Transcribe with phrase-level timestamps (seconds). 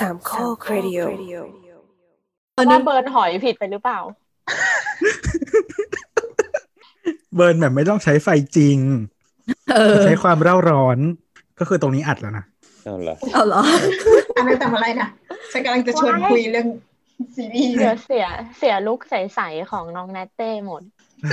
[0.00, 1.00] สามข้อครดิโอ
[2.68, 4.00] ว่าเบิร์นหอยผิดไปหรือเปล่า
[7.34, 8.78] เบิร์นแบบไม่ต้องใช้ไฟจริง
[9.72, 10.98] เออใช้ความเร่าร้อน
[11.58, 12.44] ก็คือตรงนี้อัดแล้วนะ
[12.84, 13.60] เอาเหรอเอาเหรอ
[14.36, 15.08] อันนั้นแต่อะไรนะ
[15.52, 16.66] ฉันกำลังจะชวนคุยเรื่อง
[17.36, 18.26] ซีรีส์เดี๋ยวเสีย
[18.58, 20.82] เสียลุกใสๆของน้องแนตเต้หมด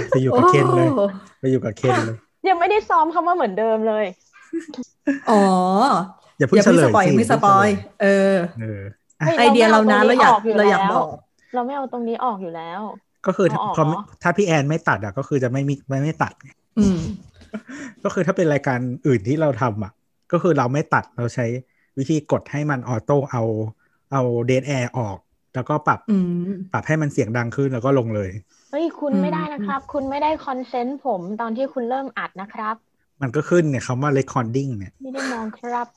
[0.10, 1.06] ไปอยู่กับเคนเลยโอ้
[1.40, 2.18] ไปอยู่กับเคนเลย
[2.50, 4.06] ยังไม่ได้ซ้อมคำว่าเหมือนเดิมเลย
[5.30, 5.44] อ๋อ
[6.44, 7.68] อย่าเพิ่งอย่าเฉลยสิอย่าเพิ่ง spoil อย่าเพิ่ง spoil
[8.02, 8.82] เออเออ
[9.20, 11.08] เฮ้ยไอเดียเรานะเราอยากตรงนี้เราอยากแล้วบอก
[11.56, 12.80] เราไม่เอาตรงนี้ออกอยู่แล้ว
[13.26, 17.00] ก็คือถ้าเอาออกพอเหรอถ้าพี่แอนไม่ตัดอะก็คือจะไม่มีไม่ไม่ตัดไงอืม
[18.04, 19.92] ก็คือถ้าเป็นรายการอื่นที่เราทำอะ
[20.32, 21.46] ก็คือเราไม่ตัดเราใช้
[21.98, 23.44] วิธีกดให้มัน auto เอา
[24.12, 25.18] เอา dead air ออก
[25.56, 26.18] แล้วก็ปรับอื
[26.48, 28.32] มปรับให้มันเสียงดังขึ้นแล้วก็ลงเลย
[28.72, 32.76] เฮ้ยคุณอืมไม่ได้นะครับ คุณไม่ได้ consent ผมตอนที่คุณเริ่มอัดนะครับ
[33.22, 35.88] มันก็ขึ้นเนี่ยคำว่า recording เนี่ย ไม่ได้มองครับ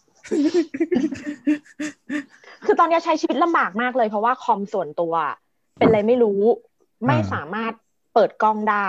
[2.65, 5.15] คือตอนนี้ใช้ชีวิตลำบากมากเลยเพราะว่าคอมส่วนตัว
[5.79, 6.41] เป็นอะไรไม่รู้
[7.07, 7.73] ไม่สามารถ
[8.15, 8.89] เปิดกล้องได้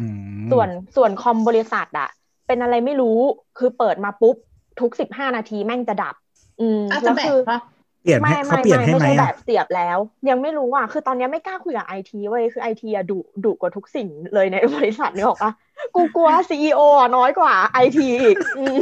[0.00, 0.06] อื
[0.48, 2.08] มส่วนส่วนคอมบริษัทอะ
[2.46, 3.18] เป็นอะไรไม่รู้
[3.58, 4.36] คือเปิดมาปุ๊บ
[4.80, 6.14] ทุกสิบห้านาทีแม่งจะดับ
[6.60, 7.56] อืมอาจจะแล้วแบคืบอว่า
[8.02, 15.52] เปลี่ยนให้เขาเปลี่ยนให้ไหมไม่ใช่แบอะบเสียบแล้ว ยังไม่รู้อะคือตอนนี้ไม่กล้าคุยกับไอทีเว้ยคือไอทีอะดุดุกว่าทุกสิ่งเลยในบริษัทนี่บอกปะ
[15.94, 16.80] กูกลัวซีอีโอ
[17.16, 18.80] น้อยกว่าไอทีอีกอืม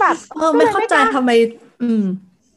[0.00, 1.30] แบบเออไม่เข้าใจทำไม
[1.82, 2.04] อืม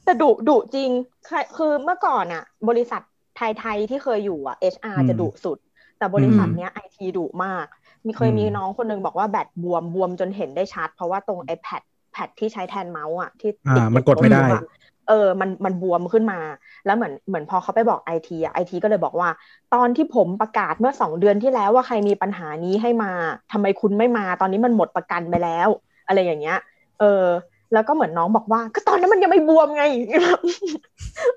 [0.06, 0.90] แต่ดุดุจริง
[1.28, 3.02] คือคือเมื่อก่อนอะบริษัท
[3.36, 5.58] ไทยๆที่เคยอยู่อะ HR จะดุสุด
[5.98, 7.66] แต่บริษัทเนี้ยไอทีดุมาก
[8.06, 14.64] มีเคยมีน้องคนหนึงบอกว่าแบตบวมบวมจนเห็นได้ชัด เพราะว่าตรง iPad แพดที่ใช้แทนเมาส์อะที่อ่าติมันกดไม่ได้บอะ
[15.08, 16.40] เออ มัน มันบวมขึ้นมา
[16.86, 19.30] แล้วเหมือน เหมือนพอเขาไปบอกไอทีอะไอทีก็เลยบอกว่า
[19.74, 23.12] ตอนที่ผมประกาศเมื่อสองเดือนที่แล้วว่าใครมีปัญหานี้ให้มา
[23.52, 25.70] ทำไมคุณไม่มา ตอนนี้มันหมดประกันไปแล้ว
[26.08, 26.58] อะไรอย่างเงี้ย
[27.02, 27.28] เออ
[27.74, 29.84] แล้วก็เหมือนน้องบอกว่า ก็ตอนนั้นมันยังไม่บวมไง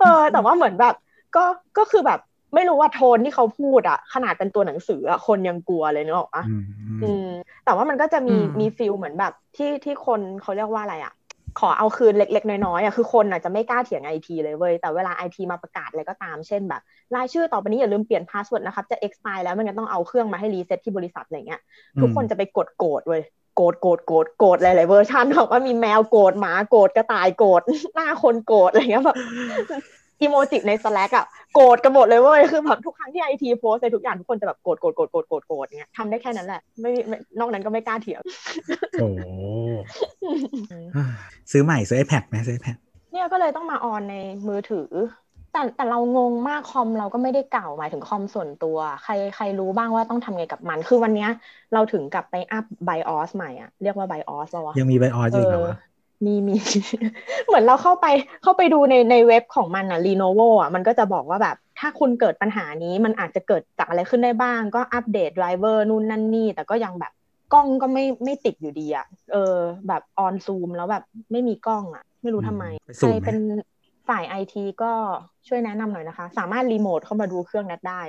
[0.01, 0.95] เออ แต่ว่าเหมือนแบบ
[1.37, 1.45] ก็
[1.79, 2.21] ก็คือแบบ
[2.55, 6.63] ไม่รู้ว่าโทนที่เขาพูดอะขนาดเป็นตัวหนังสืออะคนยังกลัวเลยเนกอะปะอืม
[7.03, 7.29] อืม
[7.65, 11.13] แต่ว่ามันก็จะมีอืมมีฟิลเหมือนแบบ ที่ที่คนเขาเรียกว่าอะไรอะ
[11.61, 16.83] ขอเอาคืนเล็ก ๆ น้อยๆอะคือคนอะจะไม่กล้าเถียงไอทีเลยเว้ย แต่เวลาไอทีมาประกาศอะไรก็ตามเช่นแบบ
[17.15, 21.61] รายชื่อต่อไปนี้อย่าลืมเปลี่ยน password นะครับ จะ expire แล้วมันก็ต้องเอาเครื่องมาให้ reset ที่บริษัทอะไรเงี้ย
[22.01, 23.23] ทุกคนจะไปกดโกรธเว้ย
[23.57, 27.63] โกรธโกรธโกรธโกรธหลายๆเวอร์ชันบอกว่ามีแมวโกรธหมาโกรธกระต่ายโกรธ
[27.95, 29.17] หน้าคนโกรธอะไรเงี้ยแบบ
[30.21, 38.21] อีโมจิใน Slack อะโกรธกันหมดเลยเว้ยคือแบบทุกครั้งที่ IT post ในทุกอย่างทุกคนจะแบบโกรธโกรธโกรธโกรธโกรธโกรธเงี้ยทำได้แค่นั้นแหละไม่ไม่นอกนั้นก็ไม่กล้าเถียง
[39.01, 39.09] โอ้
[41.53, 42.77] ซื้อใหม่ซื้อ iPad ไหมซื้อ iPad
[43.13, 44.17] เนี่ยก็เลยต้องมาออนใน
[44.49, 44.89] มือถือ
[45.55, 51.31] แต่แต่เรางงมากคอมเราก็ไม่ได้เก่าหมายถึงคอมส่วนตัว ใครใครรู้บ้างว่าต้องทำไงกับมัน คือวันเนี้ย
[51.73, 55.77] เราถึงกลับไปอัพไบออสใหม่อะเรียกว่าไบออสแล้ววะยังมีไบออสอยู่เหรอวะ
[56.27, 56.55] มีมี
[57.47, 58.07] เหมือนเราเข้าไป
[58.43, 67.13] เข้าไปดูในในเว็บของมันอะ Lenovo อะมันก็จะบอกว่าแบบถ้าคุณเกิดปัญหานี้มันอาจจะเกิดจากอะไรขึ้นได้บ้าง ก็อัปเดตไดรเวอร์นู่นนั่นนี่ แต่ก็ยังแบบ
[67.53, 69.55] กล้องก็ไม่ไม่ติดอยู่ดีอะเออ
[69.89, 73.37] แบบออนซูมแล้วแบบไม่มีกล้องอะไม่รู้ทำไมไปใคซูรมไหมเป็น
[74.09, 74.93] ฝ่ายไอทีก็
[75.49, 78.03] ช่วยแนะนำหน่อยนะคะ สามารถรีโมทเข้ามาดูเครื่องนัดได้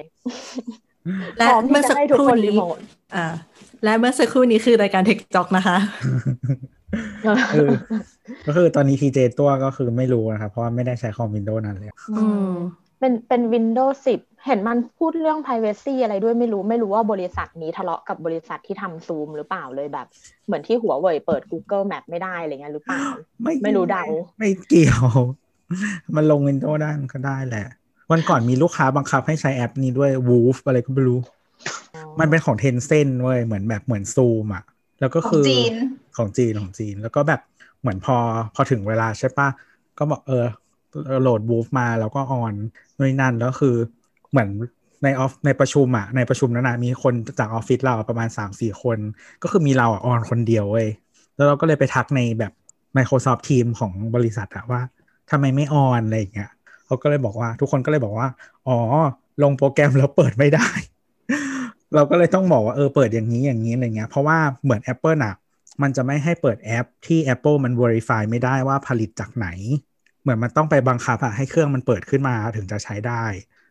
[1.37, 2.77] และพร้อมเมื่ที่อจะสักให้คทุกรู่คนรีนี้โมท
[3.15, 3.25] อ่า
[3.83, 5.77] และเมื่อสักครู่นี้คือรายการเทคจ็อกนะคะ
[7.53, 7.71] เออ
[8.45, 12.51] ก็คือตอนนี้พีเจตัวก็คือไม่รู้นะครับ เพราะว่าไม่ได้ใช้คอมวินโดว์นั้นเลยอืม
[12.99, 20.07] เป็นเป็น Windows 10 เห็นมันพูดเรื่อง privacy อะไรด้วยไม่รู้ไม่รู้ว่าบริษัทนี้ทะเลาะกับบริษัทที่ทำซูมหรือเปล่าเลยแบบ
[20.45, 23.01] เหมือนที่หัวเว่ยเปิด Google Map ไม่ได้อะไรเงี้ยหรือเปล่า
[23.63, 24.03] ไม่รู้เดา
[24.37, 25.05] ไม่เกี่ยว
[26.15, 27.65] มันลงวินโดว์ได้มันก็ได้แหละ
[28.11, 31.19] วันก่อนมีลูกค้าบังคับให้ใช้แอปนี้ด้วย Woof อะไรก็ไม่รู้
[32.19, 34.63] มันเป็นของเทนเซนเว้ยเหมือนแบบเหมือนซูมอะ
[34.99, 35.73] แล้วก็ของคือจีน
[36.17, 37.41] ของจีนของจีน แล้วก็แบบ
[37.81, 38.17] เหมือนพอ
[38.55, 39.47] พอถึงเวลาใช่ปะ
[39.97, 40.45] ก็บอกเออ
[41.21, 42.53] โหลดบูฟมาแล้วก็ออน
[42.97, 43.75] นู่นนนั่นแล้วคือ
[44.31, 44.49] เหมือน
[45.03, 48.97] ในออฟในประชุมอะในประชุมนั้นนะมีคนจากออฟฟิศเราประมาณ 3 4 คน
[49.43, 50.87] ก็คือมีเราอะออนคนเดียวเว้ย
[51.35, 52.53] แล้วเราก็เลยไปทักในแบบ
[52.97, 54.81] Microsoft Team ของบริษัทอะว่า
[55.31, 56.49] ทำไมไม่ออนอะไรอย่างเงี้ย
[56.85, 58.27] เขาก็เลยบอกว่า ทุกคนก็เลยบอกว่า
[58.67, 58.77] อ๋อ
[59.43, 60.67] ลงโปรแกรมแล้วเปิดไม่ได้
[61.95, 65.35] เราก็เลยต้องบอกว่าเออเปิดอย่างนี้อย่างนี้อะไรเงี้ยเพราะว่าเหมือน Apple อะ
[65.81, 69.47] มันจะไม่ให้เปิดแอปที่ Apple มัน verify ไม่ได้ว่าผลิตจากไหน
[70.21, 73.23] เหมือนมันต้องไปบังคับอะให้เครื่องมันเปิดขึ้นมาถึงจะใช้ได้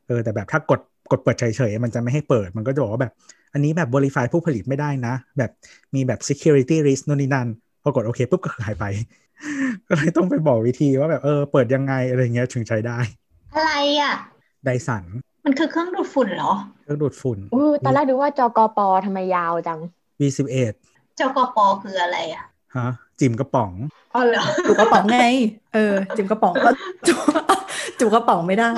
[0.06, 0.80] เออแต่แบบถ้ากด
[1.10, 3.12] กดเปิดเฉยๆมันจะไม่ให้เปิดมันก็จะบอกว่าแบบ
[3.52, 5.50] อันนี้แบบ verify ผู้ผลิตไม่ได้นะ แบบ
[5.94, 7.48] มีแบบ security risk นู่นนี่นั่น
[7.82, 8.84] พอกดโอเคปุ๊บก็หายไป
[9.88, 12.99] ก็เลยต้องไปบอกวิธีว่าแบบเออเปิดยังไงอะไรเงี้ยถึงใช้ได้
[13.55, 14.14] อะไรอะ
[14.64, 15.05] ไดสัน
[15.44, 16.52] มันคือเครื่องดูดฝุ่นเหรอ
[16.85, 19.81] เครื่องดูดฝุ่นอู้ตอนแรกดูว่าจกปทำไมยาวจัง
[20.20, 20.75] V11
[21.17, 22.44] เจ้ากปคืออะไรอะ
[22.76, 22.88] ฮะ
[23.20, 23.73] จิมกระป๋อง
[24.14, 25.26] อ๋อเหรอจุกกระป๋องไง
[25.75, 26.70] เออ จิมกระป๋องก็
[27.08, 27.14] จุ
[28.00, 28.70] จุกกระป๋องไม่ได้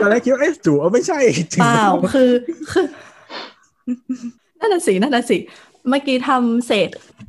[0.00, 1.18] ตอนแรกคิดว่าเอ๊ะจู่เอาไม่ใช่
[1.52, 2.30] จิมเปกระล่าป๋องคือ
[2.72, 2.86] คือ
[4.60, 5.38] นั่นน่ะสินั่นน่ะสิ
[5.88, 6.88] เมื่อกี้ทำเศษ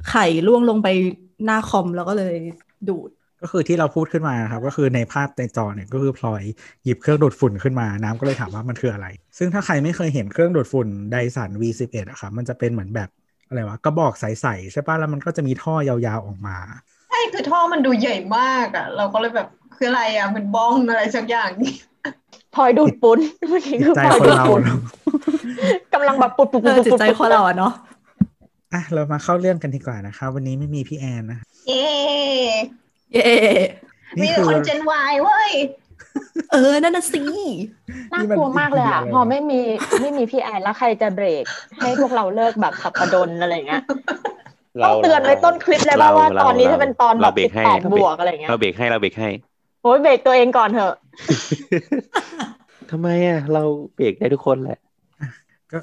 [0.09, 0.87] ไข่ล่วงลงไป
[1.45, 2.35] หน้าคอมแล้วก็เลย
[2.89, 3.09] ดูด
[3.41, 6.43] ก็คือที่เราพูดขึ้นมาครับ ก็คือในภาพในจอเนี่ยก็คือพลอย
[6.83, 13.09] หยิบเครื่องดูดฝุ่นขึ้นมา น้ำก็เลยถามว่ามันคืออะไร ซึ่งถ้าใครไม่เคยเห็นเครื่องดูดฝุ่นไดสัน V11 อะครับมันจะเป็นเหมือนแบบ
[13.47, 16.57] อะไรวะกระบอกใสๆใช่ป่ะแล้วมันก็จะมีท่อยาวๆออกมา
[17.09, 21.49] ใช่คือท่อมันดูใหญ่มากอะเราก็เลยแบบคืออะไรอะมันบ้องอะไรสักอย่าง
[22.55, 24.79] พลอยดูดปุ้นเมื่อกี้คือใจพลอยคนดูดเราปุ้นเนอะ
[25.93, 27.73] กำลังแบบปุดปุดเอปุดอปุดจิตใจคนเราอะเนาะ
[28.73, 31.85] อะเรามาเข้าเรื่องกันดีกว่านะครับวันนี้ไม่มีพี่แอนนะเย้
[33.13, 33.33] เย่
[34.19, 35.51] มีนี่แต่คือคนเจนวายเว้ย
[36.51, 37.21] เออ นั่นน่ะสิ
[38.13, 39.59] น่ากลัวมากเลยอะนี่มันพอไม่มี
[40.01, 41.43] ไม่มีพี่แอนแล้วใครจะเบรก
[41.81, 43.83] ให้พวกเราเลิกแบบสับปะดนอะไรเงี้ย
[44.83, 49.29] ต้องเตือนไว้ต้นคลิปเลยว่าว่าตอนนี้จะเป็นตอนแบบเราเบรติกดให้ตอบบวกอะไรเงี้ยเราเบรกให้เราเบรกให้
[49.83, 50.95] โอ้ยเบรกตัวเองก่อนเถอะ
[52.91, 53.63] ทำไมอะ เรา
[53.95, 54.79] เบรกได้ทุกคนแหละ
[55.71, 55.77] ก็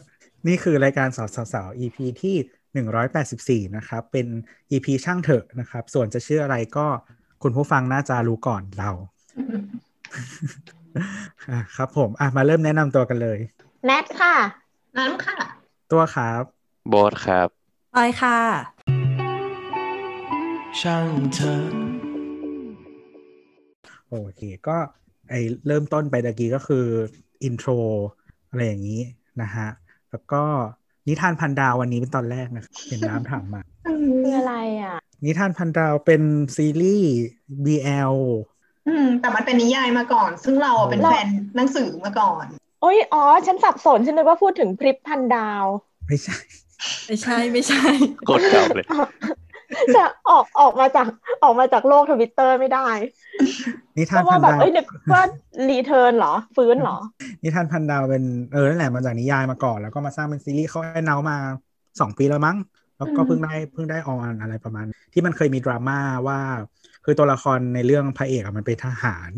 [0.46, 2.36] นี่คือรายการสาวสาวๆ EP ที่
[2.80, 4.26] 184 นะครับ เป็น
[4.70, 6.86] EP ช่างเถอะนะครับ ส่วนจะชื่ออะไรก็
[7.42, 8.90] คุณผู้ฟังน่าจะรู้ก่อนเรา
[11.50, 13.38] อะครับผมอะมาเริ่มแนะนำตัวกันเลย
[13.86, 14.34] แนทค่ะ
[14.98, 15.38] น้ำค่ะ
[15.92, 16.42] ตัวครับ
[16.88, 17.48] โบสครับ
[17.92, 18.38] ไปค่ะ
[20.80, 21.62] ช่างเธอ
[24.08, 24.76] โอเค ก็
[25.30, 25.34] ไอ
[25.66, 26.86] เริ่มต้นไปตะกี้ก็คือ
[27.42, 27.70] อินโทร
[28.50, 29.02] อะไรอย่างนี้
[29.42, 29.68] นะฮะ
[30.10, 30.42] แล้วก็
[31.08, 33.60] นิทานพันดาววันนี้เป็นตอนแรกนะเห็นน้ำถามมา
[34.24, 36.22] คืออะไรอะ นิทานพันดาวเป็น
[36.56, 37.14] ซีรีส์
[37.64, 38.16] BL
[38.88, 42.44] อืม แต่มันเป็นนิยายมาก่อน ซึ่งเราอะเป็นเราแฟนหนังสือมาก่อน
[42.82, 45.64] โอ้ยอ๋อ ฉันสับสน ฉันนึกว่าพูดถึงพริบพันดาว
[46.06, 46.36] ไม่ใช่
[47.06, 47.84] ไม่ใช่ไม่ใช่
[48.26, 48.86] โคตรเก่าเลย
[49.96, 51.06] จะออกออกมาจาก
[51.42, 52.88] ออกมาจากโลกทวิตเตอร์ไม่ได้
[53.96, 55.22] นิเพทานราะว่าพันแบบดาวเอ้ยนึกว่า
[55.70, 56.98] รีเทิร์นเหรอ ฟื้นเหรอ
[57.42, 61.36] นิทานพันดาวเป็นเออนั่นแหละมาจากนิยายมาก่อน แล้วก็มาสร้างเป็นซีรีส์เขาไอ้เนามา
[62.00, 62.56] สองปีแล้วมั้ง
[62.96, 66.40] แล้วก็อืมเพิ่งได้เพิ่งได้ออนอะไรประมาณ ที่มันเคยมีดราม่าว่า
[67.04, 69.32] คือตัวละครในเรื่องพระเอกอะมันเป็นทหาร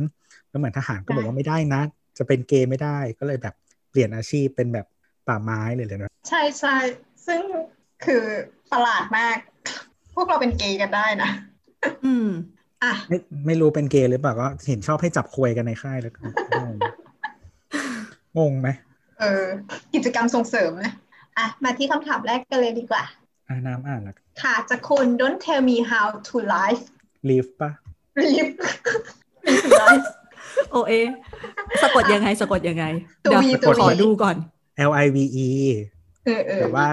[0.49, 1.83] แล้วเหมือนทหารก็บอกว่าไม่ได้นะ
[2.19, 3.55] จะเป็นเกย์ไม่ได้ก็เลยแบบ
[3.91, 4.87] เปลี่ยนอาชีพเป็นแบบ
[5.29, 6.77] ป่าไม้เลยเลยนะใช่ใช่
[7.27, 7.43] ซึ่ง
[8.05, 8.25] คือ
[8.73, 9.37] ประหลาดมาก
[10.15, 11.31] พวกเราเป็นเกย์กันได้นะ
[12.05, 12.29] อืม
[12.85, 16.21] อะ ไม่ไม่รู้เป็นเกย์หรือเปล่าก็เห็นชอบให้จับควยกันในค่ายแล้วก็
[16.65, 16.77] งง
[18.39, 18.69] งงไหม
[19.21, 19.45] เออ
[19.95, 20.93] กิจกรรมส่งเสริมนะ
[21.39, 23.03] อะ มาที่คำถามแรกกันเลยดีกว่า
[23.49, 26.83] อ่าน้ำอ่านแล้วค่ะจากคุณ don't tell me how to live
[27.29, 27.71] ลีฟปะ
[28.25, 28.53] live
[29.47, 30.09] live life
[30.73, 30.93] โอเอ
[31.83, 32.85] สะกดยังไง สะกดยังไง
[33.25, 34.37] ตัวเดี๋ยววีตัววีขอดูก่อน
[34.89, 35.17] L I V
[35.47, 35.49] E
[36.27, 36.87] เออเออแต่ว่า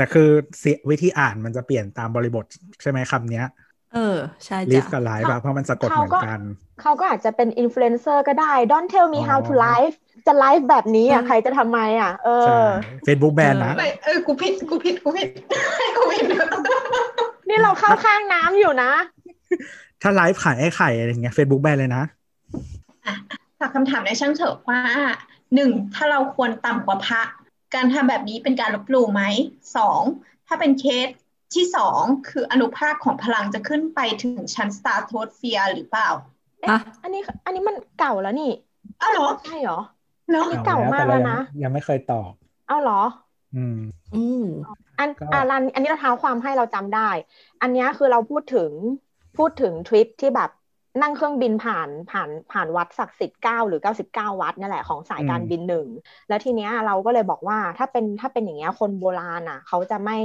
[0.00, 2.44] แต่คือเสียวิธีอ่านมันจะเปลี่ยนตามบริบท
[2.82, 3.46] ใช่ไหมคำเนี้ย
[3.94, 6.40] เออ ใช่ลีฟจ้ะกับไลฟ์อะเพราะมันสะกดเหมือนกัน
[6.80, 9.94] เขาก็อาจจะเป็นอินฟลูเอนเซอร์ก็ได้ don't tell me อ๋อ how to live
[10.26, 12.68] จะไลฟ์แบบนี้อะ ใครจะทำไมอะ เอใช่อ
[13.06, 15.28] Facebook แบนนะไม่เออ กูผิด กูผิด กูผิด
[15.96, 16.24] กูผิด
[17.48, 18.92] นี่เราเข้าข้างน้ำอยู่นะ
[20.02, 22.02] ถ้าไลฟ์ขายไอ้ไข่อะไรเงี้ย Facebook แบนเลยนะ
[23.58, 24.80] ฝากคำถามในช่างเถอะว่า
[25.54, 27.22] หนึ่งถ้าเราควรต่ำกว่าพระ
[27.74, 29.22] การทำแบบนี้เป็นการลบหลู่ไหม
[29.76, 30.02] สอง
[30.46, 31.08] ถ้าเป็นเคส
[31.54, 36.08] ที่สองคืออนุภาคของพลังจะขึ้นไปถึงชั้น stratosphere หรือเปล่า
[36.70, 38.50] ฮะอันนี้อันนี้มันเก่าแล้วนี่
[39.02, 39.78] อ้าวเหรอใช่เหรอ
[40.28, 42.30] เหรออันนี้เก่ามากแล้วนะต่เรายังยังไม่เคยตอบ
[42.68, 43.02] เอาเหรอ
[43.56, 43.78] อืม
[44.14, 44.44] อืม
[44.98, 47.10] อันก็อ่ารันอันนี้เราเท้าความให้เราจำได้
[47.62, 48.70] อันเนี้ยคือเราพูดถึง
[49.36, 50.50] พูดถึงทริปที่แบบ
[51.02, 55.86] นั่งเครื่องบินผ่านผ่านผ่านวัดศักดิ์สิทธิ์เก้าหรือเก้าสิบเก้าวัดนั่นแหละของสายการบินหนึ่ง
[56.28, 60.18] แล้วทีเนี้ยเราก็เลยบอกว่าถ้าเป็นถ้าเป็นอย่างเงี้ยคนโบราณอะ เขาจะไม่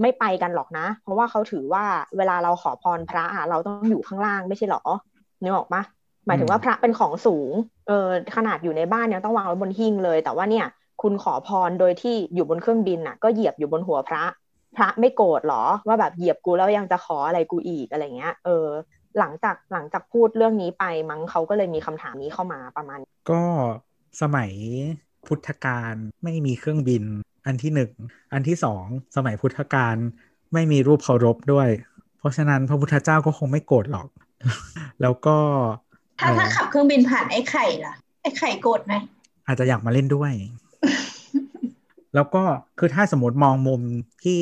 [0.00, 1.84] ไม่ไปกันหรอกนะ เพราะว่าเขาถือว่า
[2.16, 4.82] เวลาเราขอพรพระอะเราต้องอยู่ข้างล่างไม่ใช่หรอ
[5.42, 5.82] นึกออกปะ
[6.26, 7.52] หมายถึงว่าพระเป็นของสูง
[7.88, 10.66] เออขนาดอยู่ในบ้านยังต้องวางไว้บนหิ้งเลย แต่ว่าเนี่ย
[11.02, 14.24] คุณขอพรโดยที่อยู่บนเครื่องบินน่ะ ก็เหยียบอยู่บนหัวพระ
[14.76, 18.66] พระไม่โกรธหรอว่าแบบเหยียบกูแล้วยังจะขออะไรกูอีกอะไรเงี้ยเออ
[19.18, 22.98] หลังจากหลังจากพูดเรื่องนี้ไปมั้งเขาก็เลยมีคำถามนี้เข้ามาประมาณ
[23.30, 23.42] ก็
[24.22, 24.50] สมัย
[25.26, 25.94] พุทธกาล
[26.24, 27.02] ไม่มีเครื่องบิน
[27.46, 27.92] อันที่หนึ่ง
[28.32, 28.84] อันที่สอง
[29.16, 29.96] สมัยพุทธกาล
[30.52, 31.68] ไม่มีรูปเคารพด้วย
[32.18, 34.06] เพราะฉะนั้นพระพุทธเจ้าก็คงไม่โกรธหรอก
[35.02, 35.36] แล้วก็
[36.20, 38.94] ถ้าถ้าขับเครื่องบินผ่านไอ้ไข่ล่ะไอ้ไข่โกรธไหม
[39.46, 40.32] อาจจะอยากมาเล่นด้วย
[42.14, 42.42] แล้วก็
[42.78, 43.82] คือถ้าสมมติมองมุม
[44.24, 44.40] ที่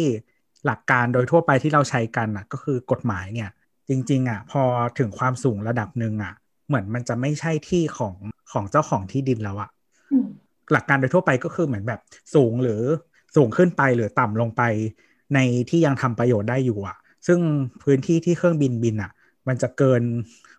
[0.64, 3.50] หลักการโดยทั่วไปที่เราใช้กันอะก็คือกฎหมายเนี่ย
[3.88, 4.62] จริงๆอะพอ
[4.99, 6.35] ถึงความสูงระดับหนึ่งอะ
[6.69, 8.14] เหมือนมันจะไม่ใช่ที่ของ
[8.52, 9.71] ของเจ้าของที่ดินแล้วอะ
[10.12, 10.26] อืม
[10.73, 12.00] หลักการโดยทั่วไปก็คือเหมือนแบบ
[12.35, 12.81] สูงหรือ
[13.37, 14.62] สูงขึ้นไปหรือต่ำลงไป
[15.35, 15.38] ใน
[15.71, 17.38] ที่ยังทำประโยชน์ได้อยู่อะ ซึ่ง
[17.83, 19.11] พื้นที่ที่เครื่องบินบินอะ
[19.49, 20.02] มันจะเกิน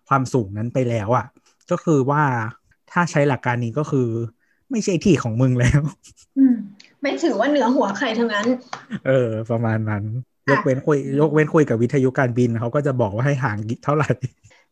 [0.08, 1.26] ความสูงนั้นไปแล้วอะ
[1.70, 2.22] ก็คือว่า
[2.92, 4.08] ถ้าใช้หลักการนี้ก็คือ
[4.70, 5.82] ไม่ใช่ที่ของมึงแล้ว
[6.38, 6.54] อืม
[7.02, 8.46] ไม่ถือว่าเหนือหัวใครทั้งนั้น
[9.06, 10.04] เออ ประมาณนั้น
[10.50, 14.10] ยอะกเว้นคุยยกเว้นคุยกับวิทยุการบินเขาก็จะบอกว่าให้ห่างเท่าไหร่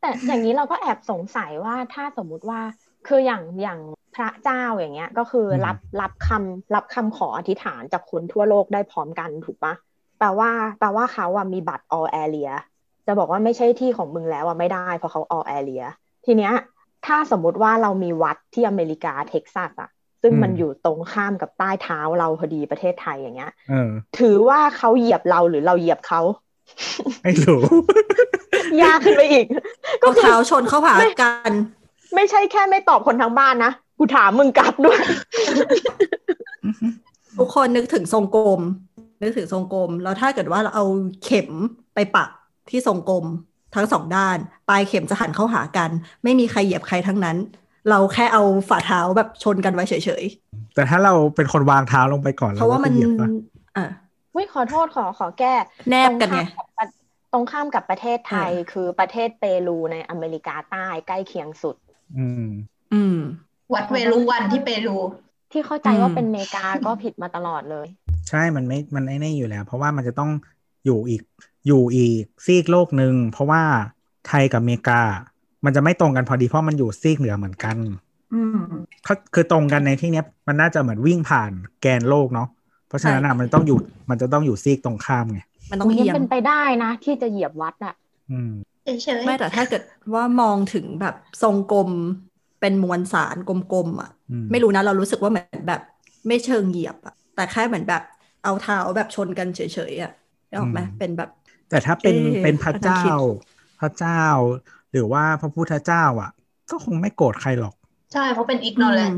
[0.00, 2.60] แต่อย่างนี้เราก็แอบสงสัยว่าถ้าสมมุติว่า
[3.08, 3.80] คืออย่างอย่าง
[4.14, 9.74] พระเจ้าอย่างเงี้ย ก็คืออมรับรับคำรับคำขออธิษฐานจากคนทั่วโลกได้พร้อมกันถูกปะ
[10.18, 12.50] แปลว่าแปลว่าเขาอะมีบัตร all area
[13.06, 15.84] จะบอกว่าไม่ใช่ที่ของมึงแล้วอะไม่ได้เพราะเขา all area
[16.26, 16.52] ทีเนี้ย
[17.06, 19.90] ถ้าสมมุติว่าเรามีวัดที่อเมริกาเท็กซัสอะ
[20.26, 26.20] ซึ่งมันอยู่ตรงข้ามกับใต้เท้าเราพอดีประเทศไทยอย่างเงี้ยเออถือว่าเขาเหยียบเราหรือเราเหยียบเขา
[27.22, 27.60] ไม่รู้
[28.82, 29.46] ยากขึ้นไปอีก
[30.02, 31.50] ก็ก็คือเท้าชนเข้าหากัน
[32.14, 35.00] ไม่ใช่แค่ไม่ตอบคนทางบ้านนะกูถามมึงกลับด้วย
[37.38, 38.60] ทุกคนนึกถึงทรงกลม
[39.22, 40.84] นึกถึงทรงกลม แล้วถ้าเกิดว่าเราเอา
[41.24, 41.50] เข็ม
[41.94, 42.30] ไปปัก
[42.70, 43.24] ที่ทรงกลม
[43.74, 45.90] ทั้งสองด้าน ปลายเข็มจะหันเข้าหากัน
[46.22, 47.36] ไม่มีใครเหยียบใครทั้งนั้น
[47.90, 50.24] เราแค่เอาฝ่าเท้าแบบชนกันไว้เฉย
[50.74, 53.28] แต่ถ้าเราเป็นคนวางเท้าลงไปก่อนๆแล้เพราะว่ามันก็หยียบปะ
[53.76, 53.86] อะ
[54.36, 55.54] วิขอโทษขอขอแก้
[55.90, 56.40] แนบกันไง
[57.32, 61.76] ตรงข้ามกับประเทศไทยเออคือประเทศเปรูในอเมริกาใต้ใกล้เคียงสุด
[62.18, 62.48] อืม
[62.92, 63.18] อืม
[63.74, 64.96] วัดเวรุวันที่เปรู
[65.52, 67.86] ที่เข้าใจว่าอืมเป็นเมกาก็ผิดมาตลอดเลย
[68.28, 70.30] ใช่ มันไม่ มันไอ้นี่อยู่แล้ว เพราะว่ามันจะต้อง
[70.84, 71.22] อยู่อีก
[71.66, 73.62] อยู่อีกซีกโลกหนึ่ง เพราะว่า
[74.28, 75.00] ไทยกับอเมริกา
[75.66, 77.76] มันจะไม่ตรงกันพอดีเพราะมันอยู่ซีกเหนือเหมือนกัน
[78.34, 78.58] อืม
[79.04, 82.48] เขาคือตรงกันในที่เนี้ย มันน่าจะเหมือนวิ่งผ่านแกนโลกเนาะ
[82.88, 83.78] เพราะฉะนั้นอะใช่มันต้องอยู่
[84.10, 87.94] มันจะต้องอยู่ซีกตรงข้ามไงมันต้องยัเอียงเป็นไปได้นะ ที่จะเหยียบวัดอะ
[88.30, 88.52] อืม
[88.84, 89.82] เฉยๆไม่แต่ถ้าเกิด
[90.14, 91.90] ว่ามองถึงแบบทรงกลม
[92.60, 95.80] เป็นมวลสารกลมๆอะอืมไม่รู้นะเรารู้สึกว่าเหมือนแบบ
[96.28, 98.02] ไม่เชิงเหยียบอะแต่แค่เหมือนแบบ
[98.44, 100.12] เอาเท้าแบบชนกันเฉยๆอะ
[100.48, 101.30] ได้ออกไหมเป็นแบบ
[101.70, 103.12] แต่ถ้าเป็นเอ๊ะเป็นพระเจ้ากำลังคิด
[103.80, 104.20] พระเจ้า
[104.96, 106.30] หรือว่าพระพุทธเจ้าอะ
[106.70, 107.74] ก็คงไม่โกรธใครหรอก
[108.12, 109.12] ใช่เพราะเป็นอิกโนแลน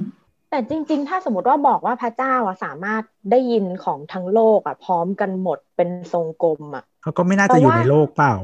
[0.51, 8.35] แต่จริง ๆ ถ้าสมมติว่าบอกว่าพระเจ้าอะสามารถได้ยินของทั้งโลกอะพร้อมกันหมดเป็นทรงกลมอะเขาก็ไม่น่าจะอยู่ในโลกเปล่า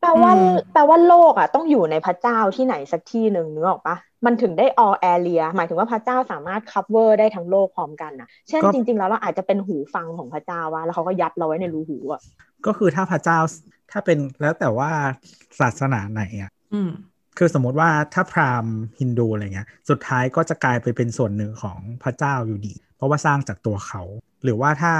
[0.00, 3.96] แปลว่าอืมแปลว่าโลกอะต้องอยู่ในพระเจ้าที่ไหนสักที่หนึ่งนึกออกปะ
[4.26, 12.20] มันถึงได้ all area หมายถึงว่าพระเจ้าสามารถ cover ได้ทั้งโลกพร้อมกันนะเช่นก็จริง ๆ แล้วเราอาจจะเป็นหูฟังของพระเจ้าว่า แล้วเขาก็ยัดเราไว้ในรูหูอะ
[12.66, 13.38] ก็คือถ้าพระเจ้า
[13.90, 14.90] ถ้าเป็นแล้วแต่ว่า
[15.60, 16.61] ศาสนาไหนอะอืม
[17.38, 24.02] คือสมมติว่าถ้าพราหมณ์ฮินดูอะไรเงี้ย สุดท้ายก็จะกลายไปเป็นส่วนหนึ่งของพระเจ้าอยู่ดี เพราะว่าสร้างจากตัวเขา
[24.44, 24.94] หรือว่าถ้า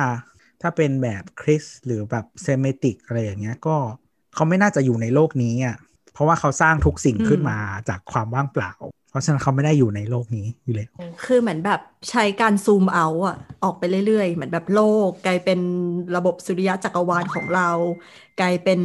[0.62, 3.76] ถ้าเป็นแบบคริสหรือแบบเซมิติกอะไรอย่างเงี้ยก็
[4.34, 5.76] เขาไม่น่าจะอยู่ในโลกนี้อะ
[6.12, 8.72] เพราะว่าเขาสร้างทุกสิ่งขึ้นมาจากความว่างเปล่า
[9.10, 10.92] เพราะฉะนั้นเขาไม่ได้อยู่ในโลกนี้อยู่แล้ว
[11.24, 15.60] คือเหมือนแบบใช้การซูมเอาอะออกไปเรื่อยๆ เหมือนแบบโลก กลายเป็น
[16.16, 17.70] ระบบสุริยะจักรวาลของเรา
[18.40, 18.80] กลายเป็น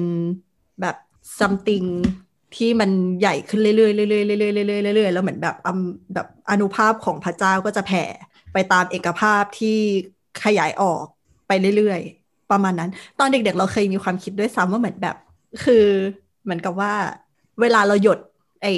[0.81, 0.95] แบบ
[1.39, 1.87] something
[2.57, 4.21] ที่มันใหญ่ขึ้นเรื่อยๆเรื่อยๆเรื่อ
[4.63, 5.69] ยๆเรื่อยๆเรื่อยๆแล้วเหมือนแบบอ
[6.13, 8.03] แบบอนุภาพของพระเจ้าก็จะแผ่
[8.53, 9.77] ไปตามเอกภาพที่
[10.43, 11.05] ขยายออก
[11.47, 15.15] ไปเรื่อยๆ ประมาณนั้น ตอนเด็กๆ เราเคยมีความคิดด้วยซ้ำว่าเหมือนแบบ
[15.63, 15.85] คือ
[16.43, 16.93] เหมือนกับว่า
[17.61, 18.19] เวลาเราหยด
[18.61, 18.73] ไอ้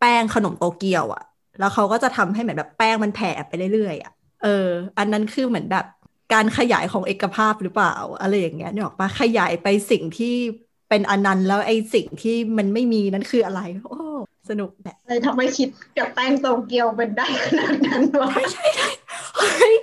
[0.00, 1.22] แป้งขนมโตเกียวอะ
[1.58, 4.12] แล้วเขาก็จะทำให้เหมือนแบบแป้งมันแผ่ไปเรื่อยๆอะ
[4.42, 5.84] เออ อันนั้นคือเหมือนแบบ
[6.32, 10.34] การขยายของเอกภาพหรือเปล่า อะไรอย่างเงี้ยเนี่ยหรอกปะขยายไปสิ่งที่
[10.94, 13.94] เป็นอนันต์แล้วไอ้สิ่งที่มันไม่มีนั้นคืออะไร โอ้
[14.48, 18.88] สนุกแหละเลยทำไมคิดกับแป้งโตเกียวเป็นได้ขนาดนั้นวะใช่ใช่ใช่
[19.36, 19.74] เฮ้ย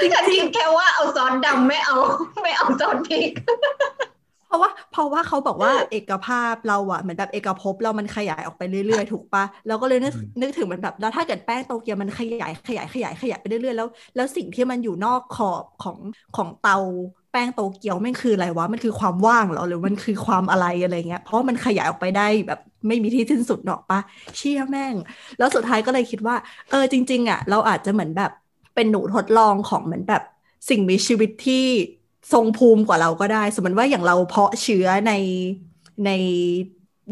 [0.00, 1.96] จฉันริคิงดแค่ว่าเอาซอสดำไม่เอา
[2.42, 15.98] ไม่เอาซอสพริกๆเพราะว่าเพราะว่าเขาบอกว่าเอกภาพเราอะเหมือนแบบเอกภพเรามันขยายออกไปเรื่อยๆ ถูกปะเราก็เลยนึกอืมนึกถึงเหมือนแบบแล้วถ้าเกิดแป้งโตเกียวมันขยายขยายขยายขยายไปเรื่อยๆแล้ว แล้วสิ่งที่มันอยู่นอกขอบของ
[16.32, 16.76] ของเตา
[17.30, 22.58] แป้งโตเกียวม่งคืออะไรวะ มันคือความว่างเหรอ หรือมันคือความอะไรอะไรเงี้ย เพราะมันขยายออกไปได้แบบ
[22.88, 23.98] ไม่มีที่สิ้นสุดหรอกปะ
[24.36, 24.94] เชี่ยแม่ง
[25.36, 26.36] แล้วสุดท้ายก็เลยคิดว่า
[26.68, 28.30] เออจริง ๆ อะ เราอาจจะเหมือนแบบ
[28.74, 30.22] เป็นหนูทดลองของเหมือนแบบ
[30.68, 31.54] สิ่งมีชีวิตที่
[32.32, 35.10] ทรงภูมิกว่าเราก็ได้ สมมติว่าอย่างเราเพาะเชื้อใน
[36.04, 36.08] ใน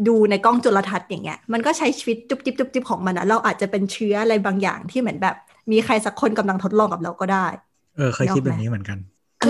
[0.07, 5.35] ดูในกล้องจุลทรรศน์อย่างเงี้ย มันก็ใช้ชีวิตจุบจิบจุบจิบของมันอะเราอาจจะเป็นเชื้ออะไรบางอย่างที่เหมือนแบบ
[5.71, 7.47] มีใครสักคนกำลังทดลองกับเราก็ได้
[7.95, 8.97] เออเคยคิดแบบนี้เหมือนกัน
[9.39, 9.49] เออ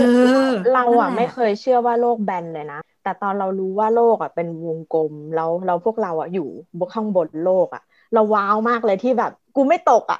[0.73, 7.81] เราอะนั่นแหละไม่เคยเชื่อว่าโลกแบนเลยนะ แต่ตอนเรารู้ว่าโลกอะเป็นวงกลมแล้วเราพวกเราอะอยู่บนข้างบนโลกอะ
[8.13, 10.19] เราว้าวมากเลยที่แบบกูไม่ตกอะ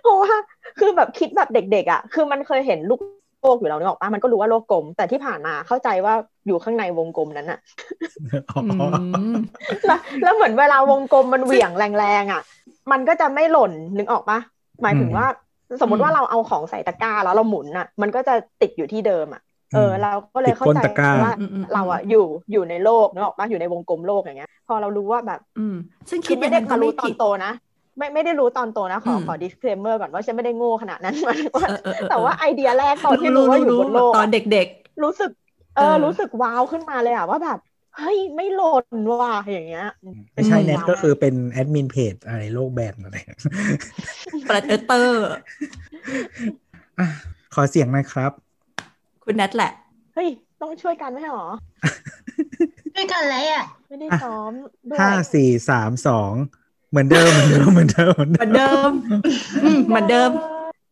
[0.00, 0.32] เพราะว่า
[0.78, 3.00] คือแบบคิดแบบเด็ก ๆ อะ คือมันเคยเห็นลูก
[3.40, 6.14] โลกอยู่แล้วนึกออกปะมันก็รู้ว่าโลกกลม แต่ที่ผ่านมาเข้าใจว่า
[6.46, 7.58] อยู่ข้างในวงกลมนั้นอะ
[8.56, 8.62] อ๋ออื
[9.32, 9.34] ม
[9.86, 12.40] แล้วแล้วเหมือนเวลาวงกลมมันเหวี่ยงแรงๆอะ
[12.92, 14.38] มันก็จะไม่หล่นนึกออกปะ
[14.82, 15.26] หมายถึงว่า
[15.80, 19.40] สมมติว่าเราเอาของใส่ตะกร้าแล้วเราหมุนอะ มันก็จะติดอยู่ที่เดิมอะ
[19.72, 22.18] เออเราก็เลยเข้าใจติดก้นตะกร้าว่าอืมอืมเราอะอยู่
[22.50, 25.74] อยู่ในโลกนึกออกปะอยู่ในวงกลมโลกอย่างเงี้ย พอเรารู้ว่าแบบ อืม
[26.10, 27.48] ซึ่งคืคิอดอไม่ย่างได้นั้นมาก็ไม่รู้ตอผินดโตนะ
[27.98, 34.68] ไม่ไม่ได้รู้ตอนโตนะขออืมขอ disclaimer ก่อนว่าฉันไม่ได้โง่ขนาดนั้นหมายถึงว่าเออเออเออแต่ว่าไอเดียแรกตอนที่รู้ว่าอยู่บนโลกตอนอะเด็ก
[35.02, 35.30] รู้สึก
[35.74, 37.58] เอเอออรู้สึกว้าวขึ้นมาเลยอะว่าแบบ
[37.98, 39.86] เฮ้ย ไม่หล่นว่ะอย่างเงี้ย
[40.34, 45.28] ไม่ใช่อืมเน็ตก็คือเป็นแอดมินเพจอะไรโลกแบนอะไรๆประเออเตอร์
[46.98, 47.06] อะ
[47.54, 48.32] ขอเสียงหน่อยครับ
[49.24, 49.72] คุณแนทแหละ
[50.14, 50.28] เฮ้ย
[50.60, 51.48] ต้องช่วยกันไม่ใช่หรอ
[52.96, 54.52] ด้วยกันเลยอะ ไม่ได้อะซ้อม
[54.90, 56.32] ด้วยห้าสี่สามสอง
[56.90, 58.90] เหมือนเดิมเหมือนเดิมเหมือนเดิมเหมือนเหมือนเดิม
[59.64, 60.30] อืมเหมือนเดิม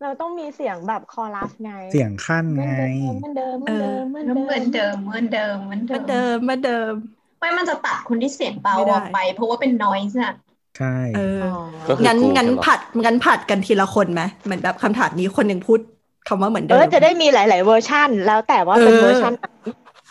[0.02, 6.92] เราต้องมีเสียงแบบคอรัสไง เสียงขั้นเหมือนไงเดิมเหมือนเดิมเหมือนเดิมเหมือนเดิมเหมือนเดิมเหมือนเหมือนเดิเดิมมเหมือนเดิม
[7.38, 10.32] ไม่มันจะตัดคนที่เสียงเบาไม่ได้ออกไป เพราะว่าเป็น noise น่ะ
[10.76, 11.48] ใช่เอออ๋อ
[11.88, 15.80] ก็คืองั้นกูงั้นจะหรอผัดงั้นผัดกันทีละคนไหมเหมือนแบบคำถามนี้คนหนึ่งพูด
[16.28, 19.46] คำว่าเหมือนเอเดิมอจะได้มีหลาย ๆ เวอร์ชันแล้วแต่ว่าเป็นเออเวอร์ชันไหน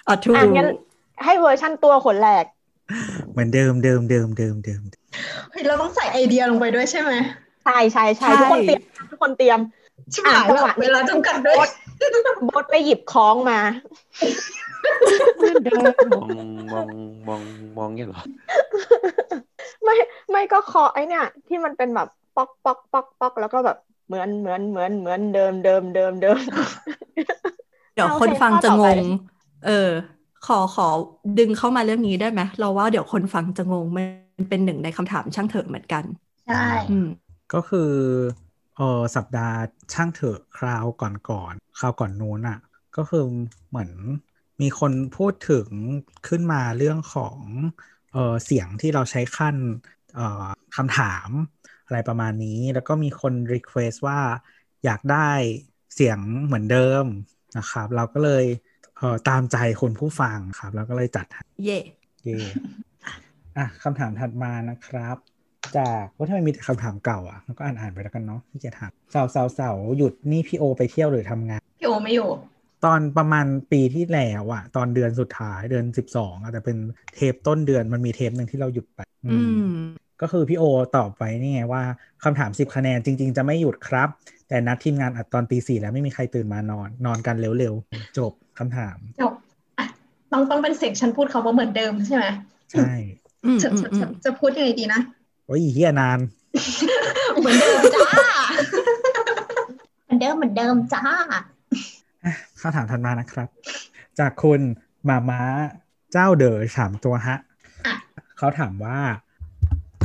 [0.07, 0.67] อะถูกอะงั้น
[1.25, 2.45] ให้เวอร์ชันตัวคนแรก
[3.31, 4.81] เหมือนเดิมเดิมเดิมเดิมเดิม
[5.51, 7.11] เฮ้ยเราต้องใส่ไอเดียลงไปด้วยใช่ไหม
[7.63, 9.59] ใช่ใช่ใช่ทุกคนเตรียม ทุกคนเตรียม
[10.13, 11.67] ชิบหายอะจังแล้หววะเวลาจำกัดด้วย
[12.49, 13.59] บดไปหยิบคล้องมา
[15.35, 15.83] เหมือนเดิม
[16.23, 16.87] มองมอง
[17.27, 17.41] มอง
[17.77, 18.21] มองเนี่ยเหรอ
[19.83, 19.95] ไม่
[20.29, 26.39] ไม่ก็เคาะไอเนี่ย ที่มันเป็นแบบป๊อกป๊อกป๊อกป๊อกแล้วก็แบบเหมือนเหมือนเหมือนเหมือนเดิมเดิมเดิมเดิม
[27.93, 29.05] เดี๋ยวเอาคนเพลงฟังข้อจะต่องไปง
[29.65, 29.89] เออ
[30.47, 30.87] ขอขอ
[31.39, 34.01] ดึงเข้ามาเรื่องนี้ได้ไหมเราว่าเดี๋ยวคนฟังจะงงมั
[34.41, 36.03] นเป็นหนึ่งในคำถามช่างเถอะเหมือนกัน
[36.47, 37.07] ใช่อืม
[37.53, 37.91] ก็คือ
[38.77, 39.57] เออสัปดาห์
[39.93, 42.59] ช่างเถอะคราวก่อนก่อนๆคราวก่อนนู้นอะ
[42.95, 43.23] ก็คือ
[43.69, 43.91] เหมือน
[44.61, 45.67] มีคนพูดถึง
[46.27, 47.39] ขึ้นมาเรื่องของ
[48.13, 49.55] เออเสียงที่เราใช้ขั้น
[50.15, 51.29] เอ่อคำถาม
[51.85, 54.19] อะไรประมาณนี้ แล้วก็มีคนรีเควสว่า
[54.85, 55.29] อยากได้
[55.95, 57.05] เสียงเหมือนเดิม
[57.57, 58.45] นะครับ เราก็เลย
[58.97, 61.79] เอ่อตามใจคนผู้ฟังครับเราก็เลยจัดให้เย่
[62.23, 62.37] เย่
[63.57, 65.17] อะคำถามถัดมานะครับ
[65.77, 72.29] จากว่าทำไมมีแต่คำถามเก่าอะแล้วก็อ่านอ่านไปแล้วกันเนาะพี่จะถามเสาเสาเสาหยุดนี่พี่โอไปเที่ยวหรือทำงานพี่โอไม่อยู่
[72.85, 76.77] ตอนประมาณปีที่แล้วอะตอนเดือนสุดท้ายเดือนสิบสองอะแต่เป็น
[77.15, 80.63] เทปต้นเดือนมันมีเทปหนึ่งที่เราหยุดไป อือืมมก็คือพี่โอ
[80.97, 81.83] ตอบไปนี่ไงว่า
[82.23, 84.09] คำถามสิบคะแนนจริง ๆ จะไม่หยุดครับ
[84.47, 89.33] แต่นัดทีมงานอัดตอนตีสี่แล้วไม่มีใครตื่นมานอน นอนกันเร็วๆ จบคำถามจบ
[89.77, 89.85] อะ
[90.31, 92.25] ต้องต้องเป็นเสียงฉันพูดคำว่าเหมือนเดิมใช่ไหม
[92.71, 92.81] ใช่
[93.45, 95.01] อืมจะอืมจะอืจะมจะพูดยังไงดีนะ
[95.45, 96.19] โอ้ยเฮียนาน
[97.39, 98.05] เหมือนเดิมจ้า
[100.03, 101.03] เหมือนเดิมเหมือนเดิมจ้า
[101.33, 101.41] อะ
[102.59, 103.47] คำถามถัดมานะครับ
[104.19, 104.59] จากคุณ
[105.09, 105.41] มาม้า
[106.11, 107.37] เจ้าเด๋อถามตัวฮะ
[107.85, 107.95] อะ
[108.37, 108.99] เขาถามว่า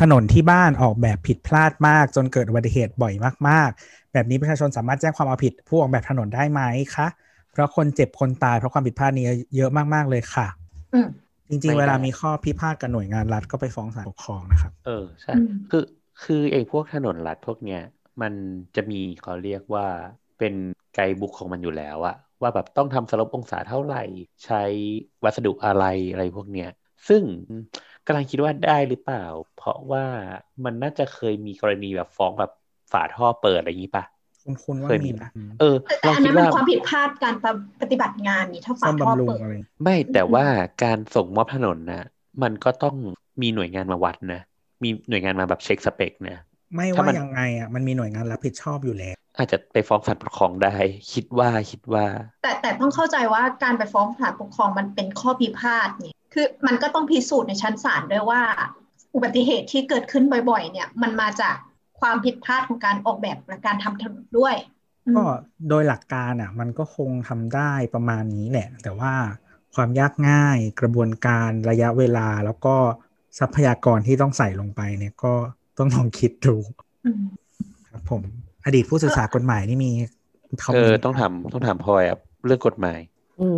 [0.01, 3.15] ถนนที่บ้านออกแบบผิดพลาดมาก จนเกิดอุบัติเหตุบ่อย
[3.49, 6.61] มาก ๆ แบบนี้ประชาชนสามารถแจ้งความเอาผิด ผู้ออกแบบถนนได้ไหม
[6.95, 7.07] คะ
[7.53, 9.27] เพราะคนเจ็บคนตายเพราะความผิดพลาดนี้
[9.57, 10.47] เยอะมาก ๆ เลยค่ะ
[10.95, 11.09] อืม
[11.51, 14.91] จริงไม่ๆเวลาได้มีข้อพิพาทกับหน่วยงานรัฐก็ไปฟ้องศาลปกครองนะครับ เออ
[15.23, 15.79] ใช่อืมคือ
[16.21, 17.79] คือไอ้พวกถนนลัดพวกเนี้ย
[18.23, 18.35] มัน
[18.77, 19.85] จะมีเขาเรียกว่า
[20.37, 20.55] เป็น
[20.93, 23.99] ไกด์บุ๊กของมันอยู่แล้วอะว่าแบบต้องทำสลบองศาเท่าไหร่
[24.45, 24.57] ใช้
[25.25, 26.67] วัสดุอะไรอะไรพวกเนี้ย
[27.09, 27.25] ซึ่ง
[28.05, 29.19] กำลังคิดว่าได้หรือเปล่า
[29.53, 30.03] เพราะว่า
[30.65, 32.51] มันน่าจะเคยมีกรณีแบบฟ้องแบบ
[32.93, 34.05] ฝาท่อเปิดอะไรอย่างนี้ปะ
[34.45, 37.35] คุณคุณว่าเคยมีมีไหมนะอืมเออแต่ลองอันคินั้ดนมันว่าความผิดพลาดการ
[37.81, 40.47] ปฏิบัติงานนี่ถ้าฝาซ่อมท่อบำรุงเปิดอะไรไม่แต่ว่า
[40.85, 42.05] การส่งมอบถนนนะ
[42.43, 42.97] มันก็ต้อง
[43.43, 44.41] มีหน่วยงานมาวัดนะ
[44.83, 46.39] มีหน่วยงานมาแบบเช็คสเปคนะ
[46.75, 50.77] ไม่ถ้าว่ามันยังไงอะมันมีหน่วยงานรับผิดชอบอยู่แล้ว อาจจะไปฟ้องศาลปกครองได้
[51.13, 52.07] คิดว่าคิดว่า
[52.43, 58.43] แต่แต่ต้องเข้าใจว่าการไปฟ้องศาลปกครองมันเป็นข้อพิพาทเนี่ยคือมันก็ต้องพิสูจน์ในชั้นศาลด้วยว่า
[59.15, 61.57] อุบัติเหตุที่เกิดขึ้นบ่อย ๆ เนี่ย มันมาจาก
[62.01, 64.55] ความผิดพลาดของการออกแบบและการทำถนนด้วย
[65.07, 65.25] อืมก็
[65.69, 69.15] โดยหลักการอะ มันก็คงทำได้ประมาณนี้แหละ แต่ว่า
[69.75, 72.77] ความยากง่ายกระบวนการระยะเวลาแล้วก็
[73.39, 75.35] ทรัพยากรที่ต้องใส่ลงไปเนี่ยก็
[75.79, 76.57] ต้องลองคิดดู
[77.05, 77.23] อืม
[77.91, 78.23] ครับผม
[78.65, 79.93] อดีตผู้ศึกษากฎหมายนี่มี
[80.65, 82.99] คอมเอเมอนต์ต้องถามต้องถามพลอยอะเรื่องกฎหมาย
[83.37, 83.51] โอ้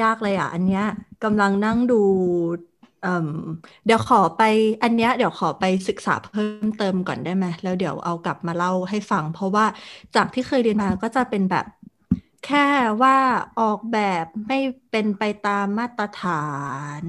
[0.00, 0.82] ยากเลยอะ อันเนี้ย
[1.22, 1.94] กำลังนั่งดู
[3.02, 3.28] เอ่ม
[3.84, 4.40] เดี๋ยวขอไป
[4.82, 9.64] อันเนี้ยเดี๋ยวขอไปศึกษาเพิ่มเติมก่อนได้ไหมแล้วเดี๋ยวเอากลับมาเล่าให้ฟัง เพราะว่า
[10.14, 11.64] จากที่เคยเรียนมาก็จะเป็นแบบ
[12.42, 12.58] แค่
[13.02, 13.14] ว่า
[13.56, 14.56] ออกแบบไม่
[14.90, 16.32] เป็นไปตามมาตรฐา
[17.04, 17.06] น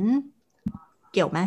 [1.12, 1.40] เกี่ยวไหม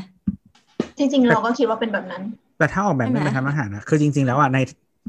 [0.99, 2.23] จริง ๆ เราก็คิดว่าเป็นแบบนั้น
[2.59, 4.59] แต่ถ้าออกแบบใช่ไหมไม่เป็นทำอาหารนะคือจริง ๆ แล้วอะใน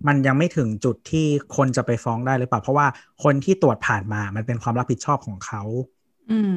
[0.07, 2.87] มันยังไม่ถึงจุดที่คนจะไปฟ้องได้หรือเปล่า เพราะว่า
[3.23, 5.61] คนที่ตรวจผ่านมามันเป็นความรับผิดชอบของเขา
[6.29, 6.51] อืม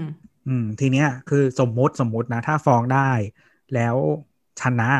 [0.48, 3.10] อืมทีเนี้ยคือสมมุติสมมุตินะ ถ้าฟ้องได้
[3.74, 3.96] แล้ว
[4.60, 4.90] ชนะ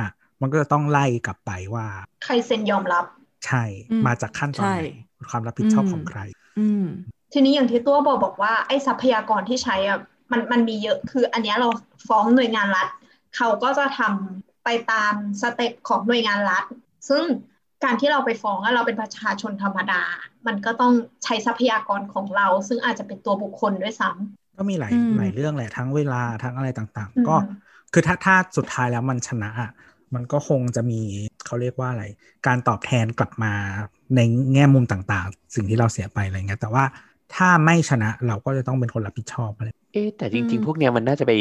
[0.40, 1.86] มันก็จะต้องไล่กลับไปว่า
[2.24, 3.04] ใครเซ็นยอมรับ
[3.46, 4.90] ใช่อืมมาจากขั้นตอนใช่ไหน
[5.30, 6.20] ความรับผิดชอบอืมของใคร
[6.58, 6.84] อืม
[7.32, 9.98] ทีนี้อย่างที่ตัวบอกบอกว่าไอ้ทรัพยากรที่ใช้อะ
[10.32, 11.68] มันมันมีเยอะคือ อันเนี้ยเรา
[12.08, 12.88] ฟ้องหน่วยงานรัฐ
[13.36, 16.64] เขาก็จะทำไปตามสเต็ปของหน่วยงานรัฐ
[17.08, 17.24] ซึ่ง
[17.84, 20.02] การที่เราไปฟ้องอะเราเป็นประชาชนธรรมดา
[20.46, 20.92] มันก็ต้อง
[21.24, 27.36] ใช้ทรัพยากรของเรา ซึ่งอาจจะเป็นตัวบุคคลด้วยซ้ำ ก็มีหลายอืมหลายเรื่องแหละทั้งเวลาทั้งอะไรต่างอืมๆก็
[27.92, 29.70] คือถ้าถ้าสุดท้ายแล้วมันชนะอะ
[30.14, 31.00] มันก็คงจะมี
[31.44, 32.04] เขาเรียกว่าอะไร
[32.46, 33.52] การตอบแทนกลับมา
[34.16, 34.20] ใน
[34.52, 36.84] แง่มุมต่างๆ สิ่งที่เราเสียไปอะไรเงี้ยแต่ว่า
[37.34, 41.32] ถ้าไม่ชนะเราก็จะต้องเป็นคนรับผิดชอบอะไรเอ๊ะแต่จอืริงมๆพวกเนี้ยมันน่าจะไป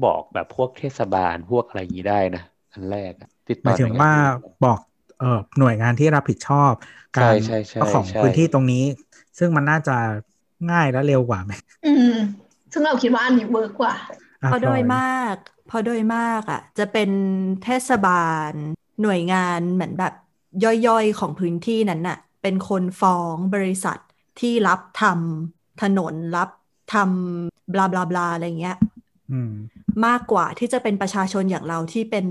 [0.00, 2.40] บอกแบบพวกเทศบาลพวกอะไรอย่างนี้ได้นะ
[2.72, 4.26] อันแรกอะติดหต่อมายถึงหน่ยงนว่าอื่น
[4.64, 4.78] บอก
[5.18, 6.72] เอ่อหน่วยงานที่รับผิดชอบ
[7.16, 8.84] ใช่การใช่ใช่เจ้าของใช่พื้นที่ตรงนี้
[9.38, 9.92] ซึ่งมันน่าจะ
[10.70, 11.52] ง่ายและเร็วกว่าไหม
[11.84, 13.94] อืม ซึ่งเราคิดว่าอันนี้เวิร์กกว่า
[14.42, 17.10] อะเพราะโดยพลอมากเพราะโดยมากอะ จะเป็น
[17.64, 18.52] เทศบาล
[19.02, 20.14] หน่วยงานเหมือนแบบ
[20.86, 23.98] ย่อยๆของพื้นที่นั้นน่ะ เป็นคนฟ้องบริษัท
[24.40, 26.50] ที่รับทำถนนรับ
[26.94, 28.76] ทำบลาบลาบลาอะไรเงี้ย
[29.32, 29.52] อืม
[30.06, 32.26] มากกว่าที่จะเป็นประชาชนอย่างเราที่เป็น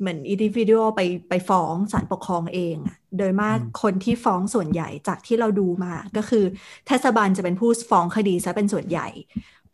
[0.00, 6.44] เหมือนอินดิวิ u a l ไปไปฟ้องศาลปกครองเองอะโดยมากอืมคนที่ฟ้องส่วนใหญ่จากที่เราดูมา ก็คือ
[6.86, 9.08] เทศบาลจะเป็นผู้ฟ้องคดีซะเป็นส่วนใหญ่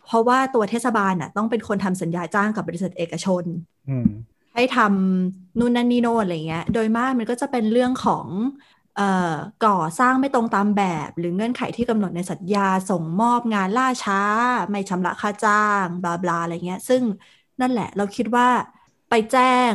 [0.08, 3.44] เพราะว่าตัวเทศบาลน่ะต้องเป็นคนทำสัญญาจ้างกับบริษัทเอกชน
[3.88, 4.08] อืม
[4.54, 8.28] ให้ทำนู่นนั่นนี่โน่นอะไรเงี้ย โดยมากมันก็จะเป็นเรื่องของ
[8.94, 9.02] เอ่อ
[9.60, 14.16] ก่อสร้างไม่ตรงตามแบบ หรือเงื่อนไขที่กำหนดในสัญญาส่งมอบงานล่าช้า
[14.70, 17.02] ไม่ชำระค่าจ้างบลาบลาอะไรเงี้ย ซึ่ง
[17.60, 18.46] นั่นแหละเราคิดว่า
[19.08, 19.42] ไปแจ้
[19.72, 19.74] ง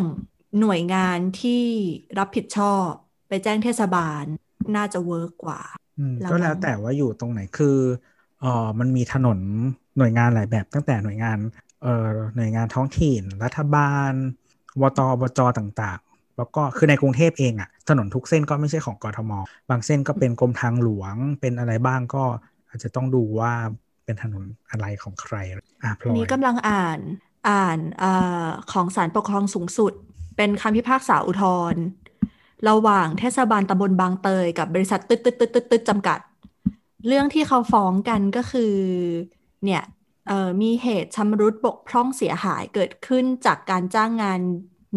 [0.59, 1.51] หน่วยงานที่
[2.17, 2.93] รับผิดชอบ
[3.27, 4.25] ไปแจ้งเทศบาล
[4.75, 5.61] น่าจะเวิร์กกว่า
[5.95, 7.67] อืมระวังก็แล้วแต่ว่าอยู่ตรงไหนคือ
[8.37, 8.47] เออ
[8.79, 9.39] มันมีถนน
[9.97, 11.37] หน่วยงานหลายแบบตั้งแต่หน่วยงาน
[11.83, 14.11] เอ่อหน่วยงานท้องถิ่น รัฐบาล
[14.81, 19.31] วตอบจต่างๆ แล้วก็คือในกรุงเทพเองอะถนนทุกเส้นก็ไม่ใช่ของกทม
[19.69, 22.23] บางเส้นก็เป็นกรมทางหลวงเป็นอะไรบ้างก็
[22.69, 23.53] อาจจะต้องดูว่า
[24.05, 25.61] เป็นถนนอะไรของใครอะ
[26.01, 26.99] พลอันอนี้ยกำลังอ่าน
[27.49, 28.05] อ่านเอ
[28.45, 29.93] อของศาลปกครองสูงสุด
[30.37, 31.83] เป็นคำพิพากษาอุทธรณ์
[32.69, 36.19] ระหว่างเทศบาลตำบลบางเตยกับบริษัทตึ๊ดตึ๊ดตึ๊ดตึ๊ดตึ๊ดจำกัด
[37.07, 38.73] เรื่องที่เขาฟ้องกันก็คือ
[39.63, 39.81] เนี่ย
[40.27, 44.41] เอ่อมีเหตุชำรุดบกพร่องเสียหายเกิดขึ้นจากการจ้างงาน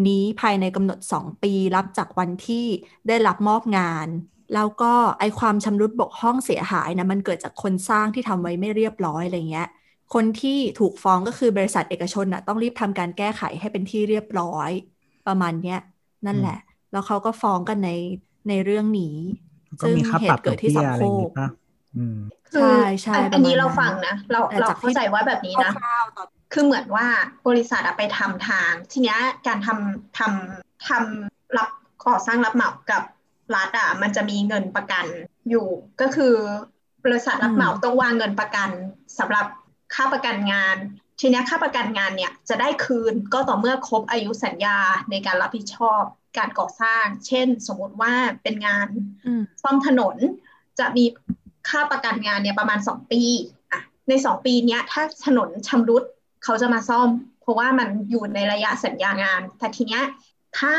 [0.07, 2.65] นี้ภายในกำหนด 2 ปีรับจากวันที่
[3.07, 4.07] ได้รับมอบงาน
[4.53, 9.65] แล้วก็ไอความชำรุดบกพร่องเสียหายนะมันเกิดจากคนสร้างที่ทำไว้ไม่เรียบร้อยอะไรเงี้ย
[10.13, 14.71] คนที่ถูกฟ้องก็คือบริษัทเอกชนน่ะต้องรีบทำการแก้ไขให้เป็นที่เรียบร้อย
[15.25, 15.75] ประมาณเนี้ย
[16.25, 16.53] นั่นแหละ
[16.91, 17.87] แล้วเขาก็ฟ้องกันใน
[18.47, 19.03] ในเรื่องนี้
[19.81, 21.66] ก็มีค่าปรับเหตุเกิดอดกที่เบี้ยสามอะไรโคอย่างกงี้ป่ะอืม
[22.51, 27.07] คือใช่ใช่อันประมาณอันนี้เรานั้นฟังนะ เราแต่เราจากที่เข้าใจว่าแบบนี้นะคร่าวๆตอนคือเหมือนว่า
[27.47, 31.69] บริษัทอะไปทำทาง ทีเนี้ยการทำทำทำรับ
[32.05, 33.03] ก่อสร้างรับเหมากับ
[33.55, 35.05] รัฐอะมันจะมีเงินประกัน
[35.49, 35.67] อยู่
[36.01, 36.35] ก็คือ
[37.05, 38.69] บริษัทรับเหมาต้องวางเงินประกัน
[39.19, 39.45] สำหรับ
[39.93, 40.77] ค่าประกันงาน
[41.19, 44.77] ทีเนี้ยค่าประกันงานเนี่ยจะได้คืนก็ต่อเมื่อครบอายุสัญญา
[45.11, 46.03] ในการรับผิดชอบ
[46.37, 48.87] การก่อสร้าง เช่น สมมติว่าเป็นงาน
[49.25, 50.15] อืมซ่อมถนน
[50.79, 51.05] จะมี
[51.69, 53.21] ค่าประกันงานเนี่ยประมาณ2ปี
[53.71, 56.03] อะใน2ปีเนี้ยถ้าถนนชำรุด
[56.43, 57.09] เขาจะมาซ่อม
[57.41, 60.03] เพราะว่ามันอยู่ในระยะสัญญางาน แต่ทีเนี้ย
[60.59, 60.73] ถ้า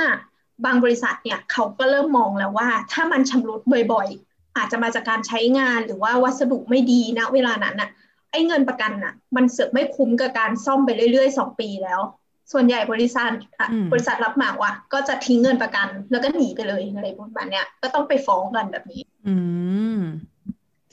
[0.64, 3.60] บางบริษัทเนี่ยเขาก็เริ่มมองแล้วว่า ถ้ามันชำรุด
[3.92, 7.90] บ่อยๆ อาจจะมาจากการใช้งานหรือว่าวัสดุไม่ดีนะเวลานั้นน่ะ
[8.30, 12.00] ไอ้เงินประกันน่ะมันเสือกไม่คุ้มกับการซ่อมไปเรื่อยๆ2ปีแล้ว
[12.52, 19.36] ส่วนใหญ่บริษัทอะอืมบริษัทรับเหมาอะก็จะทิ้งเงินประกัน แล้วก็หนีไปเลยอะไรประมาณเนี้ยก็ต้องไปฟ้องกันแบบนี้ อื
[19.98, 20.00] ม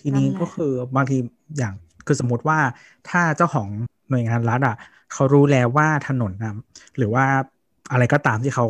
[0.05, 1.17] ทีนี้นั่นแหละก็คือบางที
[1.57, 1.73] อย่าง
[2.05, 2.59] คือสมมติว่า
[3.09, 3.67] ถ้าเจ้าของ
[4.09, 4.75] หน่วยงานรัฐอะ
[5.13, 6.55] เขารู้แล้วว่าถนนนะ
[6.97, 7.25] หรือว่า
[7.91, 8.67] อะไรก็ตามที่เขา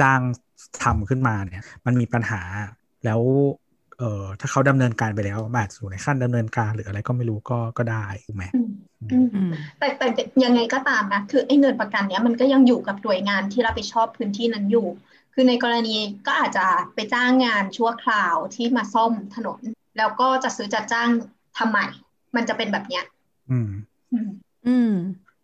[0.00, 0.20] จ้าง
[0.82, 2.40] ทำขึ้นมาเนี่ย มันมีปัญหา
[3.04, 3.20] แล้ว
[3.98, 8.70] เอ่อถ้าเขาดำเนินการไปแล้วมันอาจจะอยู่ในขั้นดำเนินการหรืออะไรก็ไม่รู้ก็ก็ได้ถูกไหมอืม
[9.12, 10.06] อืมอืมแต่แต่
[10.44, 14.88] ยังไงก็ตามนะ คือไอ้เงินประกันเนี้ยมันก็ยังอยู่กับหน่วยงานที่รับผิดชอบพื้นที่นั้นอยู่
[15.34, 15.96] คือในกรณี
[16.26, 19.60] ก็อาจจะไปจ้างงานชั่วคราวที่มาซ่อมถนน
[19.98, 21.08] แล้วก็จะซื้อจัดจ้าง
[21.58, 21.86] ทำใหม่
[22.36, 23.04] มันจะเป็นแบบเนี้ย
[23.50, 23.70] อืม
[24.12, 24.28] อืม
[24.66, 24.92] อืม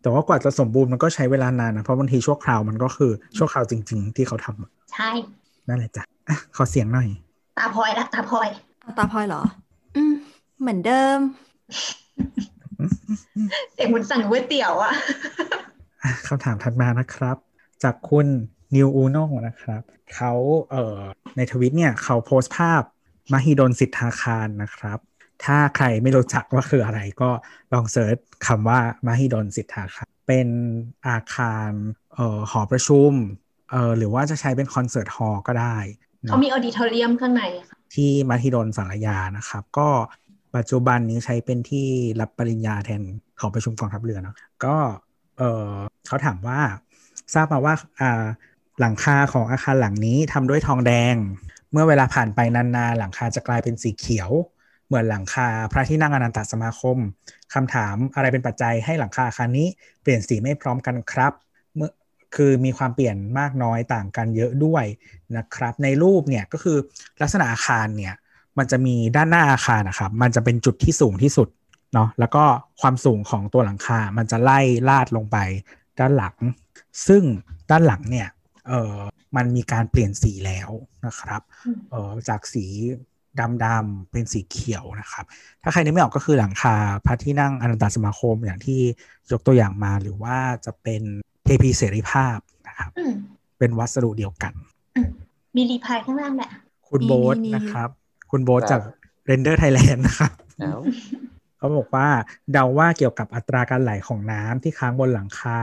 [0.01, 5.09] แต่ว่ากว่าจะสมบูรณ์มันก็ใช้เวลานานนะ เพราะบางทีชั่วคราวมันก็คือชั่วคราวจริง ๆ ที่เขาทำอะใช่
[5.67, 7.07] นั่นแหละจ้ะอะขอเสียงหน่อย
[7.57, 8.49] ตาพลอยละตาพลอย
[8.97, 9.41] ตาพลอยเหรอ
[9.95, 10.13] อืม
[10.61, 11.19] เหมือนเดิม
[13.73, 14.93] เสียงเหมือนสั่งก๋วยเตี๋ยวอะ
[16.03, 17.37] อะคำถามถัดมานะครับ
[17.83, 18.27] จากคุณ
[18.75, 19.81] นิวอูโนนะครับ
[20.15, 20.33] เขา
[20.71, 20.99] เอ่อ
[21.37, 22.83] ในทวิตเนี่ย เขาโพสต์ภาพ
[23.33, 24.99] มหิดลสิทธาคารนะครับ
[25.43, 27.29] ถ้าใครไม่รู้จักว่าคืออะไรก็
[27.73, 28.15] ลองเซิร์ช
[28.47, 30.47] คำว่ามหิดลสิทธาคาร เป็น
[31.07, 31.69] อาคาร
[32.13, 33.11] เอ่อหอประชุม
[33.71, 35.77] เอ่อหรือว่าจะใช้เป็น concert hall ก็ได้
[36.27, 39.89] เขาเนาะมีออดิทอเรียมข้างในค่ะที่มหิดลสารยานะครับ ก็
[40.55, 41.87] ปัจจุบันนี้ใช้เป็นที่
[42.21, 43.01] รับปริญญาแทน
[43.39, 44.75] ของประชุมกองทัพเรือเนาะก็
[45.37, 45.71] เออ
[46.07, 46.59] เขาถามว่า
[47.33, 48.23] ทราบมาว่าอ่า
[48.79, 51.15] หลังคาของอาคารหลังนี้ทำด้วยทองแดง
[51.71, 54.29] เมื่อเวลาผ่านไปนานๆ หลังคาจะกลายเป็นสีเขียว
[54.87, 56.97] เหมือนหลังคาพระที่นั่งอนันตสมาคม
[57.53, 59.67] คำถามอะไรเป็นปัจจัยให้หลังคาอาคารนี้
[60.01, 61.33] เปลี่ยนสีไม่พร้อมกันครับ
[61.75, 61.91] เมื่อ
[62.35, 64.85] คือมีความเปลี่ยนมากน้อยต่างกันเยอะด้วย
[65.37, 66.77] นะครับ ในรูปเนี่ยก็คือ
[67.21, 68.13] ลักษณะอาคารเนี่ย
[68.57, 71.49] มันจะมีด้านหน้าอาคารนะครับมันจะเป็นจุดที่สูงที่สุด
[71.93, 72.43] เนาะแล้วก็
[72.81, 75.37] ความสูงของตัวหลังคา มันจะไล่ลาดลงไป
[75.99, 76.35] ด้านหลัง
[77.07, 77.23] ซึ่ง
[77.71, 78.27] ด้านหลังเนี่ย
[78.67, 78.95] เออ
[79.35, 80.69] มันมีการเปลี่ยนสีแล้ว
[81.05, 81.41] นะครับ
[81.91, 82.65] เออจากสี
[83.65, 85.25] ดำๆเป็นสีเขียวนะครับ
[85.63, 88.79] ถ้าใครนึกไม่ออกก็คือหลังคาพระที่นั่งอนันตสมาคมอย่างที่
[89.31, 91.01] ยกตัวอย่างมาหรือว่าจะเป็น
[91.43, 93.13] เทพีเสรีภาพนะครับอืม
[93.59, 94.53] เป็นวัสดุเดียวกัน
[95.55, 96.49] มีรีพายข้างล่างแหละ
[96.89, 97.89] คุณมีโบ๊ทมีนะครับ
[98.31, 98.81] คุณโบ๊ทครับจาก
[99.29, 100.79] Render Thailand นะครับเอ้า
[101.57, 102.07] เขาบอกว่า
[102.51, 105.59] เดาว่าเกี่ยวกับอัตราการไหลของน้ำที่ค้างบนหลังคา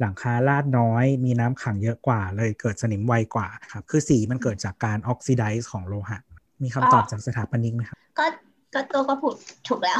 [0.00, 6.18] หลังคาลาดน้อย มีน้ำขังเยอะกว่า เลยเกิดสนิมไวกว่าครับ คือสีมันเกิดจากการออกซิไดซ์ของโลหะ
[6.62, 8.26] มีคำตอบจากสถาปนิกไหมครับก็
[8.74, 9.34] ก็ตัวก็พูด
[9.68, 9.98] ถูกแล้ว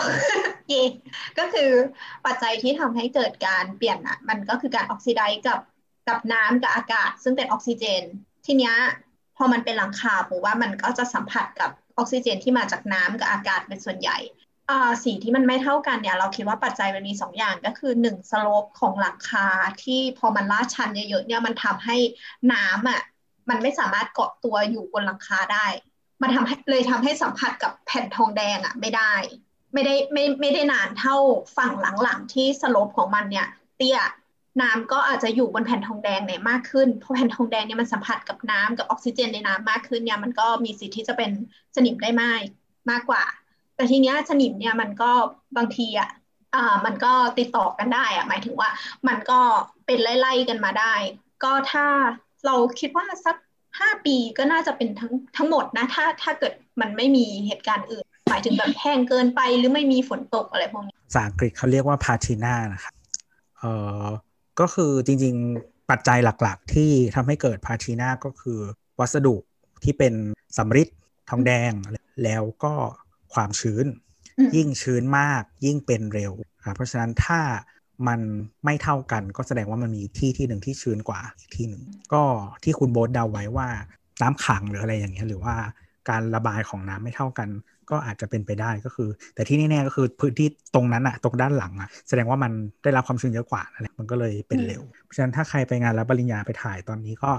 [0.69, 0.83] เย่
[1.39, 1.71] ก็คือ
[2.27, 5.61] ปัจจัยที่ทำให้เกิดการเปลี่ยนอะ มันก็คือการออกซิไดซ์กับ
[6.09, 8.03] กับน้ำกับอากาศ ซึ่งเป็นออกซิเจน
[8.47, 8.75] ทีเนี้ย
[9.37, 14.38] พอมันเป็นหลังคาผมว่ามันก็จะสัมผัสกับออกซิเจนที่มาจากน้ำกับอากาศเป็นส่วนใหญ่อ่า
[15.05, 19.47] สีที่มันไม่เท่ากันเนี่ย เราคิดว่าปัจจัยมันมีสองอย่างก็คือหนึ่งสโลปของหลังคา
[19.83, 21.97] ที่พอมันลาดชันเยอะๆเนี่ยมันทำให้
[22.53, 23.01] น้ำอะ
[23.49, 25.67] มันไม่สามารถเกาะตัวอยู่บนหลังคาได้
[26.23, 29.15] มันทำให้เลยทำให้สัมผัสกับแผ่นทองแดงอะไม่ได้
[29.75, 31.17] ไม่ได้ไม่ไม่ได้นานเท่า
[31.57, 34.01] ฝั่งหลังๆที่สโลปของมันเนี่ย เตี้ย
[34.63, 41.31] น้ำก็อาจจะอยู่บนแผ่นทองแดงเนี่ยมากขึ้น เพราะแผ่นทองแดงเนี่ยมันสัมผัสกับน้ำกับออกซิเจนในน้ำมากขึ้นเนี่ยมันก็มีสิทธิ์ที่จะเป็น
[41.77, 42.43] สนิมได้มาก
[42.91, 43.23] มากกว่า
[43.79, 45.11] แต่ทีเนี้ยสนิมเนี่ยมันก็
[45.57, 46.11] บางทีอะ
[46.55, 48.69] อ่ามันก็ติดต่อกันได้อะหมายถึงว่า
[49.09, 49.41] มันก็
[49.87, 50.95] เป็นไล่ๆกันมาได้
[51.45, 51.87] ก็ถ้า
[52.47, 53.37] เราคิดว่าสัก
[53.79, 62.95] ห้าปีก็น่าจะเป็นทั้งทั้งหมดนะ ถ้าถ้าเกิดมันไม่มีเหตุการณ์อื่น หมายถึงแบบแห้งเกินไปหรือไม่มีฝนตกอะไรพวกนี้ภาษาอังกฤษเขาเรียกว่าพาทีนานะครับ
[63.59, 64.05] เอ่อ
[64.61, 68.59] ก็คือจริงๆปัจจัยหลักๆ ที่ทำให้เกิดพาทีนาก็คือ
[69.01, 69.37] วัสดุ
[69.85, 70.15] ที่เป็น
[70.57, 70.89] สำริด
[71.31, 71.73] ทองแดง
[72.25, 72.75] แล้วก็
[73.35, 73.87] ความชื้น
[74.39, 76.33] อืมยิ่งชื้นมากยิ่งเป็นเร็ว
[76.67, 77.41] ครับเพราะฉะนั้นถ้า
[78.09, 78.21] มัน
[78.65, 82.23] ไม่เท่ากันก็แสดงว่ามันมีที่ที่หนึ่งที่ชื้นกว่าอีกที่หนึ่งก็
[82.65, 83.69] ที่คุณโบ๊ทเดาไว้ว่า
[84.23, 85.55] น้ำขังหรืออะไรอย่างเงี้ยหรือว่า
[86.09, 87.49] การระบายของน้ำไม่เท่ากัน
[87.91, 97.31] ก็อาจจะเป็นไปได้ก็คือ แต่ที่แน่ๆก็คือพื้นที่ตรงนั้นอะตรงด้านหลังอะแสดงว่ามันได้รับความชื้นเยอะกว่านั่นแหละมันก็เลยเป็นเร็ว เพราะฉะนั้นถ้าใครไปงานรับปริญญาไปถ่ายตอนนี้ก็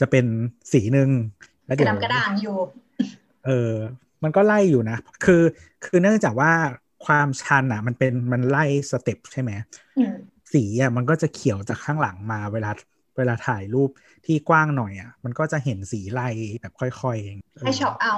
[0.00, 0.26] จะเป็น
[0.72, 1.10] สีหนึ่ง
[1.66, 2.56] แล้วกระเดี๋ยวดำกระด่างอยู่
[3.46, 3.72] เออ
[4.22, 5.42] มันก็ไล่อยู่นะ คือ
[5.84, 6.52] คือเนื่องจากว่า
[7.06, 9.50] ความชันอะ มันเป็นมันไล่ step ใช่ไหม
[9.98, 10.14] อืม
[10.52, 12.70] สีอะมันก็จะเขียวจากข้างหลังมาเวลา
[13.16, 13.90] เวลาถ่ายรูป
[14.26, 16.28] ที่กว้างหน่อยอะ มันก็จะเห็นสีไล่
[16.60, 18.14] แบบค่อยๆเองให้ช็อปเอา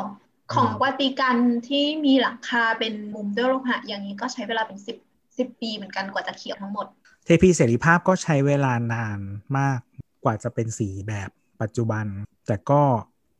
[0.54, 1.36] ของวัติกัน
[1.68, 4.96] ที่มีหลังคาเป็นมุมด้วยโลหะอย่างนี้ก็ใช้เวลาเป็นสิบ
[5.38, 6.86] สิบปีเหมือนกันกว่าจะเขียวทั้งหมด
[7.24, 9.18] เทพีเสรีภาพก็ใช้เวลานาน
[9.58, 9.78] มาก
[10.24, 11.30] กว่าจะเป็นสีแบบ
[11.60, 12.06] ปัจจุบัน
[12.46, 12.82] แต่ก็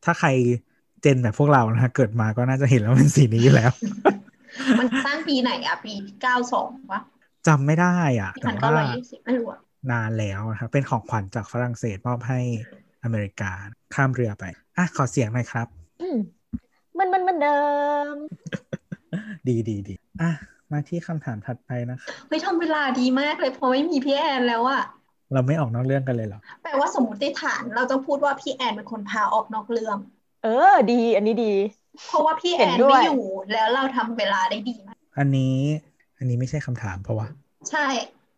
[0.03, 0.29] ถ้าใคร
[1.01, 3.71] เจนแบบพวกเรานะฮะเกิดมาก็น่าจะเห็นแล้วเป็นสีนี้อยู่แล้ว
[4.79, 7.01] มันสร้างปีไหนอะปีเก้าสองวะ
[7.47, 9.59] จำไม่ได้อะปีแต่พันเก้าร้ว่าอยยี่สิบไม่รู้อะ
[9.91, 12.39] นานแล้วนะครับเป็นของขวัญจากฝรั่งเศสมอบให้
[13.03, 13.51] อเมริกา
[13.95, 14.43] ข้ามเรือไป
[14.77, 15.67] อะขอเสียงหน่อยครับ
[16.01, 16.17] อืม
[16.97, 17.59] มันมันมันเดิ
[18.13, 18.15] ม
[19.47, 20.31] ดีดีดีอะ
[20.71, 24.83] มาที่คำถามถัดไปนะครับเฮ้ยทำเวลาดีมากเลยเพราะไม่มีพี่แอนแล้วอะ
[25.33, 29.97] เราไม่ออกนอกเรื่องกันเลยเหรอแปลว่าสมมติฐานเราจะพูดว่าพี่แอนเป็นคนพาออกนอกเรื่อง
[30.43, 31.53] เออ ดี อันนี้ดี
[32.07, 33.23] เพราะว่าพี่แอเห็นนด้วยไม่อยู่
[33.53, 35.57] แล้วเราทำเวลาได้ดีมากอันนี้
[36.17, 37.27] อันนี้ไม่ใช่คำถามเพราะว่า
[37.69, 37.85] ใช่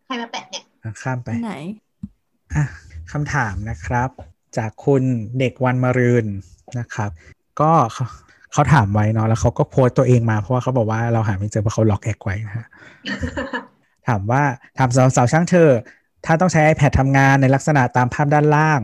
[0.04, 1.54] ใครมาแปะเนี่ยอะข้ามไปไหน
[2.54, 2.64] อะ
[3.12, 4.10] คำถามนะครับ
[4.58, 5.02] จากคุณ
[5.38, 6.26] เด็กวันมะรืน
[6.78, 7.10] นะครับ
[7.60, 8.04] ก็เขา
[8.52, 12.66] เขาถามไว้เนาะแล้วเขาก็โพสต์ตัวเองมาเพราะว่าเขาบอกว่าเราหาไม่เจอเพราะเขาล็อกแอกไว้นะฮะ
[14.08, 14.42] ถามว่า
[14.78, 15.70] ถามเสาเสาช่างเถอะ
[16.26, 18.80] ถ้าต้องใช้ iPad ทำงานในลักษณะตามภาพด้านล่าง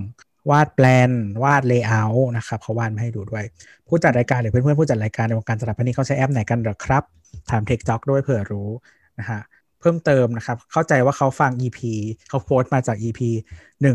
[0.51, 1.11] วาดแปลน
[1.43, 3.45] วาด layer นะครับเขาวาดมาให้ดูด้วย
[3.89, 7.03] ผู้จัดรายการหรือเพื่อนๆผู้จัดรายการในวงการสถาปนิกเขาใช้แอปไหนกันเหรอครับ
[7.51, 8.71] ถาม Tech Talk ด้วยเผื่อรู้
[9.19, 9.41] นะฮะ
[9.81, 11.81] เพิ่มเติมนะครับ เข้าใจว่าเขาฟัง EP
[12.29, 13.21] เขาโพสต์มาจาก EP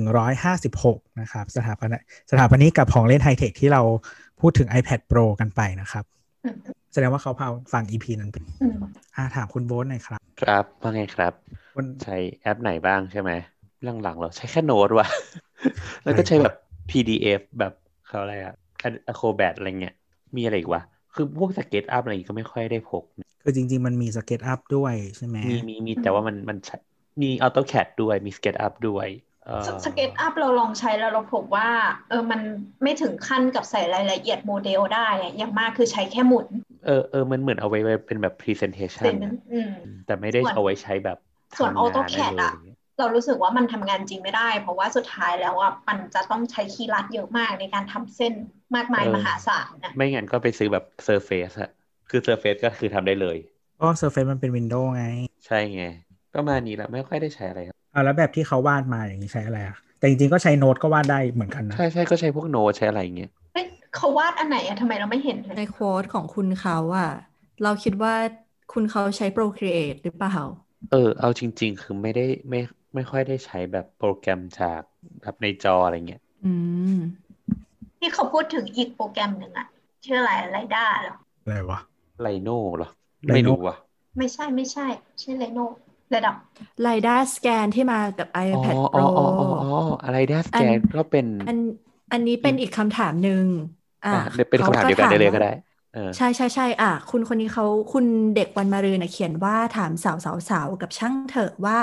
[0.04, 3.82] 156 นะครับสถาปนิกสถาปนิกกับของเล่นไฮเทคที่เรา
[4.40, 6.06] พูดถึง iPad Pro กันไปนะครับ
[6.46, 6.58] อืม
[6.94, 8.76] แสดงว่าเขาพาฟัง EP นั้นเป็นอืม
[9.16, 11.34] อ่าถามคุณโบ๊ทหน่อยครับ ครับว่าไงครับ
[11.76, 13.32] คุณใช้แอปไหนบ้างใช่ไหม
[13.84, 15.08] หลังๆเราใช้แค่โน้ตว่ะ
[16.04, 16.56] แล้วก็ใช้แบบ
[16.90, 17.74] PDF แบบ
[18.08, 18.54] เขาอะไรอะ
[19.12, 19.96] Acrobat อะไรเงี้ย
[20.36, 20.82] มีอะไรอีกวะ
[21.16, 23.04] คือพวก SketchUp อะไรอย่างงี้ก็ไม่ค่อยได้พก
[23.44, 26.78] คือจริง ๆ มันมี SketchUp ด้วยใช่ไหม มีมีมีแต่ว่ามันมันใช้
[27.22, 29.08] มี AutoCAD ด้วยมี SketchUp ด้วย
[29.46, 31.70] เอ่อสเก็ตอัพเราลองใช้แล้วเราพบว่า
[32.10, 32.42] เออมัน
[32.84, 36.48] ไม่ถึงขั้นกับใส่รายละเอียดโมเดลได้อะอย่างมากคือใช้แค่หมุน
[36.86, 39.72] เออเออมันเหมือนเอาไว้ไว้เป็นแบบ presentation เป็นนะอืม
[40.06, 41.18] แต่ไม่ได้ส่วนเอาไว้ใช้แบบ
[41.58, 48.34] ส่วนทำงานได้ AutoCAD เลยอะ เรารู้สึกว่ามันทำงานจริงไม่ได้ เพราะว่าสุดท้ายแล้วอะมันจะต้องใช้คีย์ลัดเยอะมากในการทำเส้น
[48.76, 51.70] มากมายเออมหาศาลนะไม่งั้นก็ไปซื้อแบบ Surface อะ
[52.10, 53.38] คือ Surface ก็คือทำได้เลย
[53.80, 55.04] ก็ Surface มันเป็น Windows ไง
[55.46, 55.82] ใช่ไง
[56.34, 67.08] ประมาณนี้แหละไม่ค่อยได้ใช้อะไรครับอ่าแล้วแบบที่เขาวาดมาอย่างนี้ใช้อะไรอะแต่จริงๆก็ใช้โน้ตก็วาดได้เหมือนกันนะใช่ใช่ก็ใช้พวกโน้ตใช้อะไรอย่างเงี้ยเฮ้ยเขาวาดอันไหนอะทำไมเราไม่เห็นเลในยโค้ดของคุณเขาอะ
[67.62, 68.14] เราคิดว่า
[68.70, 70.34] คุณเขาใช้ Procreate หรือเปล่า
[70.90, 72.60] เออ เอาจริง ๆ คือไม่ได้ไม่
[72.96, 74.82] ไม่ค่อยได้ใช้แบบโปรแกรมจาก
[75.22, 76.52] แบบในจออะไรเงี้ยอื
[76.96, 77.00] ม
[78.00, 79.68] ที่เขาพูดถึงอีกโปรแกรมหนึ่งอะ
[80.06, 81.80] ชื่ออะไรไรด้าเหรออะไรวะ
[82.22, 82.90] ไลโน่เหรอ
[83.30, 83.76] Rhino ไม่รู้ว่ะ
[84.18, 84.88] ไม่ใช่ไม่ใช่
[85.22, 85.60] ชื่อไรโน
[86.14, 86.36] ระดับ
[86.86, 89.68] l i d a Scan ที่มากับอ๋อ iPad อ๋อ Pro อ๋ออ๋ออ๋อ
[90.04, 91.58] อะไรได้สอัแกนนก็เป็นอัน
[92.12, 93.46] อันนี้เป็นอีกคำถามหนึ่ง
[94.04, 95.54] อะอะเดี๋ยวเป็นคำถามเดียวกันได้เลยก็ได้เออ
[96.18, 101.78] ใช่ใช่ใช่อะคุณคนนี้เขาคุณเด็กวันมารืนนะเขียนว่าถามสาวสาวสาวกับช่างเถอะว่า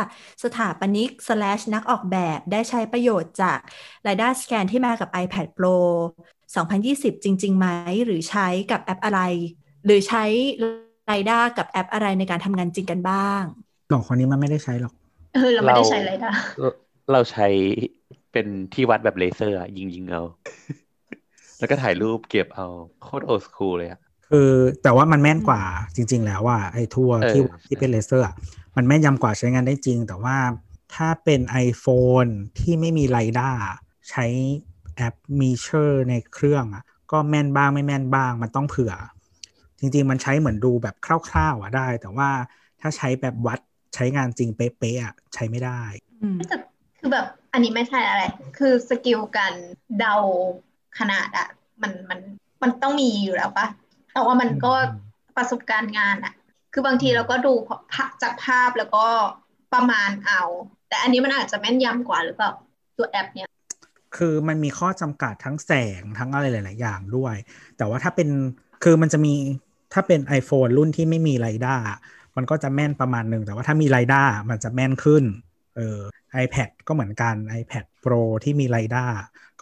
[0.44, 3.58] สถาปนิก slash นักออกแบบได้ใช้ประโยชน์จาก
[4.06, 5.76] r a d a r Scan ที่มากับ iPad Pro
[6.54, 7.66] 2020 จริง ๆ ไหม
[8.04, 9.20] หรือใช้กับแอปอะไร
[9.84, 10.24] หรือใช้
[11.10, 13.42] r a d a r กับแอปอะไรในการทำงานจริงกันบ้าง
[13.92, 14.92] สองคนนี้มันไม่ได้ใช้หรอก
[15.34, 16.68] เออ เราไม่ได้ใช้ LiDARเรา
[17.12, 17.46] เราใช้
[18.32, 20.22] เป็นที่วัดแบบเลเซอร์อะยิงยิงเอา
[21.60, 22.66] แล้วก็ถ่ายรูปเก็บเอา
[23.02, 24.50] โคตรโอ s คูลเลยอะคือ
[24.82, 25.62] แต่ว่ามันแม่นกว่า
[25.94, 28.34] จริง ๆ แล้วว่าไอ้ทั่วเออที่ที่เป็นเลเซอร์อะ
[28.76, 30.36] มันแม่นยำกว่าใช้งานได้จริง แต่ว่า
[30.94, 33.50] ถ้าเป็น iPhone ที่ไม่มี LiDAR
[34.10, 34.26] ใช้
[34.96, 38.94] แอป Measure ในเครื่องอะก็แม่นบ้างไม่แม่นบ้าง มันต้องเผื่อ
[39.78, 42.30] จริง ๆ มันใช้เหมือนดูแบบคร่าวๆอะได้ แต่ว่า
[42.80, 43.60] ถ้าใช้แบบวัด
[43.94, 45.82] ใช้งานจริงเป๊ะๆอะใช้ไม่ได้
[46.22, 46.56] อืมแต่
[46.98, 48.22] คือแบบอันนี้ไม่ใช่อะไร
[48.58, 49.54] คือ skill การ
[49.98, 50.16] เดา
[50.98, 51.48] ขนาดอะ
[51.82, 52.20] มันมัน
[52.62, 53.66] มันต้องมีอยู่แล้วปะ
[54.12, 54.72] แต่ว่ามันก็
[55.36, 56.34] ประสบการณ์งานอะ
[56.72, 57.52] คือบางทีเราก็ดู
[57.92, 59.04] ภาพจากภาพแล้วก็
[59.74, 60.42] ประมาณเอา
[60.88, 62.52] แต่อันนี้มันอาจจะแม่นยำกว่าหรือเปล่า
[62.98, 63.48] ตัวแอปเนี่ย
[64.16, 67.34] คือมันมีข้อจำกัดทั้งแสงทั้งอะไรหลาย ๆ อย่างด้วย
[67.76, 68.28] แต่ว่าถ้าเป็น
[68.84, 69.34] คือมันจะมี
[69.92, 71.76] ถ้าเป็น iPhone รุ่นที่ไม่มีไรด้า
[72.36, 75.24] มันก็จะแม่นประมาณหนึ่งแต่ว่าถ้ามีไรด้ามันจะแม่นขึ้น
[75.76, 76.00] เออ
[76.44, 79.04] iPad ก็เหมือนกัน iPad Pro ที่มีไรด้า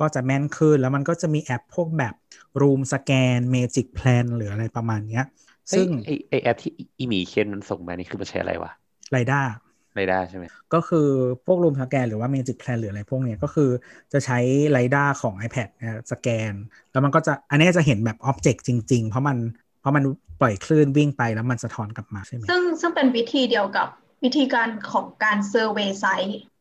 [0.00, 2.14] ก็จะแม่นขึ้นแล้วมันก็จะมีแอปพวกแบบ
[2.60, 5.24] Room Scan Magic Plan หรืออะไรประมาณเนี้ย
[5.68, 8.70] เฮ้ยซึ่งไอไอแอปที่อีหมีเคนมันส่งมานี่คือมันใช้อะไรวะ
[9.12, 11.08] LiDAR LiDAR ใช่ไหมก็คือ
[11.46, 13.70] พวก Room Scan หรือว่า Magic Plan หรืออะไรพวกเนี้ยก็คือ
[14.12, 14.38] จะใช้
[14.70, 16.52] LiDAR ของ iPad นะสแกน
[16.92, 19.38] แล้วมันก็จะอันนี้จะเห็นแบบ object จริง ๆ เพราะมัน
[19.80, 20.04] เพราะมัน
[20.40, 23.88] ปล่อยคลื่นวิ่งไปแล้วมันสะท้อนกลับมาใช่ไหมซึ่งซึ่งเป็นวิธีเดียวกับ
[24.24, 26.57] วิธีการของการเซอร์เวยไซต์อืม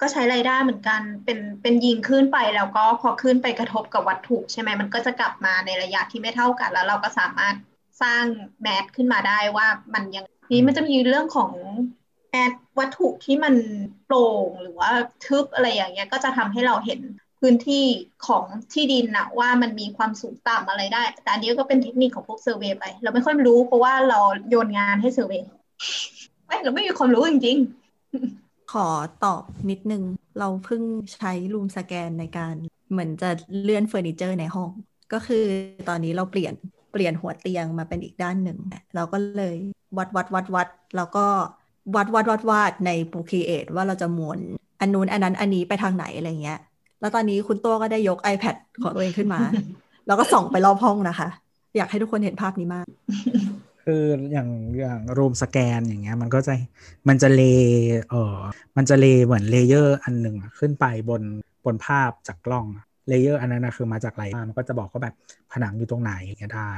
[0.00, 7.54] ก็ใช้ไรายได้เหมือนกัน เป็นเป็นยิงขึ้นไปแล้วก็พอขึ้นไปกระทบกับวัตถุใช่ไหมมันก็จะกลับมาในระยะที่ไม่เท่ากัน แล้วเราก็สามารถ
[8.02, 8.24] สร้าง
[8.62, 11.50] แมทขึ้นมาได้ว่ามันยังนี้มันจะมีเรื่องของ
[12.30, 13.54] แมทวัตถุที่มัน
[14.06, 14.90] โปร่งหรือว่า
[15.24, 17.00] ทึบอะไรอย่างเงี้ยก็จะทำให้เราเห็น
[17.40, 17.84] พื้นที่
[18.26, 25.46] ของที่ดินนะว่ามันมีความสูงต่ำอะไรได้ แต่อันนี้ก็เป็นเทคนิคของพวกเซอร์เวย์ไป เราไม่ค่อยรู้เพราะว่าเราโยนงานให้เซอร์เวย์
[26.46, 28.39] ไม่เราไม่มีความรู้จริงๆ
[28.70, 28.86] ขอ
[29.24, 30.02] ตอบนิดนึง
[30.38, 30.82] เราเพิ่ง
[31.14, 32.54] ใช้รูมสแกนในการ
[32.90, 33.30] เหมือนจะ
[33.62, 34.70] เลื่อนเฟอร์นิเจอร์ในห้อง
[35.12, 35.44] ก็คือ
[35.88, 36.52] ตอนนี้เราเปลี่ยน
[36.92, 38.58] เปลี่ยนหัวเตียงมาเป็นอีกด้านหนึ่ง
[38.94, 39.56] เราก็เลย
[39.98, 41.26] วัดวัดวัดวัดแล้วก็
[41.96, 44.38] วัดวัดวัดวัดใน Procreate ว่าเราจะหมุน
[44.80, 46.60] อันนู้นอันนั้นอันนี้ไปทางไหนอะไรเงี้ย
[47.00, 49.40] แล้วตอนนี้คุณตัวก็ได้ยก iPad ของตัวเองขึ้นมา
[50.06, 51.28] แล้วก็ส่องไปรอบห้องนะคะ
[51.76, 52.86] อยากให้ทุกคนเห็นภาพนี้มาก
[53.90, 54.48] คืออย่าง
[54.80, 56.54] อย่างรูมสแกนอย่างเงี้ย มันก็จะ
[57.08, 57.42] มันจะเล
[58.10, 58.36] เออ
[58.76, 61.22] มันจะเลเหมือน layer อันหนึ่งอะขึ้นไปบน
[61.64, 62.66] บนภาพจากกล้อง
[63.08, 65.14] layer อันนั้นนะคือมาจากไรมันก็จะบอกว่าแบบ
[65.52, 66.72] ผนังอยู่ตรงไหนอย่างเงี้ยได้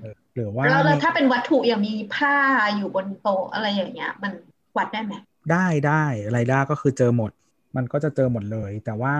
[0.00, 2.36] เออหรือว่าแล้วแล้วในถ้าเป็นวัตถุอย่างมีผ้า
[2.76, 4.32] อยู่บนโต๊ะอะไรอย่างเงี้ย มัน
[4.76, 5.14] วัดได้ไหม
[5.52, 7.30] ได้ได้ LiDAR ก็คือเจอหมด
[7.76, 9.14] มันก็จะเจอหมดเลย แต่ว่า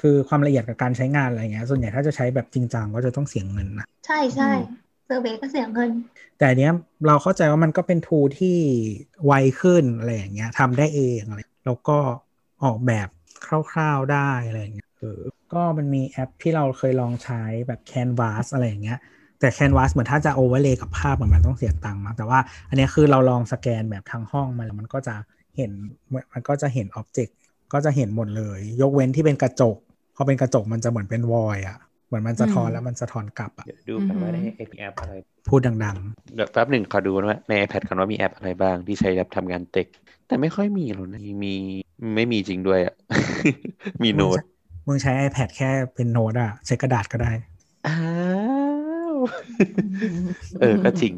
[0.00, 5.90] คือความละเอียดกับการใช้งานอะไรเงี้ยส่วนใหญ่ถ้าจะใช้แบบจริงจังก็จะต้องเสียเงินนะใช่ใช่ survey ก็เสียเงิน
[6.38, 6.72] แต่เนี้ย
[7.06, 8.58] เราเข้าใจว่ามันก็เป็นทูที่
[9.26, 11.98] ไวขึ้นอะไรอย่างเงี้ยทำได้เองอะไรแล้วก็
[12.64, 13.08] ออกแบบ
[13.70, 15.20] คร่าวๆได้อะไรอย่างเงี้ยเออ
[15.52, 18.98] ก็มันมีแอปที่เราเคยลองใช้แบบ Canvas อะไรอย่างเงี้ย
[19.40, 22.38] แต่ Canvas เหมือนถ้าจะโอเวอร์เลย์กับภาพมันต้องเสียตังค์มาแต่ว่า
[22.68, 25.14] อันเนี้ยคือเราลองสแกนแบบทั้งห้องมาแล้วมันก็จะ
[25.56, 25.70] เห็น
[26.32, 27.36] มันก็จะเห็นอ็อบเจกต์
[27.72, 29.76] ก็จะเห็นหมดเลย ยกเว้นที่เป็นกระจก
[30.14, 31.78] พอเป็นกระจกมันจะเหมือนเป็นวอยอะ
[32.10, 35.14] เหมือนมันสะท้อนอืมแล้วมันสะท้อนกลับอะเดี๋ยวดูกันว่าอืในอฮึไอแอปอะไร
[35.48, 35.76] พูดดัง
[36.34, 39.86] เดี๋ยวแป๊บหนึ่งขอดูว่าใน iPad กันว่ามีแอปอะไรบ้างที่ใช้แบบทำงานเต็ก
[40.26, 41.54] แต่ไม่ค่อยมีหรอกนะมี
[42.16, 42.94] ไม่มีจริงด้วยอะ
[44.02, 44.38] มีๆโน้ต
[44.86, 47.32] มึงใช้ iPad แค่เป็นโน้ตอะ ใช้กระดาษก็ได้
[47.86, 47.98] อ้า
[49.12, 49.14] ว
[50.60, 51.14] เออก็จริง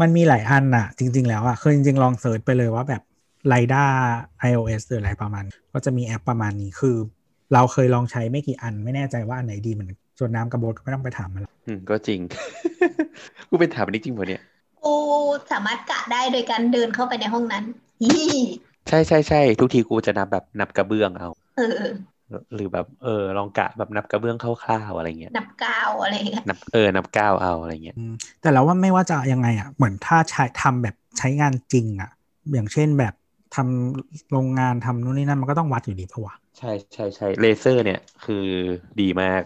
[0.00, 3.02] มันมีหลายอันอะ จริง ๆ แล้วอะคือจริงๆ ลองเสิร์ชไปเลยว่าแบบ
[3.52, 3.84] r i d a
[4.50, 6.96] iOS หรืออะไรประมาณ ก็จะมีแอปประมาณนี้คือ
[7.54, 12.20] เราเคยลองใช้ไม่กี่อัน ไม่แน่ใจว่าอันไหนดีเหมือนกันส่วนน้ำกระโบดก็ไม่ต้องไปถามมันหรอกอืมก็จริง
[13.48, 14.42] กูเป็นถามอันนี้จริงป่ะเนี่ย
[14.84, 14.94] กู
[15.52, 17.64] สามารถกะได้โดยการเดินเข้าไปในห้องนั้น
[18.02, 18.36] ฮี่
[18.88, 21.28] ใช่ใช่ใช่ทุกทีกูจะนับแบบนับกระเบื้องเอา
[21.58, 21.82] เออ
[22.54, 32.10] หรือแบบเออลองกะแบบนับกระเบื้องคร่าวๆอะไรเงี้ยนับกาวอะไรอย่างเงี้ยนับเออนับก้าวเอาอะไรเงี้ยอืมแต่เราว่าไม่ว่าจะยังไงอะเหมือนถ้าใช้ทำแบบใช้งานจริงอะ
[32.52, 33.14] อย่างเช่นแบบ
[33.54, 38.46] ทำโรงงานทำนู่นนี่นั่นมันก็ต้องวัดอยู่ดีปะวะใช่ใช่ใช่เลเซอร์เนี่ยคือ
[39.00, 39.42] ดีมาก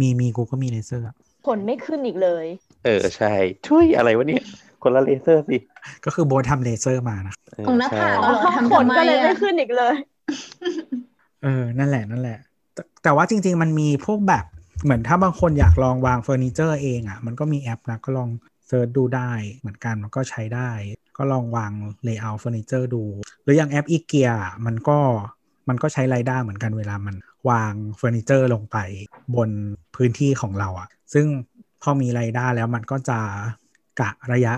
[0.00, 1.14] มีมีกูก็มีเลเซอร์อะ
[1.46, 2.46] ขนไม่ขึ้นอีกเลย
[2.84, 3.32] เออใช่
[3.68, 4.42] ช่วยอะไรวะเนี่ย
[4.82, 5.56] คนละเลเซอร์สิ
[6.04, 9.94] ก็คือโบททำเลเซอร์มานะเออตรงหน้าผากเราเหรอใช่ทำผมทำไมก็เลยอะไม่ขึ้นอีกเลย
[11.42, 12.38] เออ นั่นแหละนั่นแหละ
[12.74, 14.44] แต่แต่ว่าจริง ๆ มันมีพวกแบบ
[14.84, 18.30] เหมือนถ้าบางคนอยากลองวางเฟอร์นิเจอร์เองอะ มันก็มีแอปนะก็ลอง
[18.66, 20.70] search ดูได้เหมือนกันมันก็ใช้ได้
[21.16, 21.72] ก็ลองวาง
[22.04, 23.02] layer เฟอร์นิเจอร์ดู
[23.42, 24.30] หรืออย่างแอปอีเกีย
[24.66, 24.98] มันก็
[25.68, 27.16] มันก็ใช้ LiDAR เหมือนกันเวลามัน
[27.50, 28.76] วางเฟอร์นิเจอร์ลงไป
[29.36, 29.50] บน
[29.96, 31.26] พื้นที่ของเราอะซึ่ง
[31.82, 33.18] พอมี LiDAR แล้วมันก็จะ
[34.00, 34.54] กะระยะ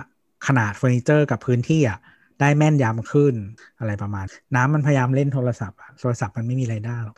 [0.46, 1.98] ขนาดเฟอร์นิเจอร์กับพื้นที่อะ
[2.40, 3.34] ได้แม่นยำขึ้น
[3.78, 7.16] อะไรประมาณ นั้น มันพยายามเล่นโทรศัพท์อะโทรศัพท์มันไม่มี LiDAR หรอก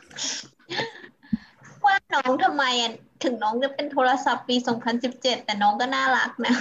[1.85, 2.91] ว่าน้องทำไมอะ
[3.23, 4.55] ถึงน้องจะเป็นโทรศัพท์ปี
[5.01, 6.55] 2017 แต่น้องก็น่ารักนะ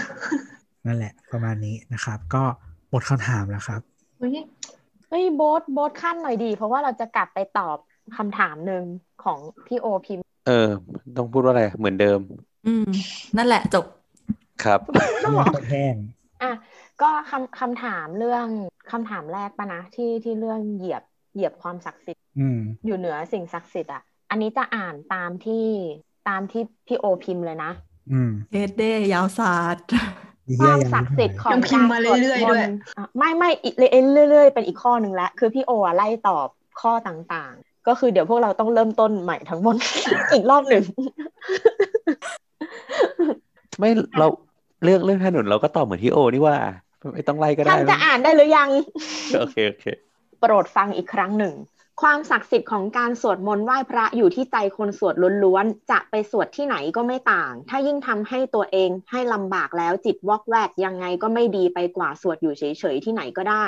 [0.87, 2.43] นั่นแหละประมาณนี้นะครับ ก็
[2.91, 3.81] หมดคำถามแล้วครับ
[4.19, 4.37] เฮ้ย
[5.09, 7.77] เฮ้ยโบทโบทขั้นหน่อยดี เพราะว่าเราจะกลับไปตอบ
[8.17, 8.85] คำถามหนึ่ง
[9.25, 10.69] ของพี่โอพิมพ์เออ
[11.17, 12.19] ต้องพูดว่าอะไรเหมือนเดิม
[12.67, 12.89] อืม
[13.37, 13.87] นั่นแหละจบ
[14.65, 14.81] ครับ
[15.71, 15.95] แห้ง
[16.43, 16.53] อะ
[17.03, 18.47] ก็คำคำถามเรื่อง
[18.91, 21.03] คำถามแรกปะนะที่ที่เรื่องเหยียบ
[21.35, 25.67] เหยียบความศักดิ์สิทธิ์อืมอยู่เหนือสิ่งศักดิ์สิทธิ์อะอันนี้จะอ่านตามที่
[26.29, 27.73] ตามที่พี่โอพิมพ์เลยนะ
[28.13, 28.83] อืมเอเด
[29.13, 30.01] ยาวศาสตร์เหี้
[30.47, 36.49] คยวามยังศักดิ์สิทธิ์ของยังพิมพ์มาการสวดเรื่อยๆมด้วยนต์อะไม่ไม่อีกเรื่อยๆ เป็นอีกข้อหนึ่งละคือพี่โออะไล่ตอบ
[36.81, 39.77] ข้อต่างๆ ก็คือเดี๋ยวพวกเราต้องเริ่มต้นใหม่ทั้งหมด
[40.33, 40.83] อีกรอบหนึ่ง
[43.79, 44.27] ไม่เรา
[44.85, 46.57] เรื่องเรื่องถนนเราก็ตอบเหมือนที่โอนี่ว่า
[47.13, 48.69] ไม่ต้องไล่ก็ได้ท่านจะอ่านได้หรือยัง
[49.39, 49.85] โอเคโอเค
[50.41, 51.55] โปรดฟังอีกครั้งหนึ่ง
[52.03, 55.15] ความศักดิ์สิทธิ์ของการสวดมนต์ไหว้พระอยู่ที่ใจคนสวด
[55.45, 63.67] ล้วนๆ จะไปสวดที่ไหนก็ไม่ต่าง ถ้ายิ่งทำให้ตัวเองให้ลำบากแล้วจิตวอกแวกยังไงก็ไม่ดีไปกว่าสวดอยู่เฉยๆที่ไหนก็ได้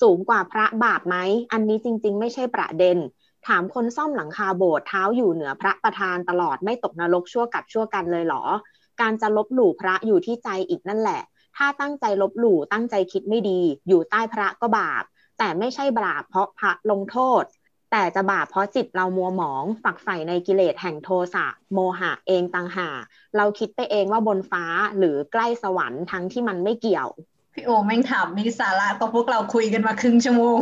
[0.00, 1.16] สูงกว่าพระบาปไหม
[1.52, 2.98] อันนี้จริงๆ ไม่ใช่ประเด็น
[3.46, 8.44] ถามคนซ่อมหลังคาโบสถ์เท้าอยู่เหนือพระประธานตลอดไม่ตกนรกชั่วกับชั่วกันเลยเหรอ
[9.00, 11.22] การจะลบหลู่พระอยู่ที่ใจอีกนั่นแหละ
[11.56, 15.04] ถ้าตั้งใจลบหลู่ตั้งใจคิดไม่ดี อยู่ใต้พระก็บาป
[15.38, 17.42] แต่ไม่ใช่บาปเพราะพระลงโทษ
[17.90, 23.00] แต่จะบาปเพราะจิตเรามัวหมองฝักใฝ่ในกิเลสแห่งโทสะโมหะเองต่างหาก
[23.36, 24.64] เราคิดไปเองว่าบนฟ้า
[24.98, 27.08] หรือใกล้สวรรค์ทั้งที่มันไม่เกี่ยว
[27.54, 30.58] พี่โอแม่งถามมีสาระกว่าพวกเราคุยกันมาครึ่งชั่วโมง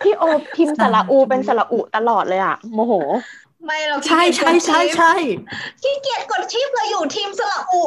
[0.00, 0.22] พี่โอ
[0.54, 2.94] พิมพ์สระอูเป็นสระอุตลอดเลยอะโมโห
[3.64, 5.12] ไม่เราขี้ใช่เกียจใช่กดใช่ชิปใช่
[5.82, 7.82] ขี้เกียจกดชิปเราอยู่ทีมสระอุ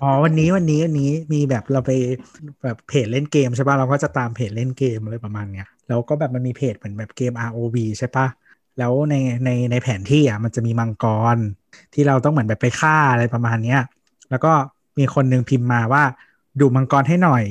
[0.00, 1.90] อ๋อวันนี้วันนี้วันนี้มีแบบเราไป
[2.62, 8.26] แบบเพจเล่นเกมใช่ป่ะเราก็จะตามเพจเล่นเกมอะไรประมาณเนี้ย แล้วก็แบบมันมีเพจเหมือนแบบเกม ROV ใช่ป่ะ
[8.78, 9.14] แล้วใน
[9.44, 11.36] ในในแผนที่อะมันจะมีมังกร
[11.94, 13.80] ที่เราต้องเหมือนแบบไปฆ่าอะไรประมาณเนี้ย
[14.30, 14.52] แล้วก็
[14.98, 16.02] มีคนหนึ่งพิมพ์มาว่า
[16.60, 17.44] ดูมังกรให้หน่อย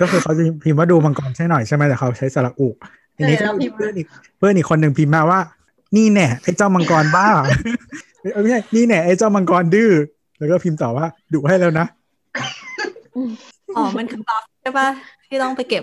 [0.00, 2.68] ก็คือเขาจะพิมพ์ว่าดูมังกรให้หน่อยใช่ไหมแต่เขาใช้สระอุ
[3.16, 4.06] ทีนี้เออเราพิมพ์เพื่อนอีก
[4.38, 5.40] เพื่อนอีกคนหนึ่งพิมพ์มาว่า
[5.96, 7.28] นี่แน่ไอ้เจ้ามังกรบ้า
[8.20, 9.90] เอ้ยไม่ใช่นี่แน่ไอ้เจ้ามังกรดื้อ
[10.38, 11.86] แล้วก็พิมพ์ต่อว่าดุให้แล้วนะ
[13.76, 14.88] อ๋อมันคือบัฟใช่ปะ
[15.26, 15.82] ที่ต้องไปเก็บ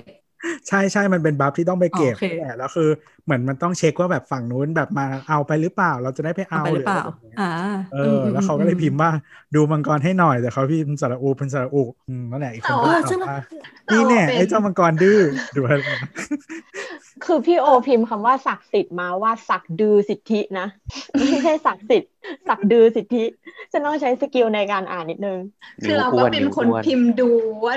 [0.68, 2.90] ใช่ใช่มันเป็นบัฟที่ต้องไปเก็บโอเคนั่นแหละแล้วคือ
[3.26, 7.52] เหมือนมันต้องเช็คว่าแบบฝั่งนู้นแบบมาเอาไปหรือเปล่า เราจะได้ไปเอาเอาไปหรือเปล่าะไแบบนี้ยอ่า
[7.94, 9.12] เออ แล้วเขาก็เลยพิมพ์ว่า
[9.56, 13.40] ดูมังกรให้หน่อยแต่เขาพิมพ์สระอูเป็นสระอูอืมนั่นแหละอีกคนก็เออตซึ่อบงว่า
[13.92, 15.20] นี่แน่ไอ้เจ้ามังกรดื้อ
[15.56, 16.12] ดูให้แล้วนะ
[17.26, 20.68] คือพี่โอพิมพ์คำว่าศักดิ์สิทธิ์มาว่าศักดือสิทธินะ
[21.30, 22.12] ไม่ใช่ศักดิ์สิทธิ์
[22.50, 23.24] ศักดือสิทธิ
[23.72, 25.40] ฉันต้องใช้ skill ในการอ่านนิดนึง
[25.86, 27.30] คือเราก็เป็นคนพิมพ์ดู
[27.66, 27.76] ว่า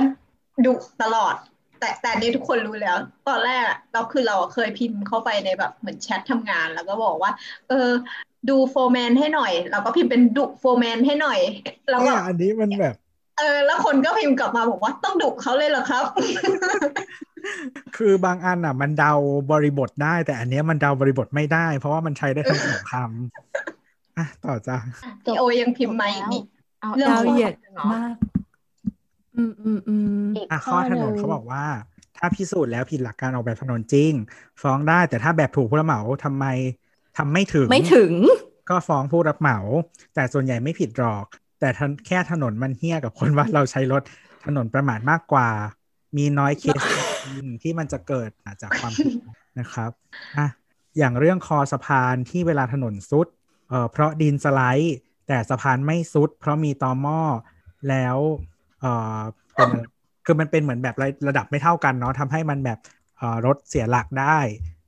[0.65, 1.35] ดุตลอด
[1.81, 2.97] แต่แต่นี่ทุกคนรู้แล้ว
[3.29, 7.31] ตอนแรกอะเราคือเราเคยพิมพ์เข้าไปในแบบเหมือนแชททำงาน แล้วก็บอกว่า
[7.69, 7.91] เออ
[8.49, 11.41] ดู foreman ให้หน่อย เราก็พิมพ์เป็นดุ foreman ให้หน่อย
[11.91, 12.95] แล้วก็เนี่ยอันนี้มันแบบ
[13.39, 16.05] เออ แล้วคนก็พิมพ์กลับมาบอกว่าต้องดุเขาเลยเหรอครับ
[17.97, 19.13] คือบางอันอะ มันเดา
[19.51, 24.79] บริบทได้ แต่อันเนี้ยมันเดาบริบทไม่ได้ เพราะว่ามันใช้ได้ทั้งสองคำอะต่อจ้า
[25.25, 26.43] พี่โอยังพิมพ์มาอีกนี่
[26.81, 28.15] เอาเรื่องดาวเหยียดเหรอมาก
[29.41, 31.65] อืมอืมอืมอีกอะข้ข้ออหถนึ่นงนเขาบอกว่า
[32.17, 34.13] ถ้าพิสูจน์แล้วผิดหลักการออกแบบถนนจริง
[34.63, 36.45] ฟ้องได้แต่ถ้าแบบถูกผู้รับเหมาทำไม
[37.17, 38.13] ทำไม่ถึง ไม่ถึง
[38.71, 39.59] ก็ฟ้องผู้รับเหมา
[40.15, 41.27] แต่ส่วนใหญ่ไม่ผิดหรอก
[41.61, 44.03] แต่ท่านแค่ถนนมันเฮี้ยกับคนว่าเราใช้รถ
[44.47, 45.49] ถนนประมาทมากกว่า
[46.17, 46.81] มีน้อยเคส
[47.63, 48.31] ที่มันจะเกิด
[48.63, 49.15] จากความผิด
[49.59, 49.91] นะครับ
[50.39, 50.49] อะ
[50.99, 53.27] อย่างเรื่องคอสะพานที่เวลาถนนซุด
[53.69, 54.97] เอ่อเพราะดินสไลด์
[55.29, 57.21] แต่สะพานไม่ซุด เพราะมีตอหม้อ
[57.89, 58.17] แล้ว
[58.81, 59.19] เอ่อ
[59.55, 59.85] เป็นอะไร
[60.27, 62.79] คือมันเป็นเหมือนแบบระระดับไม่เท่ากันเนาะทำให้มันแบบ
[63.19, 64.39] เอ่อรถเสียหลักได้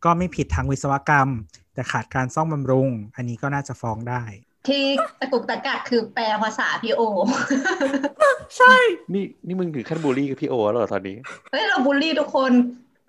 [0.04, 1.28] ก็ไม่ผิดทางวิศวกรรม
[1.74, 4.22] แต่ขาดการซ่อมบำรุง อันนี้ก็น่าจะฟ้องได้
[4.68, 4.84] ที่
[5.20, 7.00] ตะกุกตะกักคือแปลภาษาพี่โอ
[8.58, 8.74] ใช่
[9.14, 11.16] นี่นี่มึงถึงขั้นบูลลี่กับพี่โอแล้วเหรอตอนนี้
[11.50, 12.52] เฮ้ยเราบูลลี่ทุกคน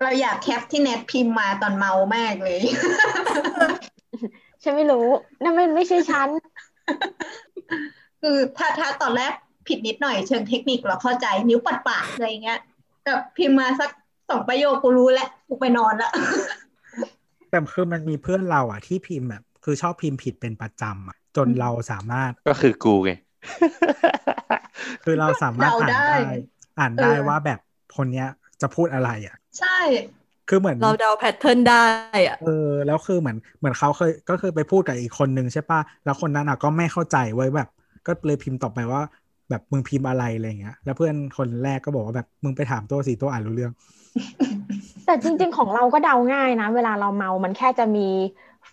[0.02, 2.60] เราอยากแคปที่เน็ตพิมพ์มาตอนเมามากเลย
[4.62, 5.06] ฉันไม่รู้
[5.42, 6.28] นั่นไม่ไม่ใช่ฉัน
[8.22, 9.32] คือถ้าถ้าตอนแรก
[9.68, 12.60] ผิดนิดหน่อยเชิงเทคนิคเราเข้าใจนิ้วปัดปากอะไรเงี้ย
[13.02, 13.90] แต่พิมพ์มาสัก
[14.30, 16.10] สองประโยคกูรู้แล้วกูไปนอนแล้ว
[17.50, 23.10] แต่คือมันมีเพื่อนเราอะที่พิมพ์แบบคือชอบพิมพ์ผิดเป็นประจำอะจนเราสามารถก็คือกูไง
[25.04, 26.16] คือเราสามารถเดาอ่านได้ได้
[26.78, 27.58] อ่านได้เออว่าแบบ
[27.96, 28.28] คนเนี้ย
[28.60, 29.78] จะพูดอะไรอะ ใช่
[30.48, 31.84] คือเหมือนเราเดา pattern ได้
[32.26, 37.68] อะเออแล้วคือเหมือนเหมือนเขาเคยก็คือไปพูดกับอีกคนนึงใช่ปะแล้วคนนั้นอะก็ไม่เข้าใจเว้ยแบบ
[38.06, 39.02] ก็เลยพิมพ์ตอบไปว่า
[39.54, 43.72] แบบมึงพิมพ์อะไรอะไรเงี้ย แล้วเพื่อนคนแรกก็บอกว่าแบบมึงไปถามตัวสีตัวอ่านรู้เรื่อง
[45.06, 48.08] แต่จริง ๆ ของเราก็เดาง่ายนะ เวลาเราเมา มันแค่จะมี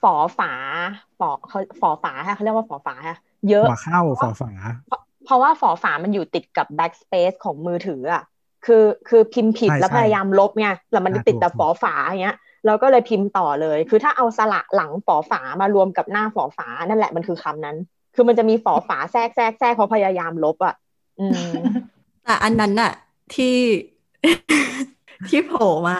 [0.01, 0.51] ฝอฝา
[1.19, 3.17] ฝอเขาฝอฝาค่ะเขาเรียกว่าฝอฝาค่ะ
[3.49, 4.51] เยอะหัวเข้าฝอฝา
[5.25, 8.23] เพราะว่าฝอฝามันอยู่ติดกับ backspace ของมือถืออะ
[8.65, 17.77] คือคือพิมพ์ผิดใช่แล้วใช่พยายามลบไงแล้วมันอ่าติดแต่ถูกฝอฝาอย่างเงี้ยเราก็เลยพิมพ์ต่อเลย คือถ้าเอาสระหลังฝอฝามารวมกับหน้าฝอฝานั่นแหละมันคือคำนั้น
[18.15, 20.75] คือมันจะมีฝอฝาแทรกแทรกแทรกเพราะพยายามลบอะ
[21.19, 21.51] อืม
[22.23, 22.91] แต่อันนั้นน่ะ
[23.35, 23.57] ที่
[25.29, 25.97] ที่โผล่มา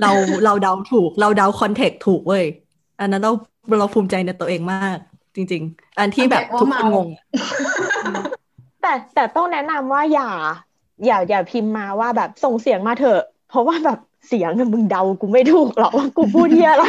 [0.00, 0.10] เรา
[0.44, 2.44] เราเดาถูก เราเดาคอนเทกต์ถูกเว้ย
[3.00, 3.32] อันนั้นเรา
[3.78, 4.98] เราภูมิใจในตัวเองมาก
[5.34, 7.08] จริง ๆ อันที่แบบว่าทุกคนเมางง
[8.82, 10.30] แต่แต่ต้องแนะนำว่าอย่า
[11.06, 13.98] อย่าอย่าพิมพ์มาว่าแบบส่งเสียงมาเถอะ เพราะว่าแบบ
[14.28, 16.86] เสียงน่ะมึงเดากูไม่ถูกหรอกว่ากูพูดเหียอะไร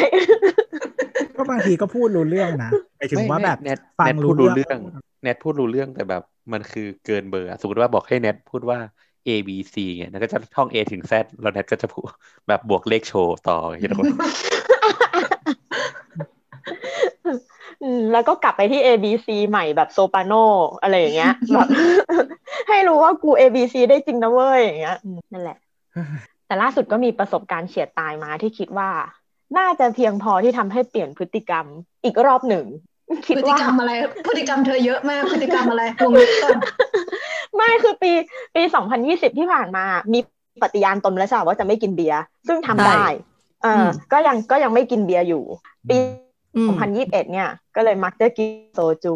[1.38, 4.79] ก็บางทีก็พูดรู้เรื่องนะไปถึงไม่ว่าไม่แบบเน็ตฟังเน็ตพูรู้ดรู้เรื่เรื่อองง
[5.23, 6.23] เน็ตพูดรู้เรื่องแต่แบบ
[6.53, 8.79] มันคือเกินเบอร์อะสมมติว่าบอกให้เน็ตพูดว่า
[9.27, 12.09] A B C เนี่ยแล้วก็จะท่อง A ถึง Z แล้วเน็ตก็จะพูด
[12.47, 14.09] แบบบวกเลขโชว์ต่ออย่างเงี้ยทุกคน
[17.83, 20.33] อืมแล้วก็กลับไปที่ A B C ใหม่แบบโซปราโน
[20.81, 21.67] อะไรอย่างเงี้ยแบบ
[22.69, 25.57] ให้รู้ว่ากู A B C ได้จริงนะเว้ยอย่างเงี้ยอืมนั่นแหละ
[26.45, 28.89] แต่ล่าสุดก็มีประสบการณ์เฉียดตายมาที่คิดว่า
[29.58, 31.66] น่าจะเพียงพอที่ทำให้เปลี่ยนพฤติกรรม
[32.04, 32.66] อีกรอบหนึ่ง
[33.26, 33.91] คิดพฤติว่ากรรมอะไร
[34.28, 36.58] พฤติกรรมเธอเยอะมากพฤติกรรมอะไรวงเล็บก่อน
[37.56, 38.12] ไม่คือปี
[38.56, 38.62] ปี
[39.02, 40.20] 2020ที่ผ่านมา มี
[40.62, 43.06] ปฏิญาณตนแล้วใช่ไหมว่าจะไม่กินเบียร์ซึ่งทำใช่ได้
[43.64, 45.43] เอออมก็ยังก็ยังไม่กินเบียร์อยู่
[45.89, 45.98] ปี
[46.56, 46.72] อืม
[47.06, 49.16] 2021เนี่ย ก็เลยมักจะกินโซจู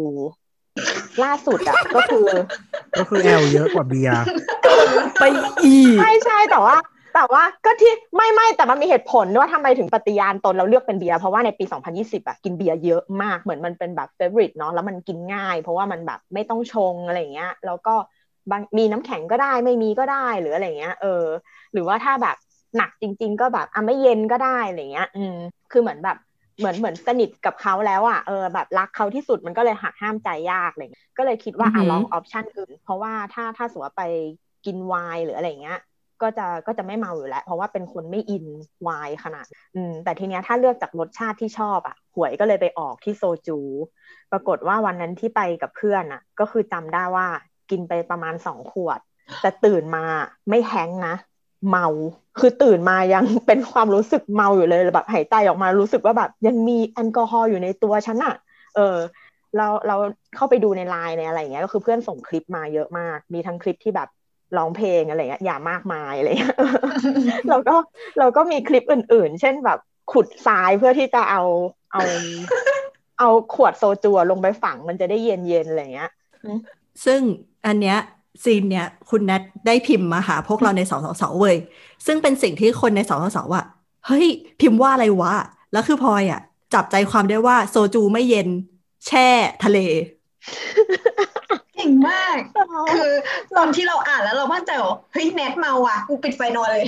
[1.22, 2.26] ล่าสุดอะก็คือ
[2.98, 4.22] ก็คือแอลเยอะกว่าเบียร์
[5.20, 5.24] ไป
[5.64, 6.76] อีกใช่ใช่แต่ว่า
[7.14, 17.94] แต่ว่าก็ที่ไม่ไม่แต่มันมีเหตุผลว่าทำไมถึงปฏิญาณตนเราเลือกเป็นเบียร์เพราะว่าในปี 2020อะกินเบียร์เยอะมากเหมือนมันเป็นแบบเฟ v o r i t e เนาะแล้วมันกินง่าย เพราะว่ามันแบบไม่ต้องชงอะไรอย่างเงี้ย แล้วก็
[18.50, 21.24] บางมีน้ำแข็งก็ได้ไม่มีก็ได้หรืออะไรเงี้ย เออ
[21.72, 22.36] หรือว่าถ้าแบบ
[22.76, 25.36] หนักจริง ๆ ก็แบบอะไม่เย็นก็ได้อะไรเงี้ย อืม
[25.70, 26.16] คือเหมือนแบบ
[26.58, 34.04] เหมือนเหมือนสนิทกับเขาแล้วอะเออแบบรักเขาที่สุดมันก็เลยหักห้ามใจยากอะไรเงี้ยก็เลยคิดว่าอะอือหือลอง option อื่น เพราะว่าถ้าถ้าสมมติว่าไป
[34.64, 35.78] กินไวน์หรืออะไรเงี้ย
[36.22, 38.44] ก็จะก็จะไม่เมาอยู่แล้ว เพราะว่าเป็นคนไม่อิน
[38.86, 39.46] วน์ขนาด
[39.76, 43.58] อืมแต่ทีเนี้ยถ้าเลือกจากรสชาติที่ชอบอะหวยก็เลยไปออกที่โซจู
[44.32, 47.26] ปรากฏว่าวันนั้นที่ไปกับเพื่อนอะ ก็คือจำได้ว่า
[47.70, 49.00] กินไปประมาณสองขวด
[49.42, 50.04] แต่ตื่นมา
[50.48, 51.14] ไม่แฮงนะ
[51.70, 51.86] เมา
[52.38, 58.34] คือตื่นมายังเป็นความรู้สึกเมาอยู่เลยแบบหายใจออกมารู้สึกว่าแบบยังมีแอลกอฮอล์อยู่ในตัวฉันอะ
[58.76, 58.96] เออ
[59.56, 59.96] เราเรา
[60.36, 64.08] เข้าไปดูในไลน์ในอะไรอย่างเงี้ยก็คือเพื่อนส่งคลิปมาเยอะมาก มีทั้งคลิปที่แบบ
[64.56, 66.56] ร้องเพลงอะไรเงี้ยอย่ามากมายอะไรเงี้ย
[67.48, 67.76] เราก็
[68.18, 69.78] เราก็มีคลิปอื่น ๆ เช่นแบบ
[70.12, 71.42] ขุดทรายเพื่อที่จะเอา
[71.92, 72.02] เอา
[73.18, 76.10] เอาขวดโซจูลงไปฝังมันจะได้เย็นๆอะไรเงี้ย
[77.04, 77.20] ซึ่ง
[77.66, 77.98] อันเนี้ย
[78.44, 81.56] ซีนเนี้ยคุณแนทได้พิมพ์มาหาพวกเราในสสสเว้ย
[82.06, 83.62] ซึ่งเป็นสิ่งที่คนในสสสว่า
[84.06, 84.26] เฮ้ย
[84.60, 85.34] พิมพ์ว่าอะไรวะ
[85.72, 86.40] แล้วคือพลอยอะ
[86.74, 88.48] จับใจความได้ว่าโซจูไม่เย็น
[89.06, 89.28] แช่
[89.64, 89.78] ทะเล
[90.46, 92.38] พี่เก่งมาก
[92.92, 93.10] คือ
[93.56, 96.84] ตอนที่เราอ่านแล้วเรามั่นใจว่าเฮ้ยแนทเมาอะกูปิดไฟนอนเลย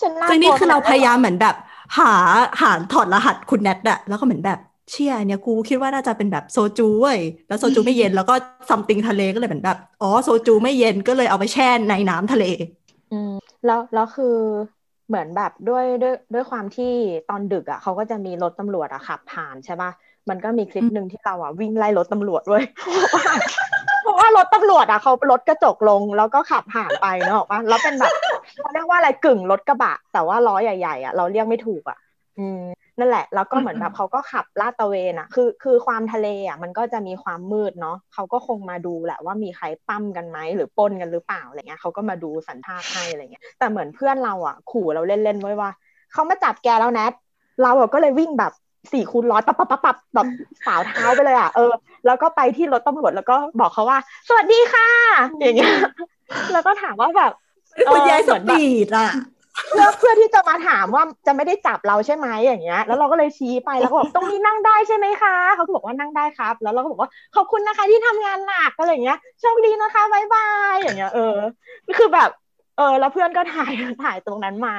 [0.00, 1.54] ฉันน่าซึ่งนี่กลัวคือเราขนดพยายามเหมือนแบบ
[1.98, 2.12] หา
[2.60, 4.58] หาถอดรหัสคุณแนทอะแล้วก็เหมือนแบบ
[4.90, 8.34] เชี่ยอันเนี่ยกูคิดว่าน่าจะเป็นแบบโซจูเว้ยแล้วโซจูไม่เย็นแล้วก็
[8.68, 12.44] ซัมติงทะเลก็เลยเหมือนแบบอ๋อโซจูไม่เย็นก็เลยเอาไปแช่ในน้ำทะเล
[13.10, 13.28] อืม
[13.64, 14.26] แล้วแล้วคือ
[15.06, 16.84] เหมือนแบบด้วยด้วยด้วยความที่
[17.26, 19.90] ตอนดึกอะเขาก็จะมีรถตำรวจอะขับผ่านใช่ป่ะ
[20.30, 22.64] มันก็มีคลิปหนึ่งที่เราอะวิ่งไล่รถตำรวจเว้ย
[24.02, 28.12] เพราะว่ารถตำรวจอะเขาลดกระจกลงแล้วก็ขับผ่านไปเนอะป่ะแล้วเป็นแบบ
[28.60, 31.98] เขาเรียกว่าอะไรกึ่งรถกระบะ แต่ว่าล้อใหญ่ๆอะเราเรียกไม่ถูกอะ
[32.38, 32.62] อืม
[32.98, 45.70] นั่นแหละ แล้วก็เหมือนแบบเขาก็ขับลาดตระเวนอะ คือ คือความทะเลอะ มันก็จะมีความมืดเนาะเขาก็คงมาดูแหละว่ามีใครปั้มกันไหมหรือปล้นกันหรือเปล่าอะไรเงี้ยเขาก็มาดูสันทาให้อะไรเงี้ย แต่เหมือนเพื่อนเราอะ ขู่เราเล่นๆไว้ว่า
[46.12, 47.12] เขามาจับแกแล้วแนท
[47.62, 48.52] เราอะก็เลยวิ่งแบบ
[48.92, 50.26] สี่คูณร้อยปับปับปับปับแบบ
[50.66, 51.72] สาวเท้าไปเลยอะเออ
[52.06, 54.88] แล้วก็ไปที่รถตำรวจแล้วก็บอกเขาว่า สวัสดีค่ะ
[55.40, 55.74] อย่างเงี้ย
[56.52, 57.32] แล้วก็ถามว่าแบบ
[57.92, 59.10] คุณยายสเหมือนแบบปีดอะ
[59.70, 71.36] เพื่อเพื่อที่จะมาถามว่าจะไม่ได้จับเราใช่ไหมอย่างเงี้ย แล้วเราก็เลยชี้ไปแล้วก็บอกตรงนี้นั่งได้ใช่ไหมคะเขาก็บอกว่านั่งได้ครับ แล้วเราก็บอกว่าขอบคุณนะคะที่ทำงานหนักอะไรอย่างเงี้ยโชคดีนะคะบายบายอย่างเงี้ย เออ
[71.98, 72.30] คือแบบ
[72.76, 73.72] เออ แล้วเพื่อนก็ถ่าย
[74.04, 74.76] ถ่ายตรงนั้นมา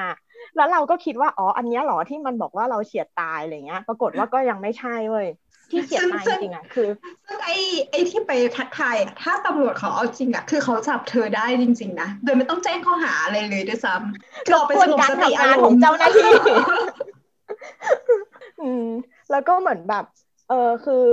[0.57, 5.27] แล้วเราก็คิดว่าอ๋ออันเนี้ยเหรอที่มันบอกว่าเราเฉียดตายอะไรเงี้ย ปรากฏว่าก็ยังไม่ใช่เว้ย
[5.71, 6.87] ที่เฉียดตายจริงๆอะคือ
[7.27, 7.57] ซึ่งไอ้
[7.91, 16.31] ไอ้ที่ไปทักทายอะถ้าตำรวจเขาเอาจริงอะคือเขาจับเธอได้จริง ๆ นะโดยไม่ต้องแจ้งข้อหาอะไรเลยด้วยซ้ำรบกวนการทำงานของเจ้าหน้าที่
[18.61, 18.87] อืม
[19.31, 20.05] แล้วก็เหมือนแบบ
[20.49, 21.03] เออคือ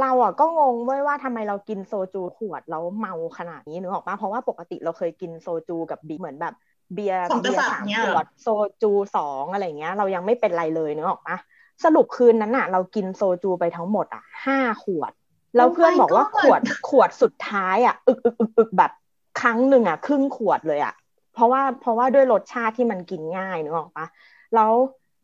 [0.00, 6.54] เราอะก็งงเว้ยว่าทำไมเรากินโซจูขวดแล้วเมาขนาดนี้นึกออกปะเพราะว่าปกติเราเคยกินโซจูกับบีเหมือนแบบ
[6.94, 8.46] เบียร์สองกเบียษัร์ตริสามย์เนี่ยขเหรวอดโซ
[8.82, 11.36] จูสองอะไรเงี้ย เรายังไม่เป็นไรเลยนึกออกปะ
[11.84, 15.12] สรุปคืนนั้นอะเรากินโซจูไปทั้งหมดอะห้าขวด
[15.56, 18.92] แล้วเพื่อนบอกว่าขวดขวดสุดท้ายอะอึกอึกอึกอึกแบบ
[19.40, 20.94] ครั้งหนึ่งอะครึ่งขวดเลยอะ
[21.34, 24.06] เพราะว่าเพราะว่าด้วยรสชาติที่มันกินง่ายนึกออกปะ
[24.54, 24.72] แล้ว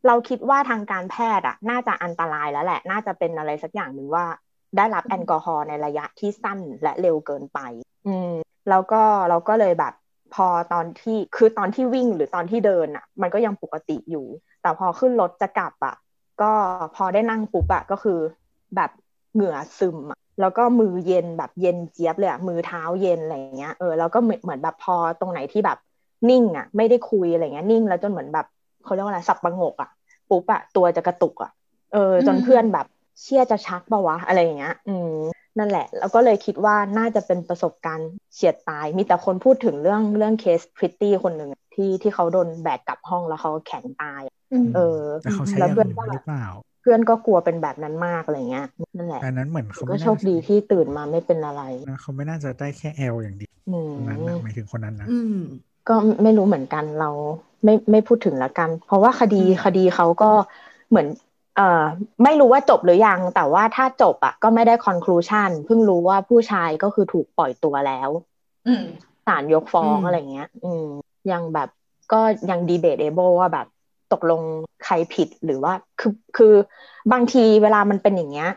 [0.07, 4.25] เราคิดว่าทางการแพทย์อะน่าจะอันตรายแล้วแหละ น่าจะเป็นอะไรสักอย่างหนึ่งว่า
[4.77, 7.59] ได้รับแอลกอฮอล์ในระยะที่สั้นและเร็วเกินไป
[8.07, 8.31] อืม
[8.69, 9.93] แล้วก็เราก็เลยแบบ
[10.33, 14.25] พอตอนที่คือตอนที่วิ่งหรือตอนที่เดินอะ มันก็ยังปกติอยู่
[14.61, 15.95] แต่พอขึ้นรถจะกลับอะ
[16.41, 16.51] ก็
[16.95, 18.19] พอได้นั่งปุ๊บอะก็คือ
[18.75, 18.91] แบบ
[19.33, 25.77] เหงื่อซึมอะแล้วก็มือเย็นแบบเย็นเจี๊ยบเลยอะมือเท้าเย็นอะไรเงี้ยเออแล้วก็เหมือนแบบพอตรงไหนที่แบบ
[26.29, 28.45] นิ่งอะไม่ได้คุยอะไรเงี้ยนิ่งแล้วจนเหมือนแบบ
[28.83, 29.89] เขาเรียกว่าอะไรสับประงกอะ
[30.29, 31.51] ปุ๊บอะตัวจะกระตุกอะ
[31.93, 32.85] เออ จนเพื่อนแบบ
[33.21, 35.13] เชี่ยจะชักปะวะอะไรเงี้ย อืม
[35.57, 44.21] นั่นแหละ แล้วก็เลยคิดว่าน่าจะเป็นประสบการณ์เฉียดตาย มีแต่คนพูดถึงเรื่องเรื่องเคสพริตตี้คนหนึ่งอะที่ที่เขาโดนแบกกลับห้องแล้วเขาแข็งตาย
[44.65, 46.45] มเออแต่เขาใช้แล้วอย่างเพื่อนอื่นก็หรือเปล่า
[46.81, 55.37] เพื่อนก็กลัวเป็นแบบนั้นมากอะไรเงี้ยนั่นแหละอันนั้นเหมือนเขาก็ไม่โชน่าคดีที่ตื่นมาไม่เป็นอะไรนะเขาไม่น่าจะได้แค่แอลอย่างเดียวอืมคนนั้นนะหมายถึงคนนั้นนะอืม
[55.89, 57.09] ก็ไม่รู้เหมือนกันเรา
[57.63, 60.31] ไม่ไม่พูดถึงละกัน เพราะว่าคดีอืมคดีเขาก็
[60.89, 61.07] เหมือน
[61.57, 61.83] เอ่อ
[62.23, 68.09] ไม่รู้ว่าจบหรือยัง แต่ว่าถ้าจบอะก็ไม่ได้ conclusion เพิ่งรู้ว่าผู้ชายก็คือถูกปล่อยตัวแล้ว
[68.67, 68.85] อืม
[69.27, 70.85] ศาลยกฟ้องอืมอะไรเงี้ย อืม
[71.31, 71.69] ยังแบบ
[72.11, 73.67] ก็ยัง debatable ว่าแบบ
[74.13, 74.41] ตกลง
[74.85, 76.53] ใครผิดหรือว่าคือคือ
[77.11, 78.49] บางทีเวลามันเป็นอย่างเงี้ย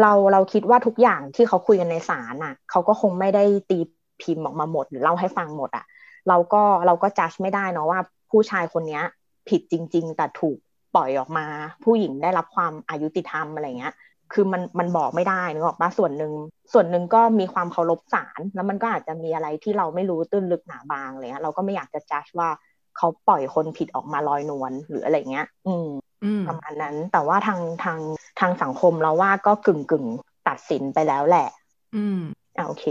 [0.00, 3.78] เราเราคิดว่าทุกอย่างที่เขาคุยกันในศาลอะ เขาก็คงไม่ได้ตี
[4.22, 5.84] พิมพ์ออกมาหมด หรือเล่าให้ฟังหมดอะ
[6.28, 8.00] เราก็เราก็จัดไม่ได้เนาะว่า
[8.30, 9.02] ผู้ชายคนเนี้ย
[9.48, 10.58] ผิดจริง ๆ แต่ถูก
[10.94, 11.46] ปล่อยออกมา
[11.84, 13.94] ผู้หญิงได้รับความอายุติธรรมอะไรเงี้ย
[14.32, 16.32] คือมันมันบอกไม่ได้นึกออกปะส่วนหนึ่ง
[16.72, 22.48] ส่วนหนึ่งก็มีความเคารพศาลแล้วมันก็อาจจะมีอะไรที่เราไม่รู้ตื้นลึกหนาบางอะไรเลยเราก็ไม่อยากจะจัดว่า
[22.96, 25.88] เขาปล่อยคนผิดออกมาลอยนวลหรืออะไรเงี้ย อืม
[26.24, 27.98] อืมประมาณนั้นแต่ว่าทางทาง
[28.40, 31.48] ทางสังคมเราว่าก็กึ่งกึ่งๆตัดสินไปแล้วแหละ
[31.96, 32.20] อืม
[32.56, 32.84] อะโอเค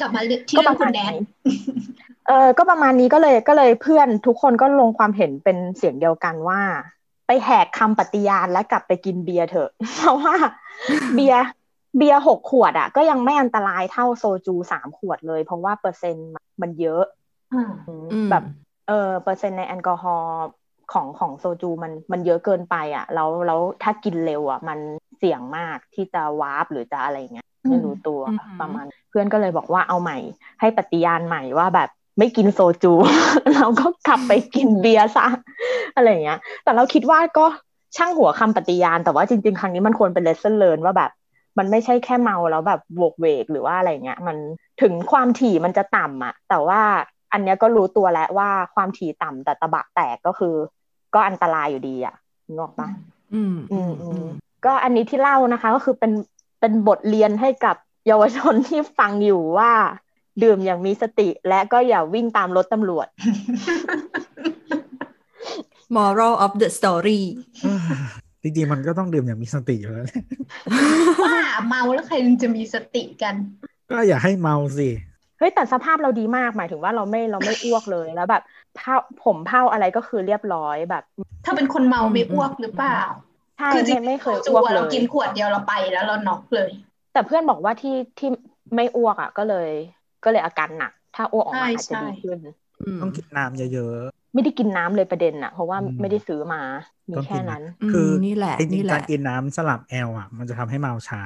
[0.00, 0.20] กลับมา
[0.50, 1.14] ที่เรื่องคุณแนท
[2.28, 6.60] เออก็ประมาณนี้ก็เลยก็เลยเพื่อนทุกคนก็ลงความเห็นเป็นเสียงเดียวกันว่า
[7.26, 10.34] ไปแหกคำปฏิญาณและกลับไปกินเบียร์เถอะ เพราะว่า
[11.14, 11.44] เบียร์
[11.96, 16.30] เบียร์หกขวดอะ ก็ยังไม่อันตรายเท่าโซจูสามขวดเลย เพราะว่าเปอร์เซ็นต์
[16.62, 17.04] มันเยอะ
[17.54, 18.44] อืมอืมแบบ
[18.88, 20.40] เออเปอร์เซ็นต์ในแอลกอฮอล์
[20.92, 24.78] ของของโซจูมันมันเยอะเกินไปอะแล้วแล้วถ้ากินเร็วอะ มัน
[25.18, 30.18] เสี่ยงมากที่จะวาร์ปหรือจะอะไรเงี้ยไม่รู้ตัวอืมประมาณ เพื่อนก็เลยบอกว่าเอาใหม่
[30.60, 31.88] ให้ปฏิญาณใหม่ว่าแบบ
[32.18, 32.92] ไม่กินโซจู
[33.54, 35.26] เราก็กลับไปกินเบียร์ซะ
[35.94, 37.46] อะไรเงี้ย แต่เราคิดว่าก็
[37.96, 41.10] ช่างหัวคำปฏิญาณ แต่ว่าจริง ๆ ครั้งนี้มันควรเป็น lesson learn ว่าแบบ
[41.58, 44.36] มันไม่ใช่แค่เมาแล้วแบบโวกเวกหรือว่าอะไรเงี้ย มัน
[44.82, 46.80] ถึงความถี่มันจะต่ำอะแต่ว่า
[47.32, 50.54] อันเนี้ยก็รู้ตัวแล้วว่าความถี่ต่ำแต่ตะบะแตกก็คือ
[51.14, 52.14] ก็อันตรายอยู่ดีอะ
[52.46, 52.88] นึกออกปะ
[53.34, 54.28] อืมอือืมมอือืมม
[54.64, 56.12] ก็อันนี้ที่เล่านะคะ ก็คือเป็น
[56.60, 57.76] เป็นบทเรียนให้กับ
[58.10, 59.72] เยาวชนที่ฟังอยู่ว่า
[60.42, 63.08] ดื่มอย่างมีสติ และก็อย่าวิ่งตามรถตำรวจ
[65.96, 67.20] moral of the story
[68.42, 70.22] จริงๆมันก็ต้องดื่มอย่างมีสติอยู่แล้วแหละ
[71.22, 71.36] ว่า
[71.66, 73.36] เมาแล้วใครจะมีสติกัน
[73.90, 74.88] ก็อย่าให้เมาสิ
[75.38, 78.42] เฮ้ยแต่สภาพเราดีมากหมายถึงว่าเราไม่เราไม่อ้วกเลยแล้วแบบ
[78.74, 78.94] เผา
[79.24, 81.02] ผมเผาอะไรก็คือเรียบร้อยแบบ
[81.44, 83.00] ถ้าเป็นคนเมาไม่อ้วกหรือเปล่า
[83.58, 86.70] ใช่คือจริไม่งไม่เคยจูอ้วกอะเลเรายกินขวดเดียวเราไปแล้วเราน็อกเลย
[87.12, 88.28] แต่เพื่อนบอกว่าที่ที่
[88.74, 89.68] ไม่อ้วกอะ ก็เลย
[90.22, 92.40] ก็เลยอาการหนัก ถ้าอ้วกออกมาใช่อาจจะดีใช่ขึ้น
[92.80, 93.96] อืมต้องกินน้ำเยอะ
[94.32, 96.58] ไม่ได้กินน้ำเลยประเด็นอะ เพราะว่าอืมไม่ได้ซื้อมา
[97.10, 101.20] มีต้องแค่กินนั้นๆคือนี่แหละจรินี่งแหๆละการกินน้ำสลับแอลอะ มันจะทำให้เมาช้า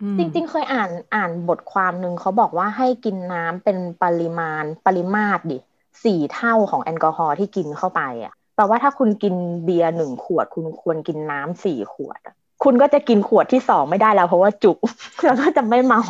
[0.00, 5.58] อืมจริง ๆ เคยอ่านอ่านบทความหนึ่งเขาบอกว่าให้กินน้ำเป็นปริมาณปริมาตรดิ
[6.04, 12.34] สี่เท่าของแอลกอฮอล์ที่กินเข้าไปอะแปลว่าถ้าคุณกินเบียร์หนึ่งขวด คุณควรกินน้ำสี่ขวดอะ
[12.64, 14.78] คุณก็จะกินขวดที่สองไม่ได้แล้ว เพราะว่าจุก
[15.24, 16.02] แล้วก็จะไม่เมา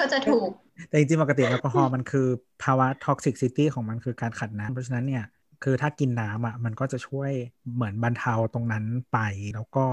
[0.00, 0.48] ก็จะถูก
[0.88, 2.26] แต่จริงๆปกติแอลกอฮอล์มันคือ
[2.62, 5.24] ภาวะ toxicity ของมันคือการขาดน้ำเพราะฉะนั้นเนี่ย
[5.64, 7.30] คือถ้ากินน้ำอะมันก็จะช่วย
[7.74, 9.18] เหมือนบรรเทาตรงนั้นไป
[9.54, 9.84] แล้วก็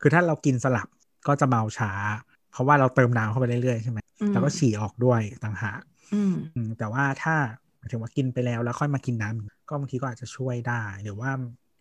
[0.00, 0.88] คือถ้าเรากินสลับ
[1.28, 1.92] ก็จะเมาช้า
[2.52, 5.80] เพราะว่าเราเติมน้ำเข้าไปเรื่อยๆใช่ไหมอืมแล้วก็ฉี่ออกด้วยต่างหาก
[6.14, 7.34] อืมอืมแต่ว่าถ้า
[7.78, 11.30] หมายถึงว่ากินไปแล้วแล้วค่อยมากินน้ำก็บางทีก็อาจจะช่วยได้ หรือว่า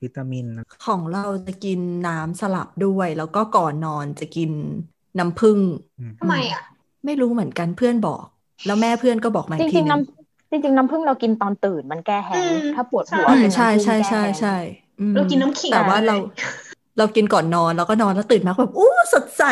[0.04, 0.46] วิตามิน
[0.86, 4.52] ของเราจะกินน้ำสลับด้วย แล้วก็ก่อนนอนจะกิน
[5.20, 5.60] น้ำผึ้ง
[6.00, 6.62] อืมทำไมอะ
[7.06, 8.24] ไม่รู้เหมือนกันเพื่อนบอก
[8.66, 14.56] แล้วแม่เพื่อนก็บอกมาจอีกทีริงๆหนึงน้ำจริงๆน้ำผึ้งเรากินตอนตื่นมันแก้แห้งอืมถ้าปวดหัวอืมกินใช่น้ำผึ้งใช่แก้ใช่แห้งใช่
[15.00, 16.16] อืมเรากินน้ำขิงแต่ว่าเรา
[16.98, 19.44] เรากินก่อนนอนแล้วก็นอนแล้วตื่นมาก็แบบอู้สดใส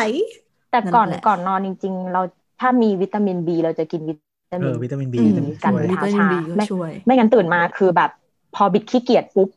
[0.70, 2.20] แต่ก่อนนั่นแหละก่อนนอนจริง ๆ เรา
[2.60, 4.14] ถ้ามีวิตามินบีเราจะกินวิ
[4.52, 8.10] ตาเอมินอวิตามินบีอืมจะมีกันช่วยวิตามินบีก็ไม่ช่วยไม่งั้นตื่นมาคือแบบ
[8.54, 9.48] พอบิดขี้เกียจปุ๊บ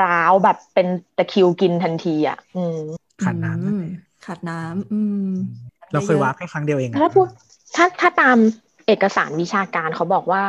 [0.00, 2.78] ร้าวแบบเป็นตะคริวกินทันทีอะอืม
[3.24, 3.92] ขัดน้ำนั่นอืมแหละ
[4.26, 5.28] ขาดน้ำอืม
[5.92, 7.26] เราเคยวาร์ปแค่ครั้งเดียวเองอะถ้าพูด
[7.76, 8.36] ถ้าถ้าตาม
[8.86, 10.42] เอกสารวิชาการเขาบอกว่า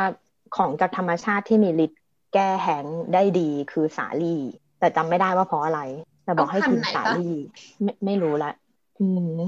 [0.56, 2.00] ของจากธรรมชาติที่มีฤทธิ์
[2.34, 4.42] แก้แห้งค์ได้ดีคือสาลี่
[4.78, 5.80] แต่จำไม่ได้ว่าเพราะอะไร
[6.24, 7.34] แต่บอกให้กินสาลี่
[7.82, 8.52] ไม่ไม่รู้ละ
[9.00, 9.38] อืม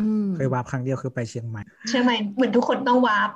[0.00, 3.30] อืมเคยวาร์ปครั้งเดียวคือไปเชียงใหม่ใช่ไหมเหมือนทุกคนต้องวาร์ป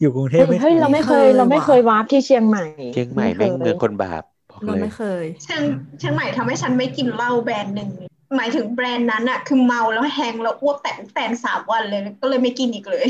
[0.00, 4.22] อยู่กรุงเทเฮ้พยไม่เฮ้ยเราไม่เคย เราไม่เคยวาร์ปที่เชียงใหม่ เชียงใหม่แม่งไคยเมืองคนบาป
[4.56, 5.62] บอกเราเลยไม่เคยเชียง
[5.98, 7.90] เชียงใหม่ทำให้ฉันไม่กินเหล้าแบรนด์หนึ่ง
[8.36, 13.06] หมายถึงแบรนด์นั้นอะคือเมาแล้วแฮงแล้วอ้วกแตนแตนสามวันเลยก็เลยไม่กินอีกเลย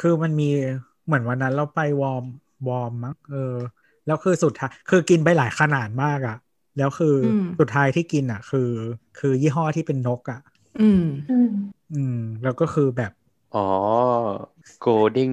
[0.00, 0.48] คือมันมี
[1.06, 2.24] เหมือนวันนั้นเราไปวอร์ม
[2.68, 3.54] วอร์มมั้งเออ
[4.06, 6.36] แล้วคือสุดท้ายคือกินไปหลายขนาดมากอะ
[6.78, 8.70] แล้วคืออมสุดท้ายที่กินอะคือ
[9.18, 10.40] คือยี่ห้อที่เป็นนกอะ
[10.80, 11.50] อืม อืม
[11.94, 13.12] อืมแล้วก็คือแบบ
[13.54, 13.66] อ๋อ
[14.84, 15.30] golden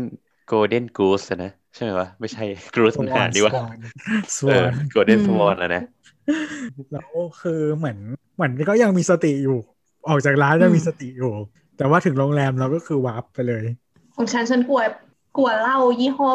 [0.51, 2.43] golden goose อะนะ ใช่ไหมวะ ไม่ใช่
[2.75, 3.53] goose มันหาดีวะ
[4.35, 5.83] สเอวอน golden อืม swan อะนะ
[6.91, 7.09] แล้ว
[7.41, 7.97] คือเหมือน
[8.35, 9.57] เหมือนก็ยังมีสติอยู่
[10.07, 11.33] ออกจากร้านยังมีสติอยู่
[11.77, 13.65] แต่ว่าถึงโรงแรมเราก็คือวาร์ปไปเลย
[14.15, 14.81] ของฉันฉันกลัว
[15.37, 16.29] กลัวเหล้ายี่ห้อ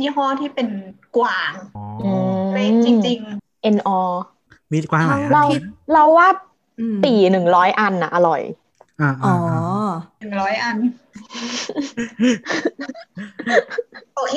[0.00, 0.68] ยี่ห้อที่เป็น
[1.16, 3.18] กวางอ๋ออืมเลยจริง
[3.62, 3.90] เอ็นอ
[4.72, 5.58] มีกว้างหลายอันเราที่
[5.92, 6.28] เราว่า
[6.80, 8.42] อืมปีหนึ่งร้อยอันน่ะอร่อย
[9.00, 9.73] อ่าอ๋อๆ
[10.20, 10.76] หนึ่งร้อยอัน
[14.16, 14.36] โอเค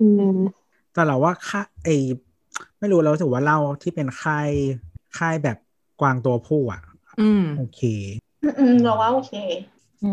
[0.00, 0.38] อืม
[0.92, 1.88] แต่เราว่าค่าไอ
[2.78, 4.50] ไม่รู้เราถือว่าเหล้าที่เป็นค่าย
[5.18, 5.56] ค่ายแบบ
[6.00, 6.80] กวางตัวผู้อะ
[7.20, 7.80] อืมโอเค
[8.60, 9.32] อืมเราว่าโอเค
[10.04, 10.12] อื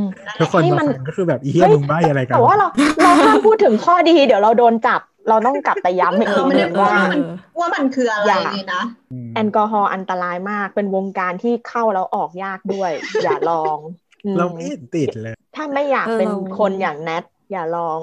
[0.00, 2.66] มนั่นแหทุกละคนให้มามันฟังก็คือแบบอีเหี้ยเฮ้ยมึงใบ้อะไรกันแต่ว่าเรา
[3.02, 7.22] เราห้ามพูดถึงข้อดี เดี๋ยวเราโดนจับ เราต้องกลับไปย้ำอีกทีเราไม่หได้นึ่งพูดว่าว่ามัน
[7.60, 12.90] ว่ามันคืออะไรอย่าเลยนะอืมแอลกอฮอล์อันตรายมากเป็นวงการที่เข้าแล้วออกยากด้วย
[13.24, 13.78] อย่าลอง
[14.24, 17.98] อืมเราไม่เห็นติดเลย ถ้าไม่อยากเออเป็นเราคนอย่างแนทอย่าลอง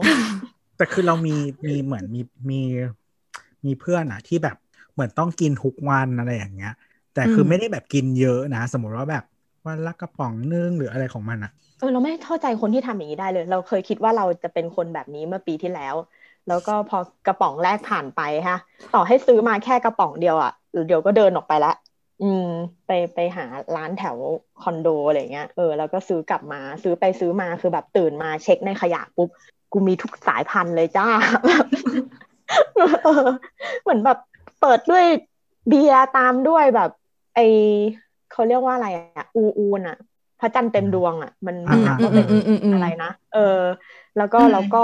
[0.78, 1.36] แต่คือเรามี
[1.68, 2.62] มีเหมือนมีมี
[3.66, 4.58] มีเพื่อนอะที่แบบ
[4.94, 6.74] เหมือนต้องกินทุกวันอะไรอย่างเงี้ย
[7.14, 9.24] แต่คือไม่ได้แบบกินเยอะนะ สมมติว่าแบบ
[9.66, 15.96] วันละกระป๋องนึงหรืออะไรของมันอะเออเราไม่เข้าใจคนที่ทำอย่างนี้ได้เลย เราเคยคิดว่าเราจะเป็นคนแบบนี้เมื่อปีที่แล้ว
[16.50, 18.60] แล้วก็พอกระป๋องแรกผ่านไปฮะ
[18.94, 20.52] ต่อให้ซื้อมาแค่กระป๋องเดียวอะ่ะ
[20.88, 21.74] เดี๋ยวก็เดินออกไปละ
[22.24, 22.48] อืม
[22.88, 24.16] ไปไปหาร้านแถว
[24.62, 29.30] คอนโดอะไรเงี้ยเออแล้วก็ซื้อกลับมาซื้อไปซื้อมาคือแบบตื่นมาเช็คในขยะปุ๊บ
[29.72, 31.08] กูมีทุกสายพันธุ์เลยจ้า
[31.48, 31.66] แบบ
[33.04, 33.28] เออ
[33.82, 34.18] เหมือนแบบ
[34.62, 35.06] เปิดด้วย
[35.68, 36.90] เบียร์ตามด้วยแบบ
[37.36, 37.40] ไอ
[38.32, 38.88] เขาเรียกว่าอะไร
[39.18, 39.98] อะอูอูนอะ
[40.40, 43.60] พระจันทร์เต็มดวงอะมันอ่ามันอ่าก็เป็นอืมอืมอืมอะไรนะเออ
[44.18, 44.84] แล้วก็อืมแล้วก็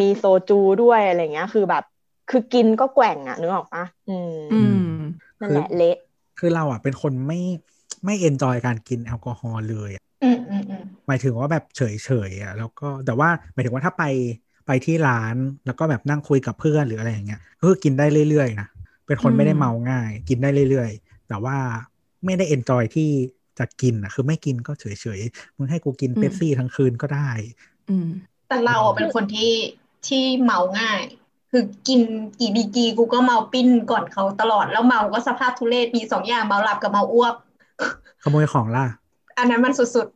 [0.00, 1.84] มีโซจูด้วยอะไรเงี้ย คือแบบ
[2.30, 4.92] คือกินก็แกว่งอะนึกออกปะอืมอืม
[5.40, 5.96] นั่นแหละเละ
[6.38, 7.40] คือเราอะเป็นคนไม่
[8.04, 14.04] ไม่ enjoy การกินแอลกอฮอล์เลยอะอืมอืมอืมหมายถึงว่าแบบเฉยเฉยๆอะแล้วก็แต่ว่าหมายถึงว่าถ้าไป
[14.66, 15.36] ไปที่ร้าน
[15.66, 18.68] แล้วก็แบบนั่งคุยกับเพื่อนหรืออะไรอย่างเงี้ยก็คือกินได้เรื่อยๆนะ
[19.06, 21.56] เป็นคนไม่ได้อืมเมาง่าย กินได้เรื่อยๆ แต่ว่า
[22.24, 23.10] ไม่ได้เอนจอยที่
[23.58, 24.84] จะกินอะคือไม่กินก็เฉ
[25.18, 27.30] ยๆมึงให้กูกินอืมเป๊ปซี่ทั้งคืนก็ได้
[27.90, 28.08] อืม
[28.50, 29.52] แต่เราอะเป็นคนที่
[30.08, 31.00] ที่เมาง่าย
[31.50, 32.00] คือกิน
[32.40, 37.34] กี่ดีกรีกูก็เมาปิ้นก่อนเขาตลอดแล้วเมาก็สภาพทุเรศมีสองอย่างเมาหลับกับเมาอ้วก
[38.22, 38.86] ขโมยของล่ะ
[39.38, 40.06] อันนั้นมันสุด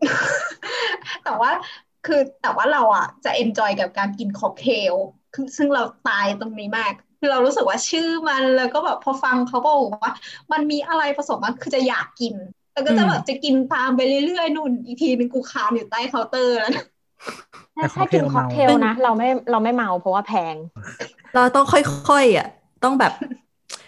[0.57, 1.51] ๆ แต่ว่า
[2.07, 4.95] คือแต่ว่าเราอะจะ enjoy กับการกินค็อกเทล
[5.35, 10.13] คือซึ่งเราตายตรงนี้มากคือเรารู้สึกว่าชื่อมันแล้วก็แบบพอฟังเขาบอกว่า
[10.53, 12.35] มันมีอะไรผสมมันคือจะอยากกิน
[12.73, 16.94] แล้วก็จะแบบจะกินตามไปเรื่อยๆ นู่น อีกทีนึงกูคลานอยู่ใต้เคาน์เตอร์แล้วนะแต่
[17.97, 20.55] ถ้ากินค็ค็ออกกเทเทลลเมานะ เราไม่เราไม่เมาเพราะว่าแพง
[21.35, 22.49] เราต้องค่อยๆอะ
[22.85, 23.13] ต้องแบบ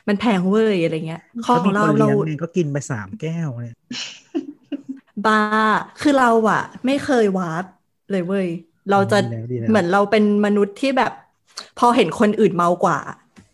[0.08, 3.76] มันแพงเว้ยอะไรเงี้ยขอถ้างมีเราคนเราเลี้ยงเนี่ยก็กินไปสามแก้วเนี่ย
[5.26, 7.64] บาร์คือเราอะ ไม่เคยวาร์ป
[8.10, 8.48] เลยเว้ย
[8.90, 11.12] เราจะดีแล้วดีแล้วเหมือนเราเป็นมนุษย์ที่แบบ
[11.78, 12.98] พอเห็นคนอื่นเมากว่า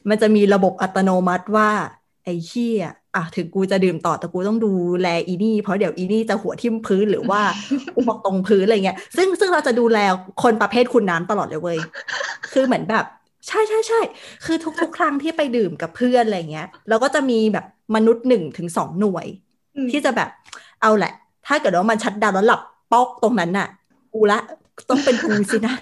[0.09, 1.71] มันจะมีระบบอัตโนมัติว่า
[2.25, 2.85] ไอ้เหี้ย
[3.17, 7.41] อะถึงกูจะดื่มต่อแต่กูต้องดูแลอีนี่ เพราะเดี๋ยวอีนี่จะหัวทิ่มพื้นหรือว่า
[7.99, 9.99] อ้วกตรงพื้นอะไรเงี้ย ซึ่งซึ่งเราจะดูแล
[10.43, 11.79] คนประเภทคุณน้ำตลอดเลยเว้ย
[12.53, 13.05] คือเหมือนแบบ
[13.49, 14.01] ใช่ใช่ใช่
[14.45, 19.27] คือทุกๆ ครั้งที่ไปดื่มกับเพื่อนอะไรเงี้ยเราก็จะมีแบบมนุษย์หนึ่งถึงสองหน่วย
[19.77, 20.29] อืมที่จะแบบ
[20.83, 21.13] เอาแหละ
[21.47, 22.61] ถ้าเกิดว่ามันชัดดาวน์แล้วหลับ
[22.93, 23.69] ป๊อกตรงนั้นน่ะ
[24.15, 24.39] กูละ
[24.91, 25.75] ต้องเป็นกูสินะ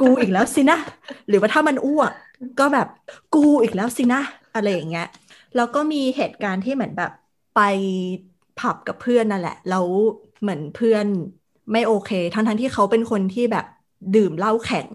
[0.00, 0.78] กูอีกแล้วสินะ
[1.28, 2.10] หรือว่าถ้ามันอ้วก
[2.60, 2.86] ก็แบบ
[3.34, 4.20] กูอีกแล้วสินะ
[4.54, 5.06] อะไรอย่างเงี้ย
[5.54, 7.10] แล้วก็มีเหตุการณ์ที่เหมือนแบบ
[7.52, 7.58] ไป
[8.56, 9.88] ผับกับเพื่อนนั่นแหละ แล้ว
[10.40, 11.06] เหมือนเพื่อน
[11.72, 13.64] ไม่โอเค ทั้งทั้งๆที่เขาเป็นคนที่แบบ
[14.12, 14.88] ดื่มเหล้าแข็ง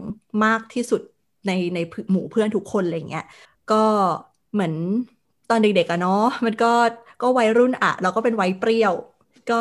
[0.44, 1.02] มากที่สุด
[1.46, 1.78] ในใน
[2.12, 3.24] หมู่เพื่อนทุกคนอะไรเงี้ย
[3.72, 3.76] ก็
[4.54, 4.74] เหมือน
[5.48, 6.12] ตอนเด็กๆอะเนาะ
[6.46, 6.68] มันก็
[7.22, 8.94] ก็วัยรุ่นอะเราก็เป็นวัยเปรี้ยว
[9.48, 9.56] ก็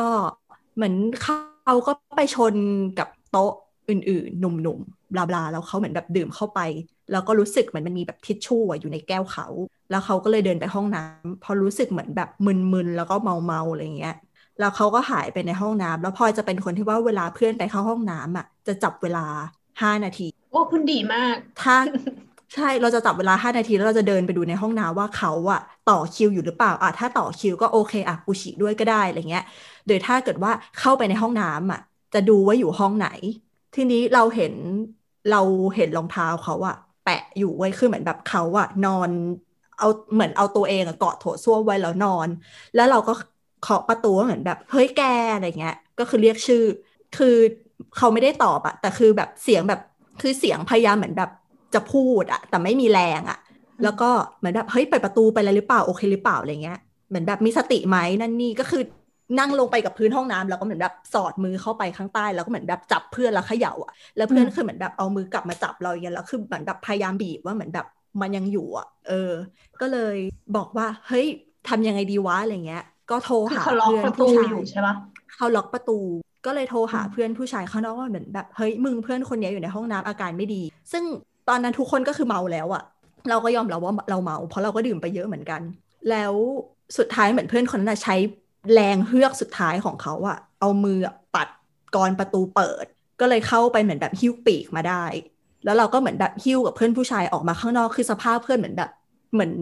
[0.74, 2.56] เหมือนเขาก็ไปชน
[2.96, 3.50] กับโต๊ะ
[3.88, 6.60] อื่นๆ หนุ่มๆ บลาบลาแล้วเขาเหมือนแบบดื่มเข้าไป
[7.10, 9.46] แล้วก็รู้สึกเหมือนมันมีแบบทิชชู่อะอยู่ในแก้วเขา
[9.90, 14.12] แล้วเขาก็เลยเดินไปห้องน้ำพอรู้สึกเหมือนแบบมึนๆแล้วก็เมาๆอะไรเงี้ย
[14.58, 19.20] แล้วเขาก็หายไปในห้องน้ำแล้วพลอยจะเป็นคนที่ว่าเวลาเพื่อนไปเข้าห้องน้ำอะจะจับเวลา
[19.82, 21.74] ห้านาที โอ้คุณดีมากถ้า
[22.54, 29.42] ใช่เราจะจับเวลาห้านาทีแล้วเราจะเดินไปดูในห้องน้ำว่าเขาอะต่อคิวอยู่หรือเปล่าอะถ้าต่อคิวก็โอเคอะกูฉี่ด้วยก็ได้อะไรเงี้ย
[29.86, 31.80] หรือถ้าเกิดว่าเข้าไปในห้องน้ำอะ
[32.12, 33.06] จะดูว่าอยู่ห้องไหน
[33.74, 34.54] ทีนี้เราเห็น
[35.30, 35.40] เรา
[35.74, 39.10] เห็นรองเท้าเขาอะแปะอยู่ไว้คือเหมือนแบบเขาอะนอน
[39.78, 42.28] เอาเหมือนเอาตัวเองอะเกาะโถส้วมไว้แล้วนอน
[42.74, 43.12] แล้วเราก็
[43.60, 45.00] เคาะประตูเหมือนแบบเฮ้ยแก
[45.32, 46.58] อะไรเงี้ย ก็คือเรียกชื่อ
[47.12, 47.26] คือ
[47.96, 49.80] เขาไม่ได้ตอบอะแต่คือแบบเสียงแบบ
[50.20, 51.30] คือเสียงพยายามเหมือนแบบ
[51.74, 53.36] จะพูดอะแต่ไม่มีแรงอะ
[53.82, 56.76] แล้วก็เหมือนแบบเฮ้ยเปิดประตูไปแล้วหรือเปล่าโอเคหรือเปล่าอะไรเงี้ย
[57.08, 58.80] เหมือนแบบมีสติไหมนั่นนี่ก็คือ
[59.38, 67.86] นั่งลงไปกับพื้นห้องน้ำแล้วก็เหมือนแบบสอดมือเข้าไปข้างใต้ แล้วก็เหมือนแบบจับเพื่อนแล้วเขย่าอะแล้วเพื่อนอืมคือเหมือนแบบเอามือกลับมาจับเราอย่างเงี้ยแล้วคือเหมือนแบบพยายามบีบว่าเหมือนแบบ
[68.20, 69.12] มันยังอยู่อะ เออ
[69.80, 70.16] ก็เลย
[70.56, 71.26] บอกว่า เฮ้ย
[71.64, 74.94] ทำยังไงดีวะอะไรเงี้ย ก็โทรคือหาเขาล็อกเพื่อนประตูผู้ชาอยู่ยใช่ปะ
[75.34, 75.98] เขาล็อกประตู
[76.44, 80.62] ก็เลยโทรหาอืมเพื่อนผู้ชายข้างนอกว่าเหมือนแบบเฮ้ยมึงเพื่อนคนเนี้ยอยู่ในห้องน้ำอาการไม่ดี
[80.92, 81.04] ซึ่ง
[81.48, 82.82] ตอนนั้นทุกคนก็คือเมาแล้วอะ
[83.28, 85.62] เราก็ยอมรับว่าเราเมา เพราะเราก็ดื่มไปเยอะเหมือนกัน
[86.08, 86.34] แล้ว
[86.98, 88.14] สุดท้ายเหมือนเพื่อนคนนั้นนะใช้
[88.72, 91.48] แรงเฮือกสุดท้ายของเขาอะเอามืออะปัด
[91.94, 92.86] กรอนประตูเปิด
[93.20, 95.04] ก็เลยเข้าไปเหมือนแบบหิ้วปีกมาได้
[95.64, 98.90] แล้วเราก็เหมือนแบบหิ้วกับเพื่อนผู้ชายออกมาข้างนอกคือสภาพเพื่อนเหมือนแบบ
[99.32, 99.52] เหมือน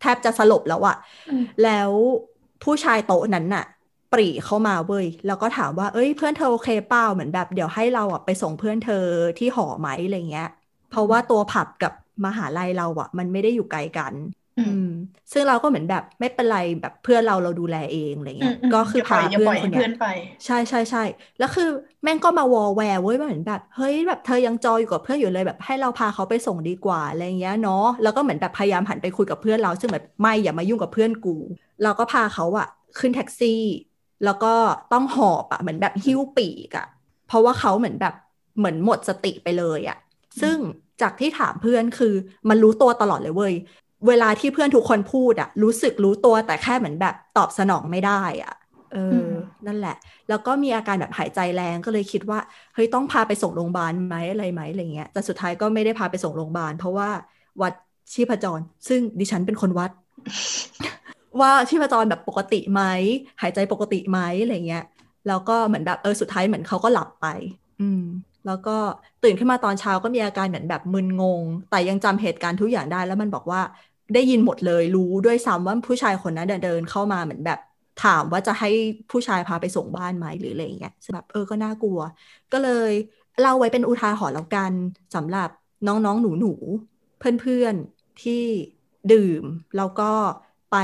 [0.00, 0.96] แทบจะสลบแล้วอะ
[1.26, 1.92] อืมแล้ว
[2.64, 3.64] ผู้ชายโต๊ะนั้นน่ะ
[4.12, 8.94] ปรีเข้ามาเว้ยแล้วก็ถามว่า เอ้ยเพื่อนเธอโอเคเปล่าเหมือนแบบเดี๋ยวให้เราอะไปส่งเพื่อนเธอ
[9.38, 10.44] ที่หอไหมอะไรเงี้ย
[10.88, 11.92] เพราะว่าตัวผับกับ
[12.26, 14.14] มหาลัยเราอะมันไม่ได้อยู่ไกลกัน
[14.58, 14.84] อืมอืม
[15.32, 20.04] ซึ่งเราก็เหมือนแบบไม่เป็นไรแบบเพื่อนเราเราดูแลเองอะไรอืเงี้มยอืมก็คืออย่าปล่พาอยอย่าเพื่ปอล่นอยคนให้เนี้เพื่ยอนไป
[20.46, 21.00] ใช่ใช่ใช่
[21.38, 21.64] แล้วคือ
[22.04, 31.30] แม่งก็มาวอลแวร์เว้ยว่าเหมือนแบบเฮ้ยแบบเธอยังจอยอยู่กับเพื่อนอยู่เลยแบบให้เราพาเขาไปส่งดีกว่าอะไรเงี้ยเนาะแล้วก็เหมือนแบบพยายามหันไปคุยกับเพื่อนเรา ซึ่งแบบไม่อย่ามายุ่งกับเพื่อนกู
[31.82, 32.66] เราก็พาเขาอะ
[32.98, 33.48] ขึ้นแท็กซี่
[34.24, 34.54] แล้วก็
[34.92, 36.86] ต้องหอบอะเหมือนแบบหิ้วปีกอะ
[37.26, 38.14] เพราะว่าเขาเหมือนแบบ
[38.58, 39.96] เหมือนหมดสติไปเลยอะ
[40.40, 40.58] ซึ่ง
[41.00, 42.14] จากที่ถามเพื่อนคือ
[42.48, 43.54] มันรู้ตัวตลอดเลยเว้ย
[44.06, 48.54] เวลาที่เพื่อนทุกคนพูดอะรู้สึกรู้ตัวแต่แค่เหมือนแบบตอบสนองไม่ได้อะ
[48.92, 49.30] เอออม
[49.66, 49.96] นั่นแหละ
[50.28, 52.38] แล้วก็มีอาการแบบหายใจแรงก็เลยคิดว่า
[52.74, 57.08] เฮ้ย ต้องพาไปส่งโรงพยาบาลไหมอะไรไหมอะไรเงี้ย แต่สุดท้ายก็ไม่ได้พาไปส่งโรงพยาบาล เพราะว่า
[57.62, 57.72] วัด
[58.14, 59.90] ชีพจร ซึ่งดิฉันเป็นคนวัด
[61.40, 62.82] ว่าชีพจรแบบปกติไหม
[63.42, 64.84] หายใจปกติไหมอะไรเงี้ย
[65.26, 67.26] แล้วก็เหมือนแบบเออสุดท้ายเหมือนเขาก็หลับไป
[67.80, 68.02] อืม
[68.48, 68.76] แล้วก็
[69.22, 73.60] ตื่นขึ้นมาตอนเช้าก็มีอาการเหมือนแบบมึนงง แต่ยังจำเหตุการณ์ทุกอย่างได้ แล้วมันบอกว่า
[74.14, 77.58] ได้ยินหมดเลยรู้ด้วยซ้ำว่าผู้ชายคนนั้นเดินเข้ามาเหมือนแบบ
[78.04, 78.68] ถามว่าจะให้
[79.10, 81.98] ผู้ชายพาไปส่งบ้านไหมหรืออะไรอย่างเงี้ยแบบเออก็น่ากลัว
[82.52, 82.92] ก็เลย
[83.40, 84.72] เล่าไว้เป็นอุทาหรณ์แล้วกัน
[85.14, 85.48] สำหรับ
[85.86, 88.42] น้องๆหนูๆเพื่อนๆที่
[89.12, 89.44] ดื่ม
[89.76, 90.10] แล้วก็
[90.70, 90.76] ไป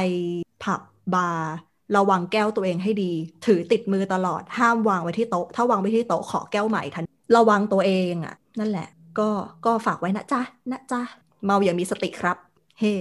[0.62, 0.80] ผับ
[1.14, 1.50] บาร์
[1.96, 3.12] ระวังแก้วตัวเองให้ดี
[3.46, 7.04] ถือติดมือตลอดห้ามวางไว้ที่โต๊ะ ถ้าวางไว้ที่โต๊ะขอแก้วใหม่ทัน
[7.36, 9.28] ระวังตัวเองอะ นั่นแหละ ก็
[9.66, 11.00] ก็ฝากไว้นะจ๊ะนะจ๊ะ
[11.44, 12.36] เมาอย่างมีสติครับ
[12.80, 12.94] เฮ้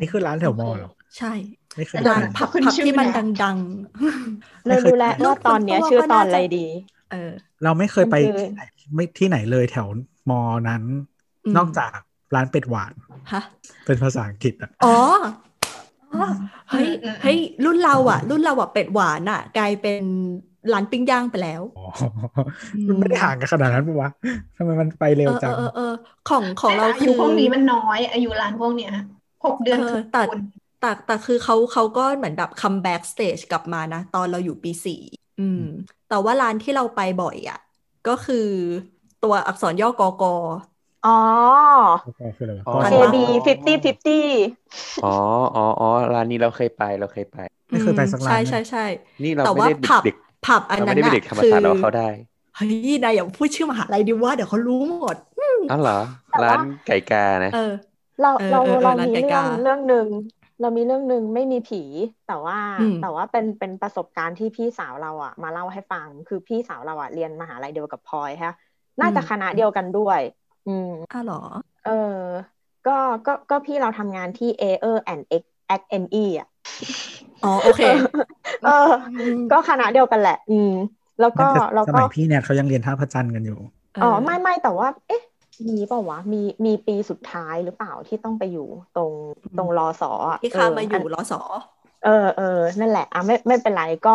[0.00, 1.32] นี่คือร้านแถวมอเหรอ ใช่
[1.78, 3.56] นี่คือร้านผับขึ้นผับชื่อที่มันแล้วดัง
[4.66, 7.30] เลยรู้แล้วว่าตอนเนี้ยชื่อตอนอะไรดีๆเออ
[7.64, 8.62] เราไม่เคยไปมันคือที่ไหน
[8.94, 9.88] ไม่ที่ไหนเลยแถว
[10.30, 10.82] มอนั้น
[11.46, 11.96] อืมนอกจาก
[12.34, 12.92] ร้านเป็ดหวาน
[13.32, 13.42] ฮะ
[13.86, 14.96] เป็นภาษาอังกฤษอะอ๋อ
[16.12, 16.24] อ๋อ
[16.70, 20.02] เฮ้ยอืมอืมเฮ้ยรุ่นเราอะ รุ่นเราอะเป็ดหวานอะ กลายเป็น
[20.72, 21.80] ร้านปิ้งย่างไปแล้วอ๋อ
[22.72, 24.10] อืมมันไม่ได้ห่างกันขนาดนั้นปะวะ
[24.56, 25.82] ทำไมมันไปเร็เอวอจังเออเออ
[26.24, 28.90] ของของเราอาคืยุอพวกนี้มันน้อย อายุร้านพวกเนี้ย
[29.42, 30.38] หกเดือนเออคือแต่คุณ
[30.78, 34.94] แต่แต่คือเขาเขาก็เหมือนแบบคัมแบ็กสเตจกลับมานะ ตอนเราอยู่ปีสี่
[35.38, 35.58] อืม
[36.06, 37.58] แต่ว่าร้านที่เราไปบ่อยอะ
[38.04, 38.36] ก็คือ
[39.20, 40.28] ตัวอักษรย่อกอกอ
[41.04, 41.10] อ๋อ
[42.04, 44.22] ก็คืออะไรวะอ๋อก้อน KB หิน50 50
[45.00, 45.08] อ๋อ
[45.54, 47.36] อ๋ออ๋อร้านนี้เราเคยไปเราเคยไป
[47.70, 48.80] ไม่เคยไปสักร้านใช่เลยใช่ใช่
[49.22, 52.08] นี่เราแต่ไม่ว่าได้ผับเด็ก ผับอันเรานั้ไม่นได้เป็นน่ะเด็กธรรมคือศาสตร์เราเข้าได้
[52.54, 55.16] เฮ้ยนายอย่าพูดชื่อมหาลัยดิว่าเดี๋ยวเขารู้หมด
[55.70, 55.98] อ๋อเหรอ
[56.30, 57.58] แต่ว่าร้านไก่กานะเออ
[58.20, 60.08] เราเออเราเออเออเราร้านมีไก่เรื่กาองเรื่องหนึ่ง
[60.60, 61.82] เรามีเรื่องหนึ่งไม่มีผี
[62.26, 68.52] แต่ว่าอืมแต่ว่าเป็นเป็นประสบการณ์ที่พี่สาวเราอะมาเล่าให้ฟัง คือพี่สาวเราอะเรียนมหาลัยเดียวกับพลอยฮะ
[69.00, 70.20] น่าจะคณะเดียวกันด้วย
[70.66, 71.42] อืมอ้าวเหรอ
[71.86, 72.18] เออ
[72.86, 75.42] ก็ก็ก็พี่เราทำงานที่ A E and X
[75.78, 76.48] X N E อะ
[77.42, 77.80] อ๋อโอเค
[78.60, 78.70] เออ
[79.50, 80.68] ก็คณะเดียวกันแหละ อืม
[81.18, 83.58] แล้วก็นั่นคือแล้วสก็มัยพี่เนี่ยเขายังเรียนท่าพระจันทร์กันอยู่
[84.00, 85.22] อ๋อไม่ไม่แต่ว่า เอ๊ะ
[85.68, 86.36] มีเปล่าวะมี
[86.66, 88.62] มีปีสุดท้ายหรือเปล่าที่ต้องไปอยู่
[88.92, 89.12] ตรง
[89.54, 91.40] ตรงรอสออะที่ข้ามเมาอยู่รอสอ
[92.00, 92.44] เออเออ
[92.80, 94.10] นั่นแหละอะไม่ไม่เป็นไรก็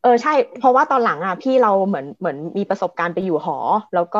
[0.00, 3.54] เออใช่ เพราะว่าตอนหลังอะพี่เราเหมือนเหมือนมีประสบการณ์ไปอยู่หอ
[3.92, 4.18] แล้วก็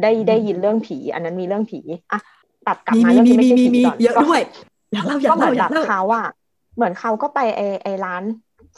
[0.00, 1.78] ได้ได้ยินเรื่องผี อันนั้นมีเรื่องผี
[2.10, 2.18] อะ
[2.64, 4.40] ตัดกลับมีมามีเรื่องมีที่ไม่มีใช่ผีก่อนมีเยอะก็ด้วย
[4.92, 6.24] อยากเล่าอยาก็กเหมืเล่าอนอแบยากบเล่าเขาอะ
[6.80, 8.22] เหมือนเขาก็ไปไอไอร้าน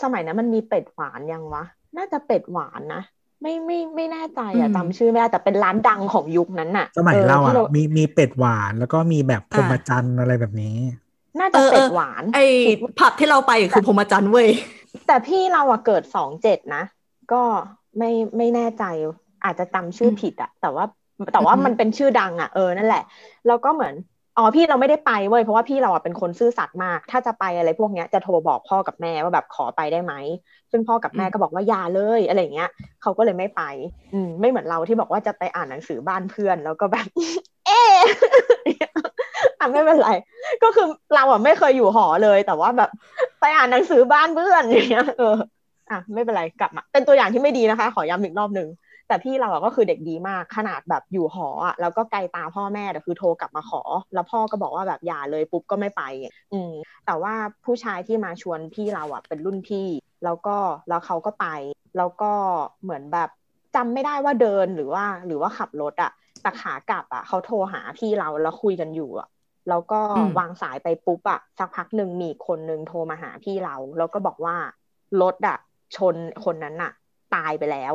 [0.03, 1.65] สมัยนั้นมันมีเป็ดหวานยังวะ
[1.97, 3.03] น่าจะเป็ดหวานนะ
[3.43, 10.77] ไม่ไม่ไม่แน่ใจอะอืมจำชื่อไม่ได้แต่เป็นร้านดังของยุคนั้นน่ะ สมัยออเราที่อะมีมีเป็ดหวานแล้วก็มีแบบพรหมจันทร์อะไรแบบนี้
[11.41, 12.39] น่าเอจะอเอเป็อดหวาน ไอ
[12.99, 14.49] ผับที่เราไปคือพรหมจันทร์เว้ย
[15.07, 16.83] แต่พี่เราอะเกิดสองเจ็ดนะ
[17.33, 17.43] ก็
[17.99, 18.85] ไม่ไม่แน่ใจ
[19.45, 20.85] อาจจะจำชื่อผิดอะแต่ว่า
[21.33, 23.03] แต่ว่าอือฮึมันเป็นชื่อดังอะเออนั่นแหละ
[23.47, 23.95] แล้วก็เหมือน
[24.37, 30.13] อ๋อพี่เราไม่ได้ไปเว้ยเพราะว่าพี่เราอะเป็นคนซื่อสัตย์มาก ถ้าจะไปอะไรพวกเนี้ยจะโทรบอกพ่อกับแม่ว่าแบบขอไปได้ไหม
[30.71, 32.71] ซึ่งพ่อกับแม่ก็บอกว่าอย่าเลยอะไรเงี้ย
[33.03, 33.63] เขาก็เลยไม่ไป
[34.15, 37.07] อืมไม่เหมือนเราที่บอกว่าจะไปอ่านหนังสือบ้านเพื่อน แล้วก็แบบ
[37.67, 37.99] เอ๊ะ
[39.59, 40.11] อะไม่เป็นไร
[40.63, 42.91] ก็คือเราอะไม่เคยอยู่หอเลย แต่ว่าแบบ
[43.41, 45.37] ไปอ่านหนังสือบ้านเพื่อนอย่างเงี้ยเออ
[45.91, 48.69] อะไม่เป็นไรกลับมาเป็นตัวอย่างที่ไม่ดีนะคะ ขอย้ำอีกรอบหนึ่ง
[49.13, 53.83] แต่พี่เราอะก็คือเด็กดีมากขนาดแบบอยู่หออะแล้วก็ไกลตาพ่อแม่แต่คือโทรกลับมาขอ
[54.15, 56.03] แล้วพ่อก็บอกว่าแบบอย่าเลยปุ๊บก็ไม่ไป
[56.53, 56.73] อืม
[57.07, 57.35] แต่ว่า
[57.65, 59.89] ผู้ชายที่มาชวนพี่เราอะเป็นรุ่นพี่
[60.25, 60.57] แล้วก็
[60.89, 61.47] แล้วเขาก็ไป
[61.97, 62.33] แล้วก็
[62.83, 63.29] เหมือนแบบ
[63.75, 66.11] จำไม่ได้ว่าเดินหรือว่าหรือว่าขับรถอะ
[66.43, 69.29] แต่ขากลับอะเขาโทรหาพี่เราแล้วคุยกันอยู่อะ
[69.69, 74.57] แล้วก็อืมวางสายไปปุ๊บอะสักพักหนึ่งมีอีกคนนึงโทรมาหาพี่เรา แล้วก็บอกว่า
[75.21, 75.59] รถอะ
[75.97, 76.93] ชนคนนั้นอะ
[77.35, 77.95] ตายไปแล้ว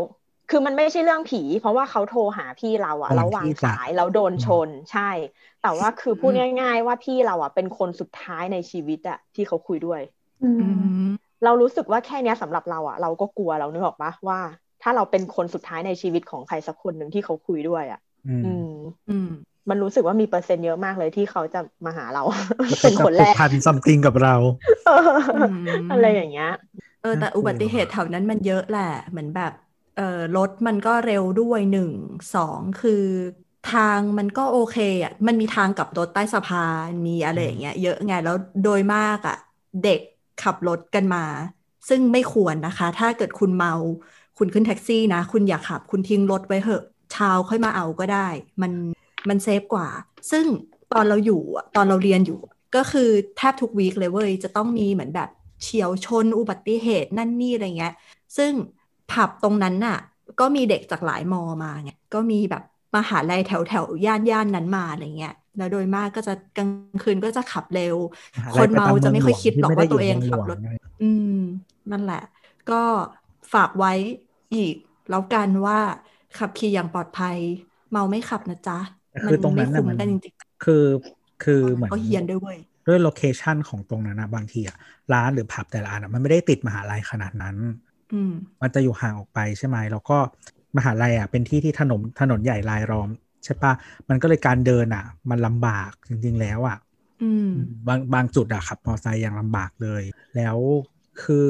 [0.49, 5.09] คือมันไม่ใช่เรื่องผี เพราะว่าเขาโทรหาพี่เราอะก่อนแล้ววางที่จะสายแล้วโดนชนใช่
[5.61, 10.01] แต่ว่าคือพูดอืมง่าย ๆ ว่าพี่เราอะเป็นคนสุดท้ายในชีวิตอะที่เขาคุยด้วย
[10.43, 10.81] อืมอืม
[11.43, 14.39] เรารู้สึกว่าแค่เนี้ยสำหรับเราอะเราก็กลัวเรานึกออกปะว่า
[14.81, 18.65] ถ้าเราเป็นคนสุดท้ายในชีวิตของใครสักคนหนึ่งที่เขาคุยด้วยอะอืมอืม
[19.09, 19.27] อืม
[19.69, 22.23] มันรู้สึกว่ามีเปอร์เซ็นต์เยอะมากเลยที่เขาจะมาหาเรา
[22.67, 24.35] แล้วเป็นก็คนจะแรผูกกพันซัมติงกับเรา
[25.31, 25.39] เออ
[25.81, 26.45] มอะไรอย่างเงี้ย
[27.01, 29.51] เออแต่น่ากลัวอุบัติเหตุแถวนั้นมันเยอะแหละเหมือนแบบ
[29.97, 31.91] เออรถมันก็เร็วด้วยหนึ่ง
[32.35, 33.03] สองคือ
[33.71, 39.37] ทางมันก็โอเคอะมันมีทางกลับรถใต้สะพานมีอะไรอย่างเงี้ยเยอะไงแล้วโดยมากอะ
[39.83, 39.99] เด็ก
[40.43, 41.25] ขับรถกันมา
[41.89, 43.73] ซึ่งไม่ควรนะคะ ถ้าเกิดคุณเมา
[44.37, 48.27] คุณขึ้นแท็กซี่นะ คุณอย่าขับ คุณทิ้งรถไว้เถอะเช้าค่อยมาเอาก็ได้
[48.61, 48.71] มัน
[49.29, 49.87] มันเซฟกว่า
[50.31, 50.45] ซึ่ง
[50.93, 52.39] ตอนเราอยู่อะตอนเราเรียนอยู่
[52.75, 55.29] ก็คือแทบทุกวีคเลยเว้ยจะต้องมีเหมือนแบบ
[55.63, 57.93] เฉียวชนอุบัติเหตุนั่นนี่อะไรเงี้ย
[58.37, 58.51] ซึ่ง
[59.07, 59.93] ผับตรงนั้นน่ะ
[60.39, 62.61] ก็มีเด็กจากหลายมอมาไงก็มีแบบ
[62.95, 67.97] มหาลัยแถวแถวย่านย่านนั้นมาอะไรเงี้ยแล้วโดยมากก็จะกลางคืนก็จะขับเร็ว
[68.51, 70.59] คนเมาจะไม่ค่อยคิดหรอกว่าตัวเองขับรถ
[70.99, 71.25] อืม
[71.91, 72.15] นั่นแหละ
[72.67, 72.75] ก็
[73.53, 73.89] ฝากไว้
[74.53, 74.73] อีก
[75.07, 75.77] แล้วกันว่า
[76.35, 77.39] ขับขี่อย่างปลอดภัย
[77.89, 78.75] เมาไม่ขับนะจ๊ะ
[79.25, 80.73] คือตรงนั้นไม่น่ะคุ้มมันกันจริงคือ
[81.39, 84.77] คือๆเหมือนก็เฮียนด้วยเว้ยด้วยโลเคชันของตรงนั้นนะบางทีอะ
[85.13, 87.86] ร้านหรือผับแต่ละอันอะมันไม่ได้ติดมหาลัยขนาดนั้นอื
[88.29, 88.31] ม
[88.61, 90.17] มันจะอยู่ห่างออกไปใช่ไหมแล้วก็
[90.77, 93.09] มหาลัยอะเป็นที่ที่ถนนถนนใหญ่รายล้อม
[93.45, 93.73] ใช่ปะ
[94.09, 96.77] มันก็เลยการเดินอะ มันลำบากจริง ๆ แล้วอะ
[97.23, 97.51] อืม
[97.87, 100.03] บางบางจุดอะขับมอเตอร์ไซค์ยังลำบากเลย
[100.35, 100.57] แล้ว
[101.23, 101.47] คือ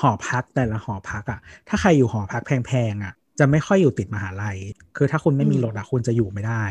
[0.00, 4.58] หอพักแต่ละหอพักอะถ้าใครอยู่หอพักแพงๆอะจะไม่ค่อยอยู่ติดมหาลัย
[4.96, 6.64] คือถ้าคุณไม่มีรถอะคุณจะอยู่ไม่ได้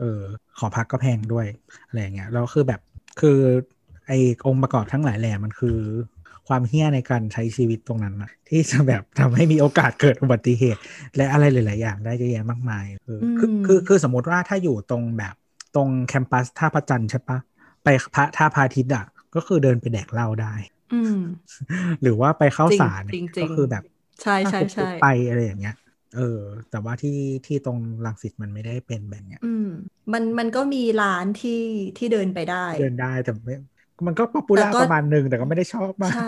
[0.00, 0.20] เออ
[0.58, 1.46] หอพักก็แพงด้วย
[1.86, 2.80] อะไรอย่างเงี้ยแล้วคือแบบ
[3.20, 3.38] คือ
[4.06, 4.12] ไอ
[4.46, 5.78] องค์ประกอบทั้งหลายแหล่มันคือ
[6.50, 10.80] ความเฮี้ยในการใช้ชีวิตตรงนั้นนะที่จะแบบทำให้มีโอกาสเกิดอุบัติเหตุ
[11.16, 15.34] และอะไรหลาย ๆ อย่างได้เยอะแยะมากมายเออคืออืมคือคือสมมติว่าถ้าอยู่ตรงแบบ
[15.74, 17.38] ตรงแคมปัสท่าพระจันทร์ใช่ปะ
[17.84, 20.54] ไปพระท่าพระอาทิตย์อะก็คือเดินไปแดกเหล้าได้
[20.94, 21.20] อืม
[22.02, 23.82] หรือว่าไปเข้าจริงสารเนี่ยจริงๆก็คือแบบ
[24.22, 25.76] ใช่ใช่ถ้าใช่ไปอะไรอย่างเงี้ย
[26.16, 26.40] เออ
[26.70, 29.68] แต่ว่าที่ที่ตรงรังสิตมันไม่ได้เป็นแบบเนี้ย อืม
[30.12, 31.62] มันมันก็มีร้านที่
[31.98, 33.54] ที่เดินไปได้ เดินได้แต่ไม่
[34.06, 36.18] มันก็ป๊อปปูล่าแต่ก็ประมาณหนึ่งแต่ก็ไม่ได้ชอบมากใช่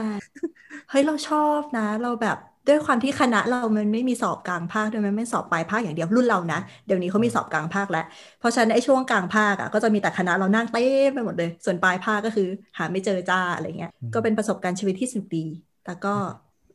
[0.89, 2.37] เฮ้ยเราชอบนะ เราแบบ
[2.69, 6.57] ด้วยความที่คณะเรามันไม่มีสอบกลางภาคด้วยมันไม่สอบปลายภาคอย่างเดียวรุ่นเรานะ
[6.87, 8.01] เดี๋ยวนี้เขามีสอบกลางภาคแล้ว
[8.39, 12.45] เพราะฉะนั้นไอ้ช่วงกลางภาคอะก็จะมีแต่คณะเรานั่งเต้มไปหมดเลย ส่วนปลายภาคก็คือ
[12.79, 15.41] หาไม่เจอจ้าอะไรเงี้ยอืมก็เป็นประสบการณ์ชีวิตที่สนุกดี
[15.83, 16.11] แต่ก็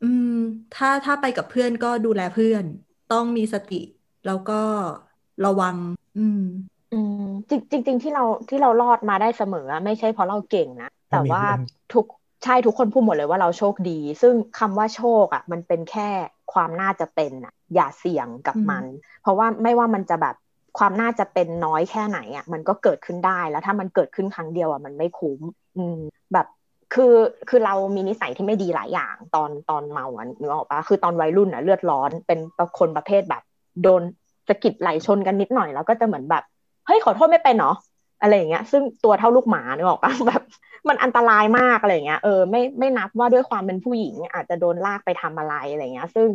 [0.00, 0.26] อืม
[0.72, 2.64] ถ้าถ้าไปกับเพื่อนก็ดูแลเพื่อน
[3.08, 3.74] ต้องมีสติ
[4.24, 4.54] แล้วก็
[5.44, 5.76] ระวัง
[6.16, 6.38] อืม
[6.92, 11.60] อืมจริงจริงๆที่เราที่เรารอดมาได้เสมออะไม่ใช่เพราะเราเก่งนะ แต่ว่ามีเพื่อน
[11.92, 12.06] ทุก
[12.44, 16.08] ใช่ทุกคนพูดหมดเลยว่าเราโชคดี ซึ่งคำว่าโชคอะ มันเป็นแค่
[16.52, 18.84] ความน่าจะเป็นอะ อย่าเสี่ยงกับอืมมัน
[19.20, 20.34] เพราะว่าไม่ว่ามันจะแบบ
[20.78, 25.40] ความน่าจะเป็นน้อยแค่ไหนอะ มันก็เกิดขึ้นได้แล้วถ้ามันเกิดขึ้นครั้งเดียวอะมันไม่คุ้ม
[25.76, 25.98] อืม
[26.32, 26.46] แบบ
[26.94, 27.14] คือ
[27.48, 32.38] คือเรามีนิสัยที่ไม่ดีหลายอย่างตอนตอนเมาอะนึกออกปะคือตอนวัยรุ่นอะเลือดร้อนเป็น
[32.78, 33.42] คนประเภทแบบ
[33.82, 34.02] โดน
[34.48, 36.44] สะกิดไหลชนกันนิดหน่อยแล้วก็จะเหมือนแบบ
[36.88, 37.76] เฮ้ยขอโทษไม่เป็นเนาะ
[38.20, 40.42] อะไรอย่างเงี้ย ซึ่งตัวเท่าลูกหมาเนึกออกปะแบบ
[40.88, 46.28] มันอันตรายมากอะไรอย่างเงี้ยเออไม่ไม่นับว่าด้วยความเป็นผู้หญิง อาจจะโดนลากไปทำอะไรอะไรเงี้ย ซึ่ง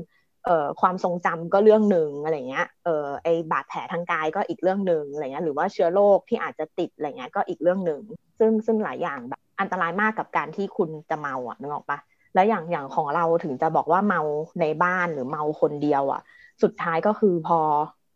[0.46, 8.02] เอ่อความทรงจำก็เรื่องหนึ่งอะไรเงี้ยเออไอบาดแผลทางกายก็อีกเรื่องหนึ่งอะไรเงี้ยหรือว่าเชื้อโรคที่อาจจะติดอะไรเงี้ยก็อีกเรื่องหนึ่ง
[8.40, 12.00] ซึ่งซึ่งหลายอย่างแบบอันตรายมากกับการที่คุณจะเมาอะนึกออกปะ
[12.34, 14.22] แล้วอย่างอย่างของเราถึงจะบอกว่าเมา
[14.62, 16.22] ในบ้านหรือเมาคนเดียวอะ
[16.64, 17.60] สุดท้ายก็คือพอ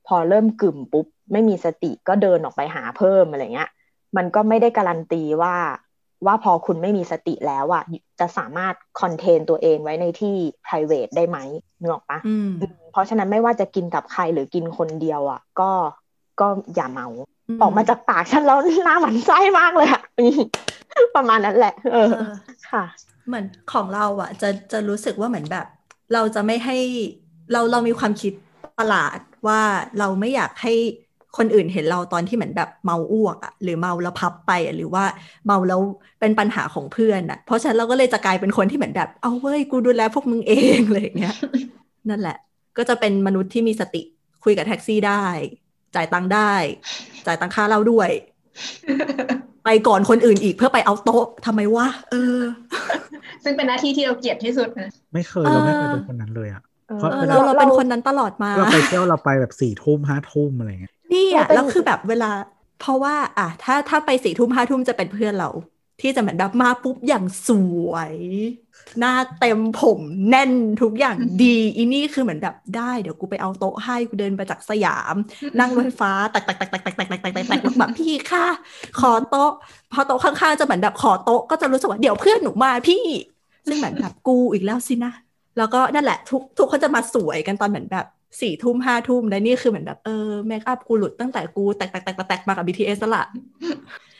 [0.07, 3.69] พอเริ่มกึ่มปุ๊บ ไม่มีสติก็เดินออกไปหาเพิ่มอะไรเงี้ย
[4.17, 5.55] มันก็ไม่ได้การันตีว่า
[6.25, 7.83] ว่าพอคุณไม่มีสติแล้วอะ
[8.19, 10.35] จะสามารถคอนเทนตัวเองไว้ในที่
[10.65, 11.37] private ได้ไหม
[11.79, 12.49] นึกออกปะอืม
[12.91, 15.71] เพราะฉะนั้นไม่ว่าจะกินกับใครหรือกินคนเดียวอะก็
[16.39, 17.07] ก็อย่าเมา
[17.61, 20.01] ออกมาจากปากฉันแล้วหน้าหมันไส้มากเลยอะ
[21.15, 22.33] ประมาณนั้นแหละ เออเออ
[22.71, 22.83] ค่ะ
[23.27, 25.65] เหมือนของเราอะจะจะรู้สึกว่าเหมือนแบบ
[26.13, 26.77] เราจะไม่ให้
[27.51, 28.33] เราเรามีความคิด
[28.79, 29.17] ประหลาด
[29.47, 29.61] ว่า
[29.99, 30.73] เราไม่อยากให้
[31.37, 35.03] คนอื่นเห็นเราตอนที่เหมือนแบบเมาอ้วกอะหรือเมาแล้วพับไปอะหรือว่า
[35.45, 35.81] เมาแล้ว
[36.19, 41.35] เป็นปัญหาของเพื่อนอะเพราะฉะนั้นเราก็เลยจะกลายเป็นคนที่เหมือนแบบเอาเว้ยกูดูแลพวกมึงเองอะไรอย่างเงี้ย
[42.09, 42.37] นั่นแหละ
[42.77, 44.01] ก็จะเป็นมนุษย์ที่มีสติ
[44.43, 45.25] คุยกับแท็กซี่ได้
[45.95, 46.53] จ่ายตังค์ได้
[47.25, 48.09] จ่ายตังค่าเหล้าด้วย
[49.65, 52.41] ไปก่อนคนอื่นอีกเพื่อไปเอาโต๊ะทำไมวะเออ
[53.43, 56.61] ซึ่งเป็นหน้าที่ที่เราเกลียดที่สุดนะไม่เคยเราไม่เคยเออเป็นคนนั้นเลยอะ
[56.99, 62.31] เออเพราะเออวลเราเราเป็นคนนั้นตลอดมาเราไปเที่ยวเราไปแบบสี่ทุ่มห้าทุ่มอะไรเงี้ยนี่อะเราเป็นแล้วคือแบบเวลา
[62.81, 65.49] เพราะว่า อะถ้าถ้าไปสี่ทุ่มห้าทุ่มจะเป็นเพื่อนเรา
[66.01, 67.49] ที่จะเหมือนแบบมาปุ๊บอย่างส
[67.89, 68.13] วย
[68.99, 75.15] หน้าเต็มผมแน่นทุกอย่างดีอีนี่คือเหมือนแบบได้เดี๋ยวกูไปเอาโต๊ะให้กูเดินไปจากสยาม
[75.59, 78.45] นั่งรถไฟฟ้าแตกแตกแตกแตกแตกแตกแตกแตกแตกแตกแล้วแบบพี่ค่ะ
[78.99, 79.51] ขอโต๊ะ
[79.93, 83.03] พอโต๊ะข้างๆจะเหมือนแบบขอโต๊ะก็จะรู้สึกว่าเดี๋ยวเพื่อนหนูมาพี่
[83.67, 85.11] ซึ่งเหมือนแบบกูอีกแล้วสินะ
[85.57, 88.05] แล้วก็นั่นแหละทุกทุกคนจะมาสวยกันตอนเหมือนแบบ
[88.41, 90.11] สี่ทุ่มห้าทุ่มและนี่คือเหมือนแบบเออ
[90.47, 93.23] เมคอัพกูหลุดตั้งแต่กูแตกแตกแตกแตกแตกมากับ BTS แล้วละ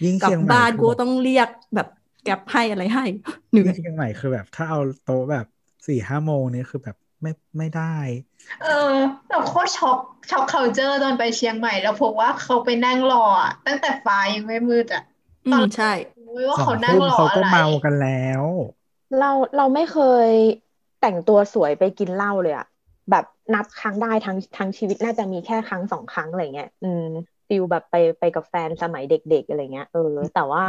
[0.04, 1.88] ยิ่งกลับเชียงใหม่บ้านคือกูแบบต้องเรียกแบบ
[2.24, 3.04] แก็บให้อะไรให้
[3.52, 5.46] เหนื่ยิ่องยเชียงใหม่คือแบบ ถ้าเอาโต๊ะแบบ
[5.88, 7.84] สี่ห้าโมงนี่คือแบบไม่ไม่ได้
[8.60, 8.68] เออ
[9.30, 9.98] เราโคตรช็อก
[10.30, 15.02] ช็อกเคาเจอร์ตอนไปเชียงใหม่แล้วพบว่าเขาไปนั่งรออะตั้งแต่ฟ้ายังไม่มืดอะ
[15.46, 15.86] อืมใช่
[16.26, 18.08] รู้ว่าสอเขางนั่งทุ่มรอเขาอะก็ไรเมากันแล้
[18.44, 18.46] ว
[19.16, 19.94] เราเราไม่เค
[20.30, 20.32] ย
[21.02, 22.66] แต่งตัวสวยไปกินเหล้าเลยอะ
[23.12, 27.04] แบบนับครั้งได้ทั้งทั้งชีวิตน่าจะมีแค่ครั้งสองครั้งอะไรเงี้ย อืม
[27.48, 30.00] ฟิลแบบไปไปกับแฟนสมัยเด็กๆอะไรเงี้ยเออ
[30.34, 30.64] แต่ว่า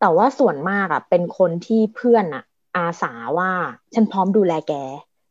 [0.00, 2.42] แต่ว่าส่วนมากอะเป็นคนที่เพื่อนอะ
[2.76, 3.50] อาสาว่า
[3.94, 4.72] ฉันพร้อมดูแลแก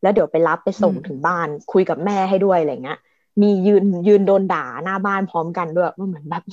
[0.02, 3.00] แล้วเดี๋ยวไปรับไปส่งอืมถึงบ้านคุยกับแม่ให้ด้วยอะไรเงี้ย
[3.42, 6.44] มียืนยืนโดนด่าหน้าบ้านพร้อมกันด้วยว่าเหมือนแบบ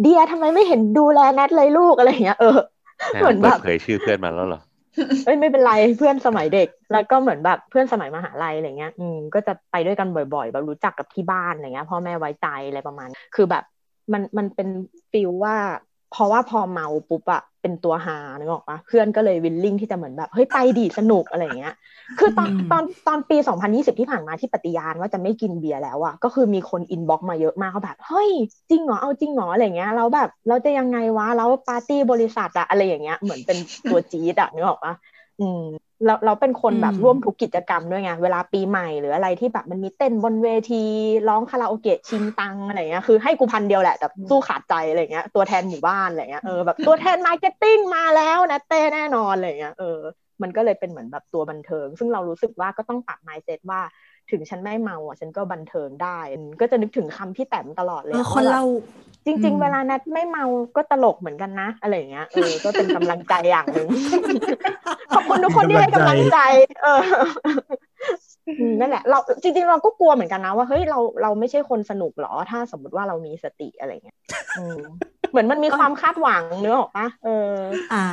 [0.00, 2.58] เดียทำไมไม่เห็นดูแลแนทเลยลูกอะไรเงี้ยเออ
[3.18, 4.60] เหมือนแบบเปิดเผยชื่อเพื่อนมาแล้วเหรอ
[5.24, 13.62] เอ้ยไม่เป็นไรเพื่อนสมัยเด็ก แล้วก็เหมือนแบบเพื่อนสมัยมหาลัยอะไรเงี้ย อืมก็จะไปด้วยกันบ่อยๆแบบรู้จักกับที่บ้านอะไรเงี้ยพ่อแม่ไว้ใจอะไรประมาณ คือแบบ
[14.12, 14.68] มันมันเป็น
[15.10, 15.56] feel ว่า
[16.10, 21.74] เพราะว่าพอเมาปุ๊บอะ เป็นตัวหานึกออกปะเพื่อนก็เลย willing ที่จะเหมือนแบบเฮ้ยไปดีสนุกอะไรเงี้ย
[22.18, 28.30] คือตอนอืมตอนตอนปี 2020 ที่ผ่านมาที่ปฏิญาณว่าจะไม่กินเบียร์แล้วอะก็คือมีคน inbox มาเยอะมากเขาแบบเฮ้ย
[28.70, 33.58] จริงเหรอเอาจริงเหรออะไรเงี้ยแล้วแบบเราจะยังไงวะแล้วปาร์ตี้บริษัทอะอะไรอย่างเงี้ยเหมือนเป็น
[33.88, 34.92] ตัวจี๊ดอะนึกออกปะ
[35.38, 35.58] อืม
[36.06, 40.76] เราเราเป็นคนแบบอืมร่วมทุกกิจกรรมด้วยไงเวลาปีใหม่หรืออะไรที่แบบมันมีเต้นบนเวที
[41.28, 49.98] ร้องคาราโอเกะชิงตังอะไรเงี้ยคือให้กูพันเดียวแหละแต่สู้ขาดใจอะไรเงี้ยตัวแทนหมู่บ้านอะไรเงี้ยเออแบบตัวแทน marketing มาแล้วนะเต้แน่นอนอะไรเงี้ยเออ
[50.42, 53.80] มันก็เลยเป็นเหมือนแบบตัวบันเทิง ซึ่งเรารู้สึกว่าก็ต้องปรับ mindset ว่า
[54.32, 56.18] ถึงฉันไม่เมาอะฉันก็บันเทิงได้
[56.60, 58.62] ก็จะนึกถึงคำพี่แต้มตลอดเลยเอออะคนว่าแบบเรา
[59.26, 60.44] จอืริงมๆเวลานัดไม่เมา
[60.76, 63.88] ก็ตลกเหมือนกันนะ อะไรอย่างเงี้ยเออก็เป็นกำลังใจอย่างหนึ่ง
[65.12, 66.36] ขอบคุณทุกคนที่ให้กำลังใจ
[66.82, 68.29] เอออืม
[68.80, 74.18] นั่นแหละเราจริง ๆ เราก็กลัวเหมือนกันนะว่าเฮ้ยเราเราไม่ใช่คนสนุกหรอ ถ้าสมมติว่าเรามีสติอะไรเงี้ย
[74.58, 74.80] อืม
[75.30, 77.54] เหมือนมันมีความคาดหวังเนื้อออกปะเออ
[77.92, 78.04] อ่า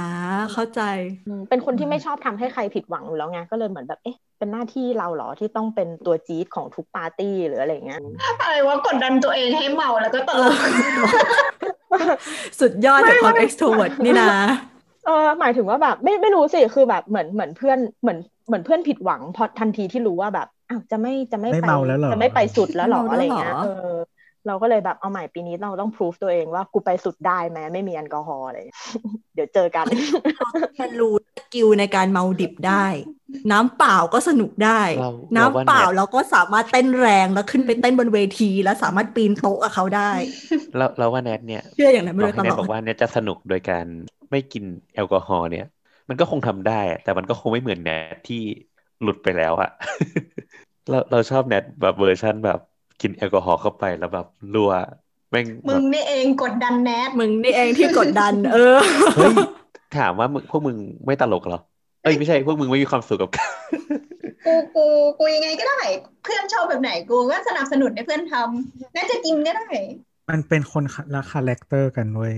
[0.54, 0.82] เข้าใจ
[1.28, 8.00] อืมเป็นคนที่ไม่ชอบทำให้ใครผิดหวังอยู่แล้วไงก็เลยเหมือนแบบเอ๊ะเป็นหน้าที่เราเหรอที่ต้องเป็นตัวจี๊ดของทุกปาร์ตี้หรืออะไรเงี้ย
[8.42, 10.56] อะไรว่ากดดันตัวเองให้เมาแล้วก็ตลก
[12.60, 14.30] สุดยอดไม่จากความไม่ extrovert นี่นะ
[15.08, 18.18] เออหมายถึงว่าแบบไม่ไม่รู้สิคือแบบเหมือนเหมือนเพื่อนเหมือน
[18.48, 23.96] เหมือนเพื่อนผิดหวังพอทันทีที่รู้ว่าแบบอ้าวจะไม่จะไม่ไม่ไปเมาแล้วเหรอ จะไม่ไปสุดแล้วเหรอไม่เมาอะไรแล้วเหรอเงี้ยเออ
[24.48, 28.80] เราก็เลยแบบเอาใหม่ปีนี้เราต้องพิสูจตัวเองว่ากูไปสุดได้แม้ไม่มีแอลกอฮอล์อะไรเงี้ย
[29.34, 29.86] เดี๋ยวเจอกัน
[30.76, 32.86] เรียนรู้สกิลในการเมาดิบได้
[33.52, 40.12] น้ำเปล่าก็สนุกได้ เราน้ำเราว่าเปล่าเนี่ย เราก็สามารถเต้นแรงแล้วขึ้นไปเต้นบนเวที แล้วสามารถปีนโต๊ะกับเขาได้
[40.78, 43.86] เราเราว่าแนทเนี่ยเชื่ออย่างนั้นบมาอโดกยให้ตแนลทอดบอกว่าเนี่ยจะสนุกโดยการ
[44.32, 44.64] ไม่กิน
[44.96, 45.66] แอลกอฮอล์เนี่ย
[46.10, 48.42] มันก็คงทำได้อะแต่มันก็คงไม่เหมือนแนทที่
[49.02, 49.70] หลุดไปแล้วอะ
[50.90, 52.60] เราเราชอบแนทแบบเวอร์ชันแบบ
[53.02, 54.72] กินแอลกอฮอล์เข้าไปแล้วแบบรัว
[55.32, 58.78] แม่งมึแบงบนี่เองกดดันแนทมึงนี่เองที่กดดัน เออ
[59.16, 59.34] เฮ้ย
[59.98, 61.60] ถามว่ามึงพวกมึงไม่ตลกเหรอ
[62.04, 63.52] เอ้ยไม่ใช่พวกมึงไม่มีความสุขกับการ
[64.46, 64.86] กูกู
[65.20, 65.82] กูยังไงก็ได้
[66.24, 69.68] เพื่อนชอบแบบไหนกูก็สนับสนุนให้เพื่อนทำน่าจะกินก็ได้
[70.30, 70.84] มันเป็นคน
[71.16, 72.36] ละคาแรคเตอร์กันเว้ย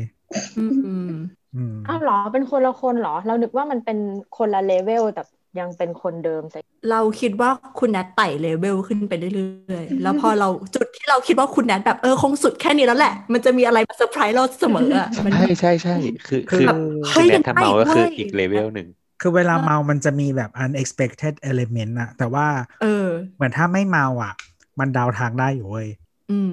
[1.55, 3.97] อืมอืมอ้าวเหรอเป็นคนละคนเหรอ เรานึกว่ามันเป็น
[4.37, 5.21] คนละเลเวลแต่
[5.59, 6.59] ยังเป็นคนเดิมแต่
[6.91, 7.49] เราคิดว่า
[7.79, 15.95] คุณแนทไต่เลเวลขึ้นไปเรื่อยๆ แล้วพอเราจุดที่เราคิดว่าคุณแนทแบบเออคงสุดแค่นี้แล้วแหละ มันจะมีอะไรมาเซอร์ไพรส์เราเสมออะมันใช่ใช่ใช่
[16.27, 16.77] คือคือคือแบบ
[17.13, 18.87] คืเฮ้อยแนทยังทำเมาก็คือได้เว้ยอีกเลเวลหนึ่ง
[19.21, 22.47] คือเวลาเมามันจะมีแบบ unexpected element อะแต่ว่า
[22.81, 24.33] เออ เหมือนถ้าไม่เมาอะ
[24.79, 25.87] มันเดาทางได้อยู่เว้ย
[26.31, 26.49] อืม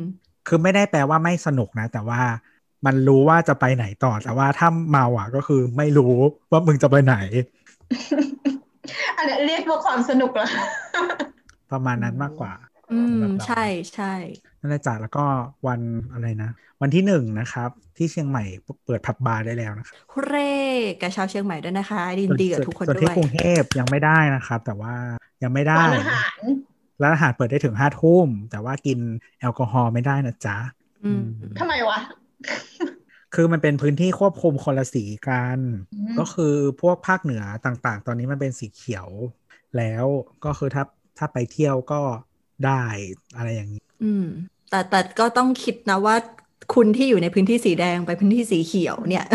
[0.47, 2.21] คือไม่ได้แปลว่าไม่สนุกนะ แต่ว่า
[2.87, 6.15] มันรู้ว่าจะไปไหนต่อ แต่ว่าถ้าเมาอะก็คือไม่รู้
[6.51, 7.17] ว่ามึงจะไปไหน
[9.17, 10.47] อันนี้เรียกว่าความสนุกเหรอ
[11.73, 12.53] ประมาณนั้นมากกว่า
[12.93, 13.65] อืมสำหรับเราใช่
[13.95, 14.15] ใช่
[14.61, 15.25] นั่นแหละจ้ะแล้วก็
[15.67, 15.81] วัน
[16.13, 16.51] อะไรนะ
[16.83, 18.45] วันที่หนึ่งนะครับ ที่เชียงใหม่
[18.87, 20.55] เปิดผับบาร์ได้แล้วนะครับฮุเร่
[21.01, 24.95] กับชาวเชียงใหม่ด้วยนะคะยินดีกับทุกคนส่วนด้ที่วยกรุงเทพยังไม่ได้นะครับ แต่ว่า
[25.43, 26.41] ยังไม่ได้ร้านอาหาร
[27.03, 28.99] ร้านอาหารเปิดได้ถึงห้าทุ่มแต่ว่ากิน
[29.41, 30.57] แอลกอฮอล์ไม่ได้นะจ๊ะ
[31.05, 31.25] อืม
[31.61, 31.99] ทำไมวะ
[33.35, 35.59] คือมันเป็นพื้นที่ควบคุมคนละสีกัน
[35.93, 39.09] อืมก็คือพวกภาคเหนือต่างๆ ตอนนี้มันเป็นสีเขียว
[39.77, 40.05] แล้ว
[40.45, 40.85] ก็คือถ้า
[41.19, 42.01] ถ้าไปเที่ยวก็
[42.67, 42.85] ได้
[43.37, 44.25] อะไรอย่างนี้ อืม
[44.71, 46.17] แต่แต่ก็ต้องคิดนะว่า
[46.75, 49.27] คุณที่อยู่ในพื้นที่สีแดงไปพื้นที่สีเขียวเนี่ย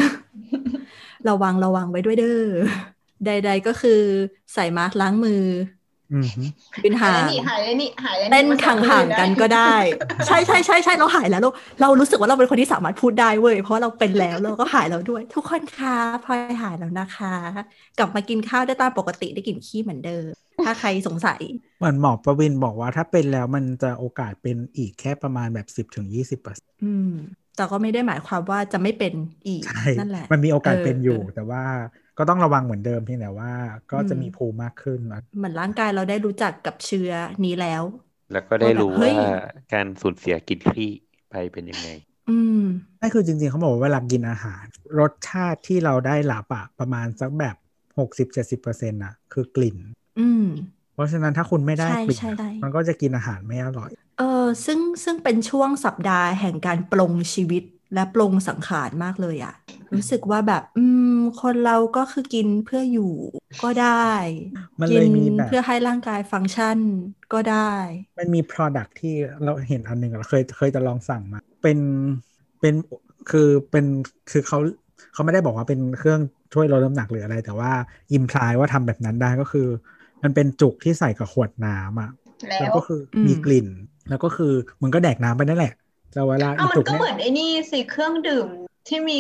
[1.29, 2.45] ระวังระวังไว้ด้วยเด้อ
[3.25, 4.01] ใด ๆ ก็คือ
[4.53, 5.43] ใส่มาสก์ล้างมือ
[6.11, 6.43] อือฮึ
[6.83, 9.75] ยืนหาห่ายงแล้วนี่หายแล้วนี่หายแล้วเต้นมาสักห่างๆกันก็ได้
[10.25, 11.49] ใช่ใช่ใช่ใช่เราหายแล้วเรา
[11.81, 17.27] เรารู้สึกว่าเราเป็นคนที่สามารถพูดได้เว้ยเพราะเราเป็นแล้วเราก็หายแล้วด้วย ทุกคนคะพลอยหายแล้วนะคะ
[17.97, 20.31] กลับมากินข้าวได้ตามปกติได้กินขี้เหมือนเดิม
[20.63, 21.41] ถ้าใครสงสัย
[21.77, 27.05] เหมือนหมอประวินบอกว่าถ้าเป็นแล้วมันจะโอกาสเป็นอีกแค่ประมาณแบบสิบถึงยี่สิบเปอร์เซ็นต์อืม
[27.53, 29.13] แต่ก็ไม่ได้หมายความว่าจะไม่เป็น
[29.47, 31.63] อีกใช่นั่นแหละ มันมีโอกาสเป็นอยู่เออแต่ว่า
[32.22, 33.52] ก็ต้องระวังเหมือนเดิมเพียงแต่ว่า
[33.91, 37.11] ก็จะอืมมีภูมิมากขึ้นนะเหมือนร่างกายเราได้รู้จักกับเชื้อ
[37.43, 37.84] นี้แล้ว
[38.31, 39.18] แล้วก็ได้รู้ว่าแบบเฮ้ว่าย
[39.73, 40.89] การสูญเสียกินที่
[41.30, 41.89] ไปเป็นยังไง
[42.27, 42.61] อืม
[43.02, 44.65] นั่นคือจริงๆเขาบอกว่าเวลากินอาหาร
[44.99, 47.56] รสชาติที่เราได้รับอะประมาณสักแบบ
[47.99, 49.77] หกสิบเจ็ดสิบเปอร์เซ็นต์อะคือกลิ่น
[50.18, 50.41] อืม
[50.93, 54.23] เพราะฉะนั้นถ้าคุณไม่ได้ใช่กลิ่นใช่ใช่มันก็จะกินอาหารไม่อร่อย เออ
[54.65, 59.53] ซึ่งซึ่งเป็นช่วงสัปดาห์แห่งการปลงชีวิต และปลงสังขารมากเลยอะ
[59.93, 63.13] รู้สึกว่าแบบ อืม คนเราก็คือกินเพื่ออยู่
[63.63, 64.09] ก็ได้
[64.81, 66.77] มันกิเลยนมีแบบเพื่อให้ร่างกายฟังก์ชัน
[67.34, 67.73] ก็ได้
[68.18, 71.80] มันมี product ที่เราเห็นอันหนึ่งเราเคยเคยจะลองสั่งมา เป็น
[72.59, 72.73] เป็น
[73.30, 73.85] คือเป็น
[74.31, 74.59] คือเขา
[75.13, 76.22] เขาไม่ได้บอกว่าเป็นเครื่อง
[76.53, 77.72] ช่วยลดน้ำหนักหรืออะไร แต่ว่า
[78.13, 79.68] อิมพลายว่าทำแบบนั้นได้ก็คือ
[80.23, 82.11] มันเป็นจุกที่ใส่กับขวดน้ำอะ
[82.49, 83.68] แล้แล้ววก็คืออมมีกลิ่น
[84.09, 85.73] แล้วก็คือมึงก็แดกน้ำไปนั่นแหละ
[86.11, 88.47] แต่เวลาอ้าอีวมันจุกก็เนี่เหยมือนไอ้นี่สิเครื่องดื่ม
[88.88, 89.17] ที่มี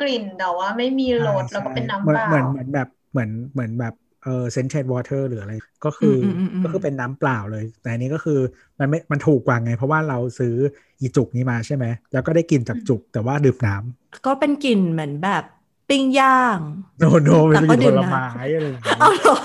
[0.00, 3.94] กลิ่นแต่ว่าไม่มีรสแล้วก็เป็นน้ำเหมืเปอนล่าเหมือนเหมือนแบบเหมือนเหมือนแบบ
[4.24, 5.52] เออ scented water หรืออะไร
[5.84, 8.40] ก็คืออมอืมอืมก็คือเป็นน้ำเปล่าเลย แต่อันนี้ก็คือ
[8.78, 10.54] มันไม่มันถูกกว่าไง เพราะว่าเราซื้อ
[11.00, 15.44] อีจุกนี้มาใช่ไหม แล้วก็ได้กินจากจุกแต่ว่าดื่มน้ำก็เป็นกลิ่นเหมือนแบบ
[15.88, 16.58] ปิ้งย่าง
[16.98, 19.36] โนโนมันแต่ก็กินดื่ผมลน้ำไม้อะไรอย่างเงี้ยเอาเหรอ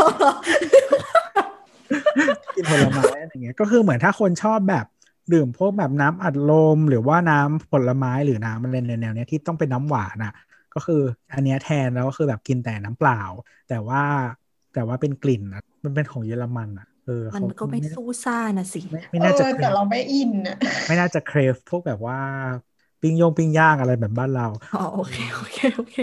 [2.55, 4.85] กินผลไม้อะไรเงี้ยก็คือเหมือนถ้าคนชอบแบบ
[5.31, 10.31] ดื่มพวกแบบน้ำอัดลม หรือว่าน้ำผลไม้หรือน้ำอะไรในแนวเนี้ยที่ต้องเป็นน้ำหวานอะ
[10.73, 10.95] ก็คือ
[11.31, 13.15] อันเนี้ยแทนแล้วก็คือแบบกินแต่น้ำเปล่า
[13.68, 13.99] แต่ว่า
[14.72, 20.57] แต่ว่าเป็นกลิ่นอะมันเป็นของเยอรมันอะเออมันเขาก็ไม่สู้ซ่านะสิไม่ไม่น่าจะเออเครแต่ฟเราไม่อินอะ
[20.88, 22.18] ไม่น่าจะเครฟพวกแบบว่า
[23.02, 24.43] ปิ้งยงปิ้งย่างอะไรแบบบ้านเรา
[24.73, 25.95] อ๋อโอเคโอเคโอเค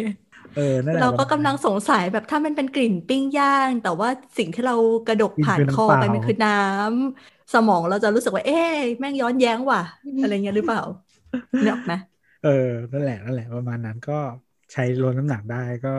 [0.54, 4.08] เออนั่นแหละเราก็ประกำมาณลังสงสัยแบบถ้ามันเป็นกลิ่นปิ้งย่าง แต่ว่า
[4.38, 4.74] สิ่งที่เรา
[5.06, 9.80] กระดกกินผ่านคือคอน้ำเปไปล่ามันคือน้ำสมองเราจะรู้สึกว่า เอ๊ะแม่งย้อนแย้งว่ะ
[10.18, 10.80] อะไรเงี้ยหรือเปล่า
[11.60, 11.94] เนี่ยออกไหม
[12.40, 12.48] เออ
[12.92, 14.12] นั่นแหละนั่นแหละประมาณนั้นก็
[14.72, 15.90] ใช้ลดน้ำหนักได้ก็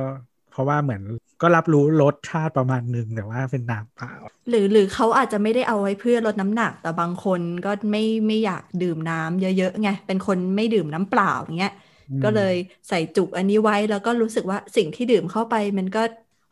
[0.48, 1.02] เพราะว่าเหมือน
[1.42, 4.12] ก็รับรู้รสชาติประมาณหนึ่งแต่ว่าเป็นน้ำเปล่า
[4.50, 11.93] หรือหรือเขาอาจจะไม่ได้เอาไว้เพื่อลดน้ำหนัก แต่บางคนก็ไม่ไม่อยากดื่มน้ำเยอะๆไงเป็นคนไม่ดื่มน้ำเปล่าอย่างเงี้ยอืม
[12.24, 12.56] ก็เลย
[12.90, 16.04] ใส่จุกอันนี้ไว้แล้วก็รู้สึกว่าสิ่งที่ดื่มเข้าไป มันก็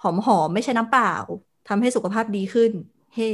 [0.03, 1.13] หอมหอมๆไม่ใช่น้ำเปล่า
[1.67, 2.71] ทำให้สุขภาพดีขึ้น
[3.15, 3.29] เฮ้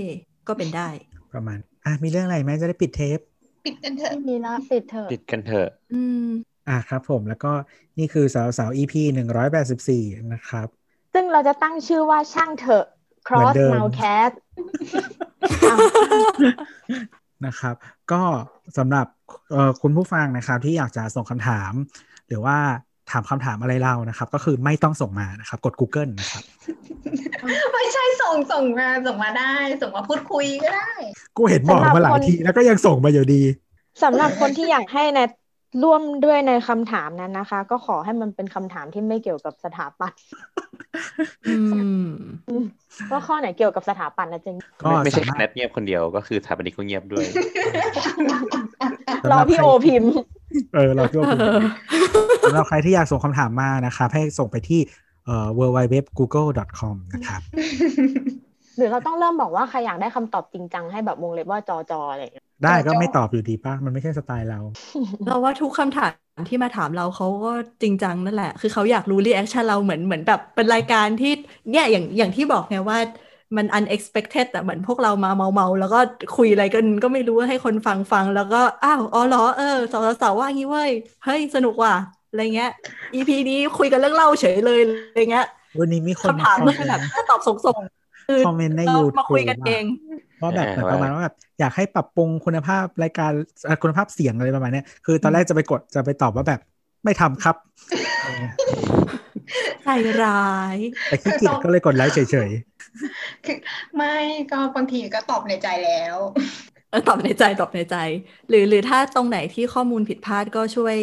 [0.47, 0.89] ก็เป็นได้
[1.33, 3.19] ประมาณ อะ มีเรื่องอะไรไหมจะได้ปิดเทป
[3.65, 6.27] ปิดกันเถอะไม่มีละปิดเถอะปิดกันเถอะอืม
[6.69, 7.51] อะครับผมแล้วก็
[7.97, 10.67] นี่คือสาวสาว EP หนึ่งร้อยแปดสิบสี่นะครับ
[11.13, 12.85] ซึ่งเราจะตั้งชื่อว่าช่างเถอะ
[13.29, 14.33] เหมือน cross เดิม mouthcast
[17.45, 17.75] นะครับ
[18.11, 18.21] ก็
[18.77, 19.07] สำหรับ
[19.51, 21.73] เอ่อคุณผู้ฟังนะครับที่อยากจะส่งคำถาม
[22.27, 22.57] หรือว่า
[23.11, 26.43] ถามคำถามอะไรเรานะครับ ก็คือไม่ต้องส่งมานะครับ กด Google นะครับ
[27.73, 30.91] ไม่ใช่ส่งส่งมาส่งมาได้ ส่งมาพูดคุยก็ได้
[31.37, 33.41] กูเห็นบอกมาหลายทีแล้วก็ยังส่งมาอยู่ดี
[34.03, 35.29] สำหรับคนที่อยากให้แนท
[35.84, 40.19] ร่วมด้วยในคำถามนั้นนะคะ ก็ขอให้มันเป็นคำถามที่ไม่เกี่ยวกับสถาปัตย์
[41.48, 41.56] อื
[42.06, 42.10] ม
[43.11, 47.26] ว่าข้อไหนเกี่ยวกับสถาปัตย์นะเจนก็ไม่ไม่ใช่สามารถแนทเงียบคนเดียวก็คือสถาปนิกก็เงียบด้วย
[49.31, 50.14] รอพี่โอพิมพ์
[50.76, 51.49] เออเราพี่โอพิมพ์
[52.44, 54.80] สำหรับใครที่อยากส่งคำถามมานะครับ ให้ส่งไปที่
[55.26, 57.41] เอ่อ www.google.com นะครับ
[58.77, 64.59] หรือเราต้องเริ่มบอกว่าใครอยากได้คำตอบจริงจังให้แบบวงเล็บว่าจอจออะไรอย่างเงี้ย ได้ก็จอไม่ตอบอยู่ดีป่ะมันไม่ใช่สไตล์เรา
[65.25, 66.11] เราว่าทุกคำถาม
[66.49, 67.49] ที่มาถามเราเขาก็
[67.81, 71.29] จริงจังนั่นแหละ คือเขาอยากรู้ reaction เราเหมือนเหมือนแบบเป็นรายการที่
[71.69, 72.97] เนี่ยอย่างอย่างที่บอกไงว่า
[73.57, 75.97] มัน unexpected แต่เหมือนพวกเรามาเมาเมาๆแล้วก็
[76.31, 80.91] คุยอะไรกันก็ไม่รู้ให้คนฟังฟัง แล้วก็อ้าวอ๋อเหรอเออสาวสาวๆว่างี้เว้ย
[81.23, 81.93] เฮ้ย สนุกว่ะ
[82.27, 82.67] อะไรเงี้ย
[83.13, 85.43] EP นี้คุยกันเรื่องเล่าเฉยเลยอะไรเงี้ย
[85.79, 89.84] วันนี้มีคนคำถามคอก็มคือเมแบนบต์ตอบส่งๆคือคอมเมนต์ในเรา YouTube มาคุยกันเอง
[90.41, 93.31] ว่าแบบอ่าเหมือนประมาณว่าแบบอยากให้ปรับปรุงคุณภาพรายการ
[93.65, 96.59] เอ่อคุณภาพเสียงอะไรประมาณเนี้ยคือตอนแรกจะไปกดจะไปตอบว่าแบบ
[97.05, 97.55] ไม่ทำครับ
[98.22, 98.27] เออ
[99.84, 99.88] ใจ
[100.22, 100.34] ร้า
[100.76, 100.77] ย
[101.07, 102.49] แต่ขี้เกียจก็เลยกดไลค์เฉย
[103.43, 103.55] คือ
[103.95, 104.07] ไม่
[104.51, 106.18] ก็บางทีก็ตอบในใจแล้ว
[106.89, 107.95] เออตอบในใจตอบในใจ
[108.49, 110.97] หรือหรือถ้าตรงไหนที่ข้อมูลผิดพลาดก็ช่วย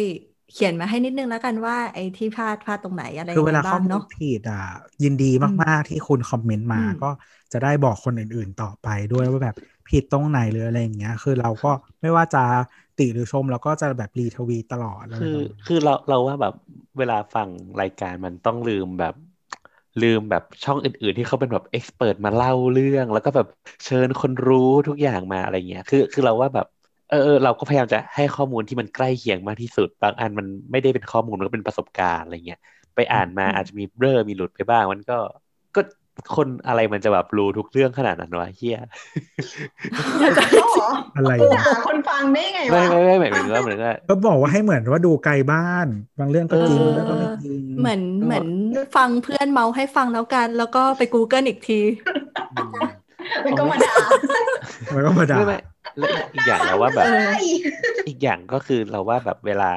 [0.49, 4.61] เขียนมาให้นิดนึงแล้วกันว่าไอ้ที่พลาดพลาดตรงไหนอะไรๆคือเวลายังไงข้อบ้างมูลเนาะผิดอะ
[5.03, 5.25] ยินดี
[5.63, 7.09] มากๆที่คุณคอมเมนต์มาอืมก็
[7.55, 9.55] จะได้บอกคนอื่นๆต่อไปด้วยว่าแบบ
[9.87, 11.69] ผิดตรงไหนหรืออะไรอย่างเงี้ย คือเราก็
[12.01, 12.39] ไม่ว่าจะ
[12.97, 16.53] ติหรือชมเราก็จะแบบรีทวีตตลอดอะไรคือประมาณนั้นคือเราเราว่าแบบ
[16.97, 17.49] เวลาฟัง
[17.81, 19.13] รายการมันต้องลืมแบบ
[20.01, 23.47] ลืมแบบช่องอื่น ๆ ที่เขาเป็นแบบเอ็กซ์เพรสมาเล่าเรื่อง แล้วก็แบบ
[23.83, 24.57] เชิญคนรู้
[24.87, 26.65] ทุกอย่างมาอะไรเงี้ย คือคือเราว่าแบบ
[27.07, 32.59] เออเออเราก็พยายามจะให้ข้อมูลที่มันใกล้เคียงมากที่สุด บางอันมันไม่ได้เป็นข้อมูลมันก็เป็นประสบการณ์อะไรเงี้ย
[32.95, 35.13] ไปอ่านมาอาจจะมีเบลอมีหลุดไปบ้าง มันก็
[35.44, 35.44] ก็
[36.35, 38.79] คนอะไรมันจะแบบรู้ทุกเรื่องขนาดนั้นวะเฮีย
[40.37, 45.87] ก็เหรออะไรด่าวะคนฟังได้ไงไม่วะไม่ไม่หมายถึงว่าเหมือนว่าก็บอกว่าให้เหมือนว่าดูไกลบ้าน
[46.19, 48.47] บางเรื่องก็จริงเออแล้วก็ไม่จริงเหมือนเหมือน
[48.95, 51.79] ฟังเพื่อนเมาให้ฟังแล้วกัน แล้วก็ไป Google อีกที
[53.45, 53.95] มันก็มาด่า
[54.95, 55.59] มันก็มาด่าไม่ไม่
[55.97, 57.45] แล้วอีกอย่างเราว่าแบบเอ้ย
[58.07, 59.71] อีกอย่างก็คือเราว่าแบบเวลา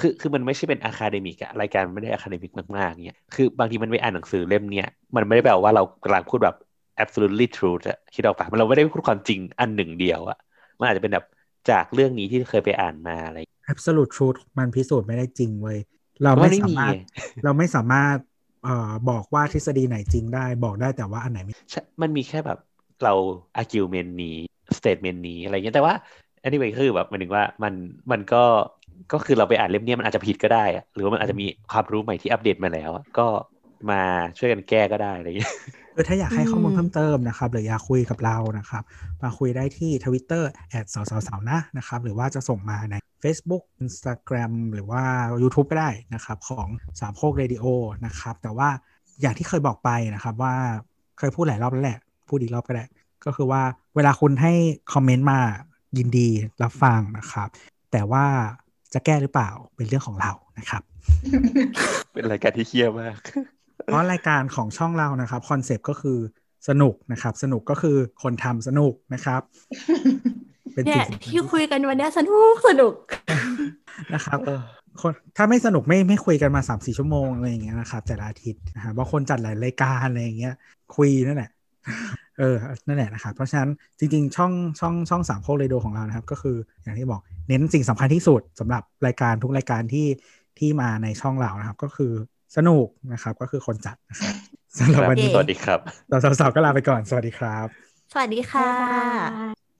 [0.00, 6.56] คือคือมันไม่ใช่เป็น academic อะรายการมันไม่ได้ academic มากๆเนี่ยคือบางทีมันไปอ่านหนังสือเล่มเนี้ยมันไม่ได้แปลว่าเรากำลังพูดแบบ
[7.02, 10.38] absolutely truth อะคิดออกปะมันเราไม่ได้พูดความจริงอันหนึ่งเดียวอะ
[10.78, 11.26] มันอาจจะเป็นแบบ
[11.70, 13.38] จากเรื่องนี้ที่เคยไปอ่านมาอะไร
[13.72, 15.78] absolute truth มันพิสูจน์ไม่ได้จริงเว้ย
[16.22, 16.94] เราก็ไม่ไม่สามีมารถ
[17.44, 18.16] เราไม่สามารถ
[18.64, 22.58] เอ่อบอกว่าทฤษฎีไหนจริงได้บอกได้แต่ว่าอันไหนไม่ใช่มันมีแค่แบบ
[23.04, 23.14] เรา
[23.60, 24.36] argument นี้
[24.78, 25.94] statement นี้อะไรเงี้ยแต่ว่า
[26.46, 27.74] anyway คือแบบหมายถึงว่ามัน
[28.10, 28.42] มันก็
[29.12, 33.26] ก็คือเราไปอ่านเล่มเนี้ยมันอาจจะผิดก็ได้อะหรือว่ามันอาจจะมีความรู้ใหม่ที่อัปเดตมาแล้วอะก็
[33.90, 34.02] มา
[34.38, 35.52] ช่วยกันแก้ก็ได้อะไรเงี้ย
[35.94, 38.82] คือถ้าอยากให้อืมข้อมูลเพิ่มเติมนะครับ หรืออยากคุยกับเรานะครับ
[39.22, 45.02] มาคุยได้ที่ Twitter แอดสาวสาวนะนะครับ หรือว่าจะส่งมาใน Facebook Instagram หรือว่า
[45.42, 46.68] YouTube ก็ได้นะครับ ของ
[47.00, 47.64] สามโคกเรดิโอ
[48.06, 48.68] นะครับ แต่ว่า
[49.20, 50.54] อย่างที่เคยบอกไปนะครับว่า
[51.18, 51.98] เคยพูดหลายรอบแล้วแหละ
[52.28, 52.84] พูดอีกรอบก็ได้
[53.24, 53.62] ก็คือว่า
[53.96, 54.52] เวลาคุณให้
[54.92, 55.40] คอมเมนต์มา
[55.98, 56.28] ยินดี
[56.62, 57.48] รับฟังนะครับ
[57.92, 58.24] แต่ว่า
[58.94, 60.82] จะแก้หรือเปล่าเป็นเรื่องของเรานะครับ
[62.12, 63.16] เป็นรายการที่เครียดมาก
[63.84, 66.18] เพราะรายการของช่องเรานะครับ concept ก็คือ
[66.68, 69.42] สนุกนะครับ สนุกก็คือคนทำสนุกนะครับ
[70.74, 72.94] เป็นเนี่สิ่ยงสำคัญที่คุยกันวันเนี้ยสนุกสนุก
[74.14, 74.60] นะครับเออ
[75.00, 80.54] คนถ้าไม่สนุกไม่ไม่คุยกันมาสามสี่ชั่วโมงอะไรอย่างเงี้ยนะครับแต่ละอาทิตย์นะครับบางคนจัดหลายรายการอะไรอย่างเงี้ย
[80.96, 81.50] คุยนั่นแหละ
[82.38, 82.56] เออ
[82.86, 90.06] นั่นแหละนะครับเพราะฉะนั้นจริง ๆ ช่องช่องช่องสามโคกเรดิโอของเรานะครับ ก็คืออย่างที่บอกเน้นสิ่งสำคัญที่สุดสำหรับรายการทุกรายการที่
[90.58, 92.12] ที่มาในช่องเรานะครับ ก็คือ
[92.56, 94.34] สนุกนะครับ ก็คือคนจัดนะครับ
[94.78, 95.78] สำหรับวันนี้สวัสดีครับ
[96.08, 97.66] เราสาวๆก็ลาไปก่อน สวัสดีครับ
[98.12, 99.08] สวัสดีค่ะบ๊ายบา
[99.52, 99.63] ย